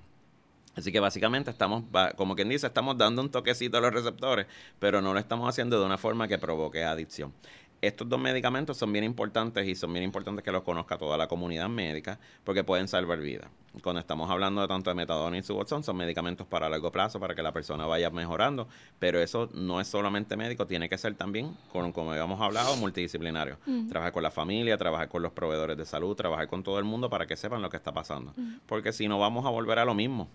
Así 0.75 0.91
que 0.91 0.99
básicamente 0.99 1.51
estamos, 1.51 1.85
como 2.17 2.35
quien 2.35 2.49
dice, 2.49 2.67
estamos 2.67 2.97
dando 2.97 3.21
un 3.21 3.29
toquecito 3.31 3.77
a 3.77 3.81
los 3.81 3.93
receptores, 3.93 4.45
pero 4.77 5.01
no 5.01 5.13
lo 5.13 5.19
estamos 5.19 5.47
haciendo 5.47 5.79
de 5.79 5.85
una 5.85 5.97
forma 5.97 6.27
que 6.27 6.37
provoque 6.37 6.83
adicción 6.83 7.31
estos 7.81 8.07
dos 8.09 8.19
medicamentos 8.19 8.77
son 8.77 8.91
bien 8.91 9.03
importantes 9.03 9.67
y 9.67 9.75
son 9.75 9.93
bien 9.93 10.03
importantes 10.03 10.43
que 10.43 10.51
los 10.51 10.63
conozca 10.63 10.97
toda 10.97 11.17
la 11.17 11.27
comunidad 11.27 11.69
médica 11.69 12.19
porque 12.43 12.63
pueden 12.63 12.87
salvar 12.87 13.19
vidas. 13.19 13.49
Cuando 13.83 13.99
estamos 13.99 14.29
hablando 14.29 14.61
de 14.61 14.67
tanto 14.67 14.89
de 14.89 14.95
metadona 14.95 15.37
y 15.37 15.43
suboxone, 15.43 15.83
son 15.83 15.97
medicamentos 15.97 16.47
para 16.47 16.69
largo 16.69 16.91
plazo 16.91 17.19
para 17.19 17.35
que 17.35 17.43
la 17.43 17.51
persona 17.51 17.85
vaya 17.85 18.09
mejorando, 18.09 18.67
pero 18.99 19.19
eso 19.19 19.49
no 19.53 19.81
es 19.81 19.87
solamente 19.87 20.37
médico, 20.37 20.65
tiene 20.65 20.87
que 20.87 20.97
ser 20.97 21.15
también, 21.15 21.55
con, 21.71 21.91
como 21.91 22.11
habíamos 22.11 22.39
hablado, 22.39 22.75
multidisciplinario. 22.77 23.57
Trabajar 23.89 24.13
con 24.13 24.23
la 24.23 24.31
familia, 24.31 24.77
trabajar 24.77 25.09
con 25.09 25.21
los 25.21 25.33
proveedores 25.33 25.77
de 25.77 25.85
salud, 25.85 26.15
trabajar 26.15 26.47
con 26.47 26.63
todo 26.63 26.79
el 26.79 26.85
mundo 26.85 27.09
para 27.09 27.25
que 27.25 27.35
sepan 27.35 27.61
lo 27.61 27.69
que 27.69 27.77
está 27.77 27.93
pasando. 27.93 28.33
Porque 28.65 28.93
si 28.93 29.07
no, 29.07 29.19
vamos 29.19 29.45
a 29.45 29.49
volver 29.49 29.79
a 29.79 29.85
lo 29.85 29.93
mismo. 29.93 30.29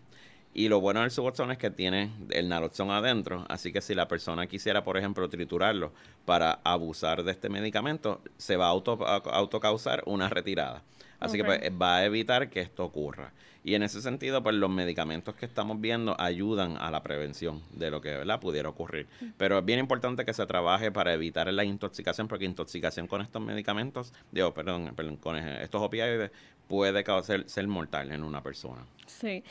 Y 0.52 0.68
lo 0.68 0.80
bueno 0.80 1.00
del 1.00 1.10
suboxone 1.10 1.52
es 1.52 1.58
que 1.58 1.70
tiene 1.70 2.10
el 2.30 2.48
naloxón 2.48 2.90
adentro, 2.90 3.46
así 3.48 3.72
que 3.72 3.80
si 3.80 3.94
la 3.94 4.08
persona 4.08 4.46
quisiera, 4.48 4.82
por 4.82 4.96
ejemplo, 4.96 5.28
triturarlo 5.28 5.92
para 6.24 6.58
abusar 6.64 7.22
de 7.22 7.30
este 7.30 7.48
medicamento, 7.48 8.20
se 8.36 8.56
va 8.56 8.66
a 8.66 8.70
auto, 8.70 8.98
autocausar 9.06 10.02
una 10.06 10.28
retirada. 10.28 10.82
Así 11.20 11.36
que 11.36 11.44
pues, 11.44 11.60
va 11.80 11.98
a 11.98 12.04
evitar 12.04 12.48
que 12.48 12.60
esto 12.60 12.84
ocurra. 12.84 13.32
Y 13.62 13.74
en 13.74 13.82
ese 13.82 14.00
sentido, 14.00 14.42
pues 14.42 14.56
los 14.56 14.70
medicamentos 14.70 15.34
que 15.34 15.44
estamos 15.44 15.78
viendo 15.80 16.18
ayudan 16.18 16.78
a 16.78 16.90
la 16.90 17.02
prevención 17.02 17.62
de 17.72 17.90
lo 17.90 18.00
que 18.00 18.08
¿verdad? 18.08 18.40
pudiera 18.40 18.70
ocurrir. 18.70 19.06
Pero 19.36 19.58
es 19.58 19.64
bien 19.64 19.78
importante 19.78 20.24
que 20.24 20.32
se 20.32 20.46
trabaje 20.46 20.90
para 20.90 21.12
evitar 21.12 21.52
la 21.52 21.64
intoxicación, 21.64 22.26
porque 22.26 22.46
intoxicación 22.46 23.06
con 23.06 23.20
estos 23.20 23.42
medicamentos, 23.42 24.14
digo, 24.32 24.54
perdón, 24.54 24.94
perdón 24.96 25.16
con 25.16 25.36
estos 25.36 25.82
opioides 25.82 26.30
puede 26.68 27.04
causar 27.04 27.44
ser 27.48 27.66
mortal 27.66 28.12
en 28.12 28.24
una 28.24 28.42
persona. 28.42 28.86
Sí. 29.06 29.44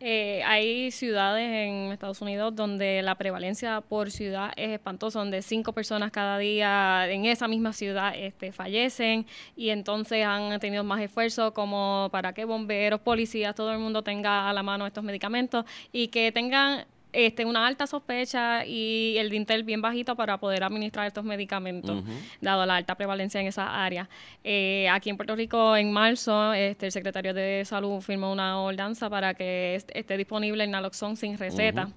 Eh, 0.00 0.42
hay 0.44 0.90
ciudades 0.90 1.48
en 1.48 1.92
Estados 1.92 2.20
Unidos 2.20 2.54
donde 2.54 3.00
la 3.02 3.14
prevalencia 3.14 3.80
por 3.80 4.10
ciudad 4.10 4.52
es 4.56 4.70
espantosa, 4.70 5.20
donde 5.20 5.40
cinco 5.40 5.72
personas 5.72 6.10
cada 6.10 6.36
día 6.36 7.10
en 7.10 7.24
esa 7.24 7.48
misma 7.48 7.72
ciudad 7.72 8.12
este, 8.14 8.52
fallecen 8.52 9.26
y 9.56 9.70
entonces 9.70 10.26
han 10.26 10.58
tenido 10.60 10.84
más 10.84 11.00
esfuerzo 11.00 11.54
como 11.54 12.08
para 12.12 12.32
que 12.34 12.44
bomberos, 12.44 13.00
policías, 13.00 13.54
todo 13.54 13.72
el 13.72 13.78
mundo 13.78 14.02
tenga 14.02 14.50
a 14.50 14.52
la 14.52 14.62
mano 14.62 14.86
estos 14.86 15.04
medicamentos 15.04 15.64
y 15.92 16.08
que 16.08 16.32
tengan 16.32 16.86
este, 17.14 17.44
una 17.44 17.66
alta 17.66 17.86
sospecha 17.86 18.66
y 18.66 19.16
el 19.18 19.30
dintel 19.30 19.62
bien 19.62 19.80
bajito 19.80 20.16
para 20.16 20.38
poder 20.38 20.64
administrar 20.64 21.06
estos 21.06 21.24
medicamentos, 21.24 22.02
dado 22.40 22.66
la 22.66 22.76
alta 22.76 22.96
prevalencia 22.96 23.40
en 23.40 23.46
esa 23.46 23.84
área. 23.84 24.08
Eh, 24.42 24.88
aquí 24.90 25.10
en 25.10 25.16
Puerto 25.16 25.36
Rico, 25.36 25.76
en 25.76 25.92
marzo, 25.92 26.52
este, 26.52 26.86
el 26.86 26.92
secretario 26.92 27.32
de 27.32 27.64
Salud 27.64 28.00
firmó 28.00 28.32
una 28.32 28.60
ordenanza 28.60 29.08
para 29.08 29.34
que 29.34 29.76
esté 29.76 30.16
disponible 30.16 30.64
el 30.64 30.70
naloxón 30.70 31.16
sin 31.16 31.38
receta. 31.38 31.88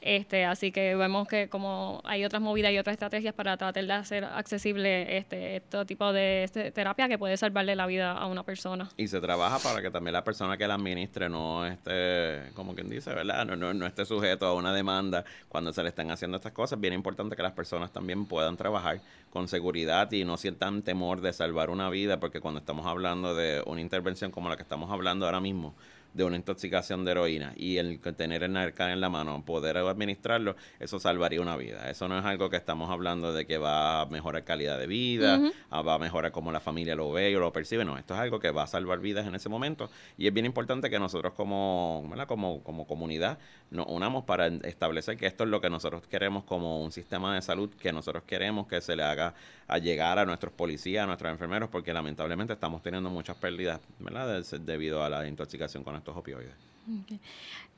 este, 0.00 0.44
así 0.44 0.70
que 0.70 0.94
vemos 0.94 1.26
que 1.26 1.48
como 1.48 2.02
hay 2.04 2.24
otras 2.24 2.42
movidas 2.42 2.72
y 2.72 2.78
otras 2.78 2.94
estrategias 2.94 3.34
para 3.34 3.56
tratar 3.56 3.84
de 3.84 3.92
hacer 3.92 4.24
accesible 4.24 5.16
este, 5.16 5.56
este 5.56 5.84
tipo 5.86 6.12
de 6.12 6.44
este, 6.44 6.70
terapia 6.70 7.08
que 7.08 7.18
puede 7.18 7.36
salvarle 7.36 7.74
la 7.74 7.86
vida 7.86 8.12
a 8.12 8.26
una 8.26 8.42
persona. 8.42 8.88
Y 8.96 9.08
se 9.08 9.20
trabaja 9.20 9.58
para 9.58 9.80
que 9.80 9.90
también 9.90 10.12
la 10.12 10.24
persona 10.24 10.56
que 10.56 10.66
la 10.68 10.74
administre 10.74 11.28
no 11.28 11.66
esté, 11.66 12.52
como 12.54 12.74
quien 12.74 12.88
dice, 12.88 13.14
¿verdad? 13.14 13.46
No, 13.46 13.56
no, 13.56 13.72
no 13.72 13.86
esté 13.86 14.04
sujeto 14.04 14.46
a 14.46 14.54
una 14.54 14.65
demanda 14.72 15.24
cuando 15.48 15.72
se 15.72 15.82
le 15.82 15.88
están 15.88 16.10
haciendo 16.10 16.36
estas 16.36 16.52
cosas. 16.52 16.80
Bien 16.80 16.94
importante 16.94 17.36
que 17.36 17.42
las 17.42 17.52
personas 17.52 17.92
también 17.92 18.26
puedan 18.26 18.56
trabajar 18.56 19.00
con 19.30 19.48
seguridad 19.48 20.10
y 20.12 20.24
no 20.24 20.36
sientan 20.36 20.82
temor 20.82 21.20
de 21.20 21.32
salvar 21.32 21.70
una 21.70 21.90
vida, 21.90 22.20
porque 22.20 22.40
cuando 22.40 22.60
estamos 22.60 22.86
hablando 22.86 23.34
de 23.34 23.62
una 23.66 23.80
intervención 23.80 24.30
como 24.30 24.48
la 24.48 24.56
que 24.56 24.62
estamos 24.62 24.90
hablando 24.90 25.26
ahora 25.26 25.40
mismo, 25.40 25.74
de 26.16 26.24
una 26.24 26.36
intoxicación 26.36 27.04
de 27.04 27.10
heroína 27.10 27.52
y 27.56 27.76
el 27.76 28.00
tener 28.00 28.42
el 28.42 28.52
narcan 28.52 28.90
en 28.90 29.00
la 29.00 29.10
mano, 29.10 29.44
poder 29.44 29.76
administrarlo, 29.76 30.56
eso 30.80 30.98
salvaría 30.98 31.40
una 31.40 31.56
vida. 31.56 31.90
Eso 31.90 32.08
no 32.08 32.18
es 32.18 32.24
algo 32.24 32.48
que 32.48 32.56
estamos 32.56 32.90
hablando 32.90 33.32
de 33.32 33.46
que 33.46 33.58
va 33.58 34.00
a 34.00 34.06
mejorar 34.06 34.44
calidad 34.44 34.78
de 34.78 34.86
vida, 34.86 35.40
va 35.70 35.94
a 35.94 35.98
mejorar 35.98 36.32
cómo 36.32 36.50
la 36.52 36.60
familia 36.60 36.94
lo 36.94 37.12
ve 37.12 37.36
o 37.36 37.40
lo 37.40 37.52
percibe. 37.52 37.84
No, 37.84 37.98
esto 37.98 38.14
es 38.14 38.20
algo 38.20 38.40
que 38.40 38.50
va 38.50 38.62
a 38.62 38.66
salvar 38.66 39.00
vidas 39.00 39.26
en 39.26 39.34
ese 39.34 39.48
momento 39.48 39.90
y 40.16 40.26
es 40.26 40.32
bien 40.32 40.46
importante 40.46 40.88
que 40.88 40.98
nosotros 40.98 41.34
como, 41.34 42.10
como, 42.26 42.62
como 42.62 42.86
comunidad 42.86 43.38
nos 43.70 43.86
unamos 43.86 44.24
para 44.24 44.46
establecer 44.46 45.16
que 45.16 45.26
esto 45.26 45.44
es 45.44 45.50
lo 45.50 45.60
que 45.60 45.68
nosotros 45.68 46.02
queremos 46.08 46.44
como 46.44 46.82
un 46.82 46.92
sistema 46.92 47.34
de 47.34 47.42
salud 47.42 47.68
que 47.70 47.92
nosotros 47.92 48.24
queremos 48.24 48.66
que 48.66 48.80
se 48.80 48.96
le 48.96 49.02
haga 49.02 49.34
a 49.68 49.78
llegar 49.78 50.18
a 50.18 50.24
nuestros 50.24 50.52
policías, 50.52 51.04
a 51.04 51.06
nuestros 51.06 51.30
enfermeros, 51.30 51.68
porque 51.68 51.92
lamentablemente 51.92 52.52
estamos 52.52 52.82
teniendo 52.82 53.10
muchas 53.10 53.36
pérdidas 53.36 53.80
¿verdad? 53.98 54.42
debido 54.60 55.02
a 55.02 55.10
la 55.10 55.26
intoxicación 55.26 55.82
con 55.82 55.94
estos 56.06 56.16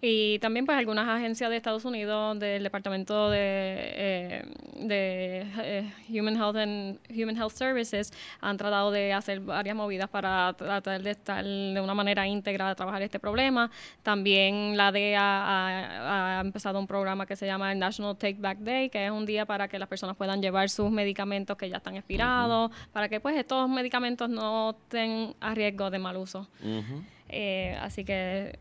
Y 0.00 0.38
también 0.38 0.64
pues 0.64 0.78
algunas 0.78 1.08
agencias 1.08 1.50
de 1.50 1.56
Estados 1.56 1.84
Unidos 1.84 2.38
del 2.38 2.62
Departamento 2.62 3.30
de, 3.30 3.38
eh, 3.40 4.42
de 4.76 5.46
eh, 5.60 5.92
Human 6.08 6.36
Health 6.36 6.56
and 6.56 7.00
Human 7.10 7.36
Health 7.36 7.50
Services 7.50 8.12
han 8.40 8.56
tratado 8.56 8.92
de 8.92 9.12
hacer 9.12 9.40
varias 9.40 9.74
movidas 9.74 10.08
para 10.08 10.52
tratar 10.52 11.02
de 11.02 11.10
estar 11.10 11.44
de 11.44 11.80
una 11.80 11.94
manera 11.94 12.28
íntegra 12.28 12.72
trabajar 12.76 13.02
este 13.02 13.18
problema. 13.18 13.72
También 14.04 14.76
la 14.76 14.92
DEA 14.92 15.18
ha, 15.20 16.40
empezado 16.42 16.78
un 16.78 16.86
programa 16.86 17.26
que 17.26 17.34
se 17.34 17.46
llama 17.46 17.72
el 17.72 17.80
National 17.80 18.16
Take 18.16 18.38
Back 18.38 18.58
Day, 18.58 18.90
que 18.90 19.04
es 19.04 19.10
un 19.10 19.26
día 19.26 19.46
para 19.46 19.66
que 19.66 19.80
las 19.80 19.88
personas 19.88 20.16
puedan 20.16 20.40
llevar 20.40 20.70
sus 20.70 20.92
medicamentos 20.92 21.56
que 21.56 21.68
ya 21.68 21.78
están 21.78 21.96
expirados, 21.96 22.70
para 22.92 23.08
que 23.08 23.18
pues 23.18 23.36
estos 23.36 23.68
medicamentos 23.68 24.30
no 24.30 24.70
estén 24.70 25.34
a 25.40 25.54
riesgo 25.56 25.90
de 25.90 25.98
mal 25.98 26.16
uso. 26.16 26.48
Eh, 27.28 27.76
así 27.82 28.04
que 28.04 28.58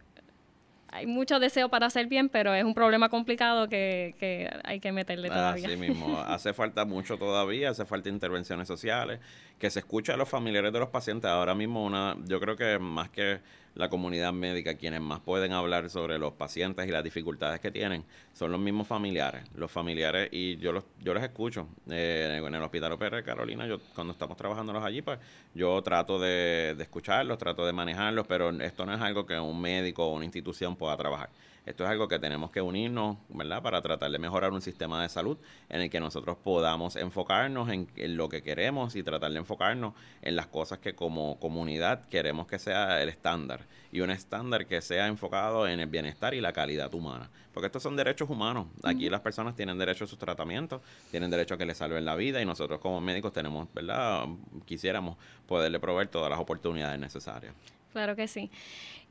hay 0.90 1.06
mucho 1.06 1.40
deseo 1.40 1.70
para 1.70 1.88
hacer 1.88 2.08
bien, 2.08 2.30
pero 2.30 2.54
es 2.54 2.64
un 2.64 2.74
problema 2.74 3.10
complicado 3.10 3.68
que, 3.68 4.16
que 4.20 4.50
hay 4.64 4.80
que 4.80 4.92
meterle 4.92 5.30
todavía. 5.30 5.68
Así 5.68 5.78
mismo, 5.78 6.20
hace 6.26 6.54
falta 6.54 6.86
mucho 6.86 7.18
todavía, 7.18 7.72
hace 7.72 7.86
falta 7.86 8.10
intervenciones 8.10 8.68
sociales, 8.68 9.20
que 9.60 9.70
se 9.70 9.80
escuche 9.80 10.12
a 10.14 10.18
los 10.18 10.30
familiares 10.30 10.72
de 10.72 10.80
los 10.80 10.90
pacientes. 10.90 11.30
Ahora 11.30 11.56
mismo, 11.56 11.84
una, 11.84 12.16
yo 12.26 12.40
creo 12.40 12.56
que 12.56 12.80
más 12.80 13.10
que 13.10 13.40
la 13.78 13.90
comunidad 13.90 14.34
médica, 14.34 14.76
quienes 14.76 15.02
más 15.02 15.20
pueden 15.20 15.54
hablar 15.54 15.90
sobre 15.90 16.18
los 16.18 16.34
pacientes 16.34 16.88
y 16.88 16.92
las 16.92 17.04
dificultades 17.04 17.60
que 17.60 17.72
tienen, 17.72 18.04
son 18.34 18.52
los 18.52 18.60
mismos 18.60 18.88
familiares. 18.88 19.44
Los 19.56 19.72
familiares, 19.72 20.30
y 20.32 20.58
yo 20.58 20.72
los, 20.72 20.84
yo 21.00 21.14
los 21.14 21.24
escucho 21.24 21.68
eh, 21.90 22.42
en 22.44 22.56
el 22.56 22.62
Hospital 22.64 22.94
OPR 22.94 23.24
Carolina, 23.24 23.68
yo 23.68 23.80
cuando 23.94 24.14
estamos 24.14 24.36
trabajándolos 24.36 24.84
allí, 24.84 25.02
pues 25.02 25.20
yo 25.54 25.82
trato 25.84 26.20
de, 26.20 26.76
de 26.76 26.84
escucharlos, 26.84 27.38
trato 27.38 27.66
de 27.66 27.74
manejarlos, 27.74 28.26
pero 28.28 28.50
esto 28.50 28.86
no 28.86 28.94
es 28.94 29.02
algo 29.02 29.26
que 29.26 29.40
un 29.40 29.62
médico 29.62 30.06
o 30.06 30.14
una 30.14 30.26
institución 30.26 30.76
pueda 30.76 30.98
trabajar. 30.98 31.30
Esto 31.68 31.84
es 31.84 31.90
algo 31.90 32.08
que 32.08 32.18
tenemos 32.18 32.50
que 32.50 32.62
unirnos, 32.62 33.18
¿verdad? 33.28 33.62
Para 33.62 33.82
tratar 33.82 34.10
de 34.10 34.18
mejorar 34.18 34.54
un 34.54 34.62
sistema 34.62 35.02
de 35.02 35.10
salud 35.10 35.38
en 35.68 35.82
el 35.82 35.90
que 35.90 36.00
nosotros 36.00 36.38
podamos 36.42 36.96
enfocarnos 36.96 37.68
en, 37.70 37.90
lo 38.16 38.30
que 38.30 38.42
queremos 38.42 38.96
y 38.96 39.04
tratar 39.04 39.34
de 39.34 39.40
enfocarnos 39.40 39.94
en 40.22 40.38
las 40.38 40.48
cosas 40.48 40.80
que 40.80 40.96
como 40.96 41.38
comunidad 41.42 42.08
queremos 42.08 42.48
que 42.48 42.58
sea 42.58 43.02
el 43.02 43.10
estándar 43.10 43.66
y 43.92 44.00
un 44.00 44.12
estándar 44.12 44.66
que 44.66 44.82
sea 44.82 45.08
enfocado 45.08 45.68
en 45.68 45.82
el 45.82 45.88
bienestar 45.88 46.34
y 46.34 46.40
la 46.40 46.54
calidad 46.54 46.94
humana. 46.94 47.30
Porque 47.54 47.66
estos 47.66 47.84
son 47.84 47.98
derechos 47.98 48.30
humanos. 48.30 48.68
Aquí 48.84 49.10
las 49.10 49.20
personas 49.20 49.54
tienen 49.54 49.78
derecho 49.78 50.06
a 50.06 50.08
sus 50.08 50.18
tratamientos, 50.18 50.82
tienen 51.12 51.30
derecho 51.30 51.56
a 51.56 51.58
que 51.58 51.66
les 51.66 51.78
salven 51.78 52.06
la 52.06 52.16
vida 52.16 52.42
y 52.42 52.46
nosotros 52.46 52.80
como 52.80 53.02
médicos 53.02 53.34
tenemos, 53.34 53.68
¿verdad? 53.74 54.26
Quisiéramos 54.64 55.18
poderle 55.46 55.82
proveer 55.82 56.08
todas 56.08 56.30
las 56.30 56.40
oportunidades 56.40 56.98
necesarias. 56.98 57.54
Claro 57.92 58.16
que 58.16 58.30
sí. 58.30 58.50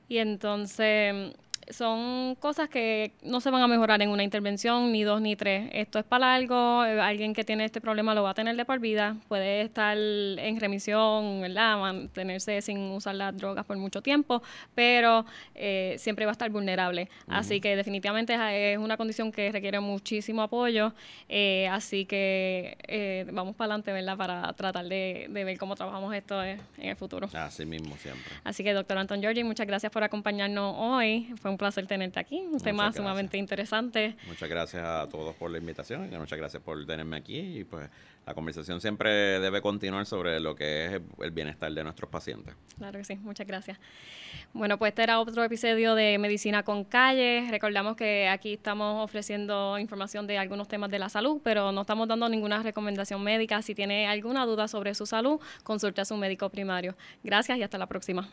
Y 0.09 0.19
entonces 0.19 1.35
son 1.71 2.37
cosas 2.37 2.69
que 2.69 3.13
no 3.23 3.41
se 3.41 3.51
van 3.51 3.63
a 3.63 3.69
mejorar 3.69 4.01
en 4.03 4.11
una 4.11 4.23
intervención, 4.23 4.93
ni 4.93 5.03
dos 5.03 5.21
ni 5.21 5.37
tres. 5.37 5.69
Esto 5.73 5.99
es 5.99 6.05
para 6.05 6.35
algo, 6.35 6.85
eh, 6.85 7.01
alguien 7.01 7.35
que 7.35 7.45
tiene 7.45 7.65
este 7.65 7.81
problema 7.81 8.15
lo 8.15 8.23
va 8.23 8.31
a 8.31 8.35
tener 8.35 8.57
de 8.57 8.65
por 8.65 8.79
vida, 8.79 9.17
puede 9.29 9.63
estar 9.63 9.97
en 9.97 10.61
remisión, 10.61 11.41
¿verdad? 11.41 11.79
mantenerse 11.79 12.61
sin 12.63 12.79
usar 12.91 13.17
las 13.17 13.37
drogas 13.37 13.65
por 13.65 13.77
mucho 13.77 14.01
tiempo, 14.03 14.43
pero 14.75 15.27
eh, 15.55 15.97
siempre 15.99 16.25
va 16.25 16.33
a 16.33 16.35
estar 16.35 16.51
vulnerable. 16.51 17.09
Así 17.27 17.61
que 17.61 17.77
definitivamente 17.77 18.37
es 18.73 18.79
una 18.79 18.97
condición 18.97 19.33
que 19.33 19.51
requiere 19.51 19.81
muchísimo 19.81 20.43
apoyo, 20.43 20.93
eh, 21.29 21.69
así 21.71 22.05
que 22.05 23.27
vamos 23.33 23.57
para 23.57 23.75
adelante, 23.75 23.93
¿verdad? 23.93 24.17
Para 24.17 24.53
tratar 24.53 24.87
de, 24.87 25.29
ver 25.31 25.59
cómo 25.59 25.75
trabajamos 25.75 26.15
esto 26.15 26.43
en 26.43 26.61
el 26.79 26.97
futuro. 26.97 27.29
Así 27.35 27.67
mismo 27.67 27.97
siempre. 27.97 28.33
Así 28.45 28.63
que, 28.63 28.73
doctor 28.73 28.99
Anton 28.99 29.21
Giorgi, 29.21 29.45
muchas 29.45 29.67
gracias 29.67 29.93
por 29.93 30.05
acompañarnos 30.05 30.75
hoy. 30.77 31.33
Fue 31.41 31.51
un 31.51 31.56
placer 31.57 31.87
tenerte 31.87 32.21
aquí, 32.21 32.39
un 32.41 32.61
tema 32.61 32.93
sumamente 32.93 33.37
interesante. 33.37 34.17
Muchas 34.27 34.49
gracias 34.49 34.83
a 34.85 35.09
todos 35.09 35.35
por 35.35 35.51
la 35.51 35.59
invitación 35.59 36.13
y 36.13 36.17
muchas 36.17 36.39
gracias 36.39 36.63
por 36.63 36.85
tenerme 36.87 37.17
aquí 37.17 37.39
y 37.39 37.65
pues 37.65 37.89
la 38.27 38.35
conversación 38.35 38.81
siempre 38.81 39.39
debe 39.39 39.63
continuar 39.63 40.05
sobre 40.05 40.41
lo 40.41 40.57
que 40.57 40.87
es 40.87 41.03
el 41.21 41.31
bienestar 41.31 41.73
de 41.73 41.85
nuestros 41.85 42.11
pacientes. 42.11 42.55
Claro 42.77 42.99
que 42.99 43.05
sí, 43.05 43.17
muchas 43.17 43.47
gracias. 43.47 43.79
Bueno, 44.53 44.79
pues 44.79 44.91
este 44.91 45.05
era 45.05 45.21
otro 45.21 45.45
episodio 45.45 45.95
de 45.95 46.19
Medicina 46.19 46.65
con 46.65 46.85
Calle. 46.85 47.47
Recordamos 47.51 47.95
que 47.97 48.29
aquí 48.29 48.55
estamos 48.55 49.05
ofreciendo 49.05 49.79
información 49.79 50.27
de 50.27 50.39
algunos 50.39 50.67
temas 50.67 50.91
de 50.91 50.99
la 50.99 51.09
salud, 51.09 51.41
pero 51.45 51.71
no 51.71 51.83
estamos 51.83 52.09
dando 52.09 52.29
ninguna 52.29 52.63
recomendación 52.63 53.23
médica. 53.23 53.63
Si 53.63 53.75
tiene 53.77 54.09
alguna 54.09 54.45
duda 54.45 54.67
sobre 54.67 54.95
su 54.95 55.07
salud, 55.07 55.41
consulte 55.63 56.01
a 56.01 56.05
su 56.05 56.17
médico 56.17 56.51
primario. 56.51 56.97
Gracias 57.23 57.59
y 57.59 57.63
hasta 57.63 57.79
la 57.79 57.87
próxima. 57.87 58.29